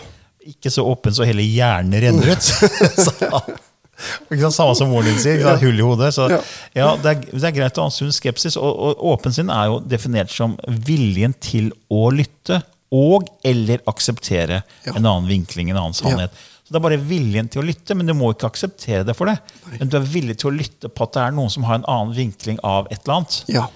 Ikke 0.52 0.72
så 0.72 0.84
åpen 0.84 1.16
så 1.16 1.24
hele 1.28 1.46
hjernen 1.48 1.96
renner 2.04 2.34
ut. 2.36 2.50
Ikke 4.32 4.44
sant? 4.46 4.56
Samme 4.56 4.76
som 4.76 4.92
moren 4.92 5.08
din 5.10 5.20
sier. 5.22 5.40
Sant? 5.44 5.64
Hull 5.64 5.80
i 5.80 5.86
hodet. 5.86 6.12
Så 6.16 6.28
Ja. 6.32 6.42
ja, 6.76 6.90
det, 7.00 7.12
er, 7.12 7.24
det 7.32 7.48
er 7.50 7.56
greit 7.56 7.80
å 7.80 7.86
ha 7.86 7.92
en 7.92 7.96
sunn 7.96 8.12
skepsis. 8.16 8.58
Og, 8.60 8.70
og 8.76 9.04
åpen 9.14 9.36
sinn 9.36 9.52
er 9.54 9.72
jo 9.72 9.80
definert 9.88 10.32
som 10.36 10.58
viljen 10.68 11.36
til 11.44 11.72
å 11.92 12.10
lytte 12.16 12.62
og 12.92 13.28
eller 13.46 13.84
akseptere 13.88 14.64
Ja. 14.86 14.96
en 14.96 15.06
annen 15.06 15.28
vinkling, 15.30 15.70
en 15.70 15.78
annen 15.78 15.94
sannhet. 15.98 16.32
Så 16.70 16.76
Det 16.76 16.78
er 16.78 16.86
bare 16.86 17.00
viljen 17.02 17.48
til 17.50 17.64
å 17.64 17.66
lytte, 17.66 17.96
men 17.98 18.06
du 18.06 18.14
må 18.14 18.30
ikke 18.36 18.46
akseptere 18.52 19.02
det 19.08 19.16
for 19.18 19.26
det. 19.26 19.40
Men 19.80 19.90
du 19.90 19.96
er 19.98 20.06
villig 20.06 20.36
til 20.38 20.52
å 20.52 20.54
lytte 20.54 20.86
på 20.94 21.08
at 21.08 21.16
det 21.18 21.24
er 21.24 21.32
noen 21.34 21.50
som 21.50 21.64
har 21.66 21.80
en 21.80 21.86
annen 21.90 22.14
vinkling 22.14 22.60
av 22.64 22.86
et 22.94 23.02
eller 23.04 23.16
annet. 23.24 23.44
ja. 23.50 23.68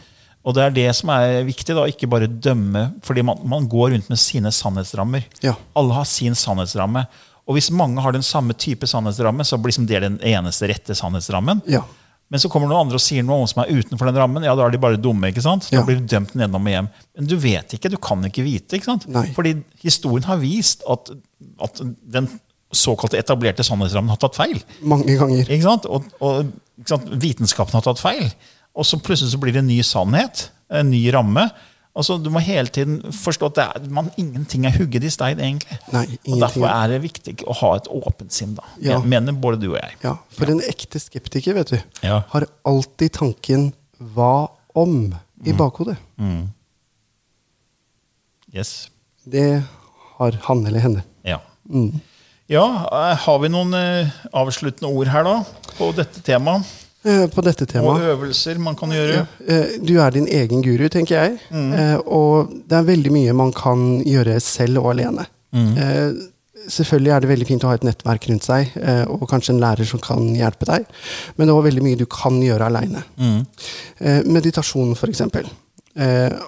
Og 0.45 0.53
det 0.57 0.59
er 0.65 0.73
det 0.75 0.89
som 0.93 1.07
er 1.09 1.41
viktig, 1.47 1.71
da, 1.73 1.85
ikke 1.87 2.05
bare 2.11 2.27
dømme. 2.27 2.99
fordi 3.01 3.21
man, 3.23 3.37
man 3.47 3.65
går 3.71 3.93
rundt 3.93 4.09
med 4.11 4.19
sine 4.19 4.51
sannhetsrammer. 4.51 5.23
Ja. 5.41 5.53
Alle 5.73 5.93
har 5.95 6.03
sin 6.05 6.35
sannhetsramme. 6.35 7.05
Og 7.47 7.55
hvis 7.55 7.71
mange 7.71 8.01
har 8.03 8.11
den 8.11 8.21
samme 8.27 8.51
type 8.53 8.83
sannhetsramme, 8.85 9.41
så 9.47 9.55
blir 9.57 9.71
det 9.87 10.01
den 10.03 10.19
eneste 10.19 10.67
rette 10.67 10.93
sannhetsrammen. 10.93 11.61
ja. 11.65 11.81
Men 12.31 12.39
så 12.39 12.49
kommer 12.49 12.65
noen 12.67 12.87
andre 12.87 12.97
og 12.97 13.01
sier 13.03 13.21
noe 13.21 13.45
som 13.47 13.59
er 13.61 13.69
utenfor 13.77 14.07
den 14.09 14.15
rammen. 14.17 14.43
Ja, 14.43 14.55
da 14.57 14.63
er 14.65 14.71
de 14.73 14.77
bare 14.81 14.97
dumme. 14.97 15.27
ikke 15.29 15.41
sant? 15.43 15.67
Da 15.69 15.77
Ja. 15.77 15.83
blir 15.85 15.99
du 15.99 16.07
dømt 16.07 16.33
nedom 16.35 16.65
og 16.65 16.71
hjem. 16.71 16.87
Men 17.15 17.27
du 17.27 17.35
vet 17.37 17.75
ikke, 17.75 17.91
du 17.91 17.97
kan 17.97 18.23
ikke 18.25 18.41
vite. 18.43 18.73
ikke 18.79 18.85
sant? 18.85 19.07
Nei. 19.07 19.27
Fordi 19.35 19.63
historien 19.83 20.23
har 20.23 20.37
vist 20.41 20.81
at, 20.89 21.11
at 21.61 21.81
den 22.09 22.27
såkalte 22.73 23.17
etablerte 23.21 23.63
sannhetsrammen 23.63 24.09
har 24.13 24.17
tatt 24.21 24.35
feil. 24.35 24.59
Mange 24.81 25.17
ganger. 25.19 25.45
Ikke 25.49 25.63
sant? 25.67 25.85
Og, 25.85 26.05
og 26.21 26.45
ikke 26.79 26.89
sant? 26.95 27.09
Vitenskapen 27.23 27.73
har 27.77 27.85
tatt 27.85 28.01
feil. 28.01 28.27
Og 28.75 28.85
så 28.89 28.97
plutselig 28.97 29.31
så 29.35 29.39
blir 29.41 29.53
det 29.53 29.61
en 29.63 29.69
ny 29.69 29.79
sannhet, 29.85 30.47
en 30.73 30.89
ny 30.89 31.03
ramme. 31.13 31.47
Altså, 31.93 32.15
du 32.17 32.31
må 32.33 32.41
hele 32.41 32.71
tiden 32.73 32.95
forstå 33.13 33.51
at 33.51 33.59
er, 33.61 33.83
man, 33.93 34.07
ingenting 34.17 34.63
er 34.65 34.73
hugget 34.73 35.03
i 35.05 35.11
stein, 35.13 35.37
egentlig. 35.37 35.77
Nei, 35.93 36.07
Og 36.25 36.39
Derfor 36.41 36.65
er 36.65 36.87
det 36.89 37.01
viktig 37.03 37.35
å 37.45 37.53
ha 37.59 37.75
et 37.77 37.85
åpent 37.93 38.33
sinn. 38.33 38.55
da. 38.57 38.63
Ja. 38.81 38.97
Mener 39.05 39.31
både 39.37 39.59
du 39.61 39.67
og 39.75 39.77
jeg. 39.77 39.93
Ja, 40.01 40.15
for 40.33 40.49
en 40.49 40.63
ekte 40.65 40.97
skeptiker 40.99 41.53
vet 41.53 41.69
du, 41.75 41.77
Ja. 42.01 42.23
har 42.33 42.47
alltid 42.65 43.11
tanken 43.13 43.73
'hva 44.01 44.49
om' 44.75 45.13
i 45.45 45.51
Mm. 45.51 45.57
bakhodet. 45.57 45.97
Yes. 48.53 48.89
Det 49.25 49.63
har 50.17 50.31
han 50.47 50.65
eller 50.67 50.79
henne. 50.79 51.03
Ja. 51.25 51.39
Mm. 51.69 52.01
Ja, 52.51 52.63
eh, 52.91 53.17
har 53.25 53.39
vi 53.39 53.51
noen 53.51 53.73
eh, 53.77 54.09
avsluttende 54.35 54.91
ord 54.91 55.11
her 55.13 55.27
da, 55.27 55.35
på 55.77 55.91
dette 55.97 56.23
temaet? 56.25 56.79
Eh, 57.03 57.25
På 57.27 57.43
dette 57.43 57.65
temaet. 57.67 57.99
Og 57.99 58.11
øvelser 58.13 58.59
man 58.63 58.77
kan 58.79 58.93
gjøre? 58.95 59.25
Du 59.83 59.97
er 59.99 60.13
din 60.15 60.27
egen 60.31 60.61
guru, 60.63 60.85
tenker 60.87 61.17
jeg. 61.17 61.33
Mm. 61.51 61.73
Og 62.07 62.53
det 62.63 62.77
er 62.77 62.85
veldig 62.87 63.11
mye 63.11 63.33
man 63.35 63.51
kan 63.51 63.97
gjøre 64.07 64.37
selv 64.39 64.79
og 64.79 64.93
alene. 64.93 65.25
Mm. 65.51 65.73
Selvfølgelig 66.71 67.11
er 67.11 67.19
det 67.25 67.31
veldig 67.33 67.49
fint 67.49 67.65
å 67.67 67.73
ha 67.73 67.75
et 67.75 67.83
nettverk 67.83 68.29
rundt 68.29 68.47
seg, 68.47 68.71
og 69.11 69.27
kanskje 69.27 69.51
en 69.51 69.59
lærer 69.59 69.83
som 69.89 69.99
kan 69.99 70.31
hjelpe 70.31 70.69
deg. 70.69 70.87
Men 71.35 71.43
det 71.43 71.51
er 71.51 71.57
også 71.57 71.67
veldig 71.67 71.85
mye 71.89 71.99
du 71.99 72.05
kan 72.07 72.39
gjøre 72.39 72.71
aleine. 72.71 73.03
Mm. 73.19 73.43
Meditasjon, 74.39 74.95
f.eks. 74.95 75.25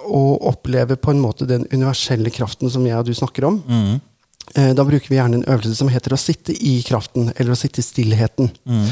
Og 0.08 0.48
oppleve 0.56 0.96
på 0.96 1.12
en 1.12 1.20
måte 1.20 1.52
den 1.52 1.68
universelle 1.76 2.32
kraften 2.32 2.72
som 2.72 2.88
jeg 2.88 2.96
og 2.96 3.12
du 3.12 3.18
snakker 3.20 3.52
om. 3.52 3.60
Mm. 3.68 4.00
Eh, 4.54 4.72
da 4.78 4.86
bruker 4.86 5.10
vi 5.10 5.18
gjerne 5.18 5.40
en 5.40 5.48
øvelse 5.50 5.76
som 5.76 5.90
heter 5.90 6.14
å 6.14 6.20
sitte 6.20 6.54
i 6.54 6.78
kraften, 6.86 7.32
eller 7.36 7.56
å 7.56 7.58
sitte 7.60 7.82
i 7.82 7.86
stillheten. 7.86 8.52
Mm. 8.66 8.86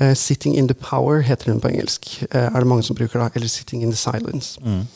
Uh, 0.00 0.14
'Sitting 0.14 0.56
in 0.58 0.68
the 0.68 0.74
power' 0.74 1.22
heter 1.22 1.52
den 1.52 1.60
på 1.60 1.70
engelsk. 1.70 2.08
Uh, 2.34 2.50
er 2.50 2.58
det 2.58 2.66
mange 2.66 2.82
som 2.82 2.96
bruker 2.96 3.20
da, 3.20 3.30
Eller 3.34 3.46
'sitting 3.46 3.82
in 3.82 3.90
the 3.90 3.96
silence'. 3.96 4.58
Mm. 4.60 4.86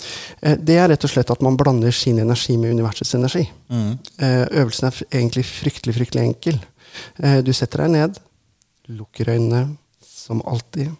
Uh, 0.42 0.56
det 0.56 0.76
er 0.76 0.88
rett 0.88 1.04
og 1.04 1.10
slett 1.10 1.30
at 1.30 1.42
man 1.42 1.56
blander 1.56 1.90
sin 1.90 2.18
energi 2.18 2.56
med 2.56 2.70
universets 2.70 3.14
energi. 3.14 3.50
Mm. 3.70 3.98
Øvelsen 4.50 4.86
er 4.86 5.02
egentlig 5.12 5.44
fryktelig, 5.44 5.94
fryktelig 5.94 6.24
enkel. 6.24 6.58
Du 7.46 7.52
setter 7.52 7.84
deg 7.84 7.90
ned, 7.90 8.18
lukker 8.88 9.30
øynene, 9.30 9.76
som 10.02 10.42
alltid. 10.44 10.90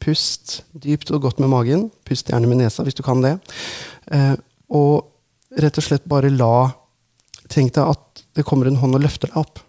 Pust 0.00 0.62
dypt 0.72 1.10
og 1.10 1.22
godt 1.22 1.40
med 1.40 1.48
magen. 1.48 1.90
Pust 2.04 2.28
gjerne 2.28 2.46
med 2.46 2.60
nesa 2.60 2.82
hvis 2.82 2.94
du 2.94 3.02
kan 3.02 3.22
det. 3.22 3.38
Og 4.68 5.08
rett 5.58 5.78
og 5.78 5.84
slett 5.84 6.04
bare 6.04 6.30
la 6.30 6.70
Tenk 7.48 7.72
deg 7.76 7.88
at 7.94 8.22
det 8.36 8.44
kommer 8.46 8.68
en 8.68 8.76
hånd 8.80 8.94
og 8.98 9.02
løfter 9.04 9.30
deg 9.32 9.40
opp. 9.40 9.60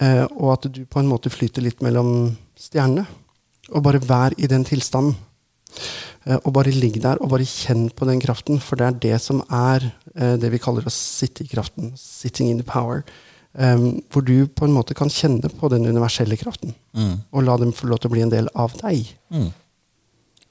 Eh, 0.00 0.24
og 0.36 0.52
at 0.56 0.66
du 0.72 0.82
på 0.88 1.00
en 1.00 1.08
måte 1.10 1.32
flyter 1.32 1.64
litt 1.64 1.82
mellom 1.84 2.34
stjernene. 2.58 3.06
Og 3.74 3.82
bare 3.82 4.00
vær 4.04 4.36
i 4.38 4.48
den 4.50 4.64
tilstanden. 4.68 5.16
Eh, 6.26 6.38
og 6.42 6.52
bare 6.56 6.72
ligg 6.74 6.98
der 7.04 7.20
og 7.22 7.30
bare 7.32 7.46
kjenn 7.48 7.88
på 7.96 8.06
den 8.08 8.20
kraften, 8.22 8.60
for 8.62 8.78
det 8.80 8.86
er 8.88 9.00
det 9.06 9.20
som 9.22 9.42
er 9.52 9.88
eh, 10.14 10.36
det 10.40 10.50
vi 10.54 10.60
kaller 10.62 10.86
å 10.86 10.92
sitte 10.92 11.44
i 11.44 11.50
kraften. 11.50 11.92
Sitting 12.00 12.50
in 12.50 12.60
the 12.62 12.66
power. 12.66 13.04
Um, 13.56 14.02
hvor 14.12 14.20
du 14.20 14.44
på 14.52 14.66
en 14.66 14.74
måte 14.76 14.92
kan 14.92 15.08
kjenne 15.08 15.48
på 15.48 15.70
den 15.72 15.86
universelle 15.88 16.36
kraften, 16.36 16.74
Mm. 16.92 17.22
og 17.32 17.42
la 17.44 17.54
dem 17.56 17.70
få 17.72 17.88
lov 17.88 18.02
til 18.02 18.10
å 18.10 18.12
bli 18.12 18.20
en 18.20 18.28
del 18.32 18.48
av 18.54 18.74
deg. 18.82 19.06
Mm. 19.32 19.46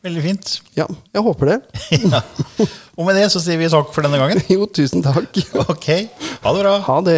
Veldig 0.05 0.21
fint. 0.21 0.49
Ja, 0.77 0.85
jeg 1.15 1.23
håper 1.25 1.49
det. 1.55 1.59
Ja. 2.13 2.21
Og 2.95 3.07
med 3.07 3.17
det 3.17 3.25
så 3.33 3.41
sier 3.43 3.57
vi 3.59 3.67
takk 3.71 3.89
for 3.95 4.05
denne 4.05 4.19
gangen. 4.21 4.39
Jo, 4.53 4.67
tusen 4.69 5.01
takk. 5.03 5.33
Ok, 5.65 5.87
ha 6.45 6.53
det 6.53 6.61
bra. 6.61 6.75
Ha 6.85 6.97
det. 7.07 7.17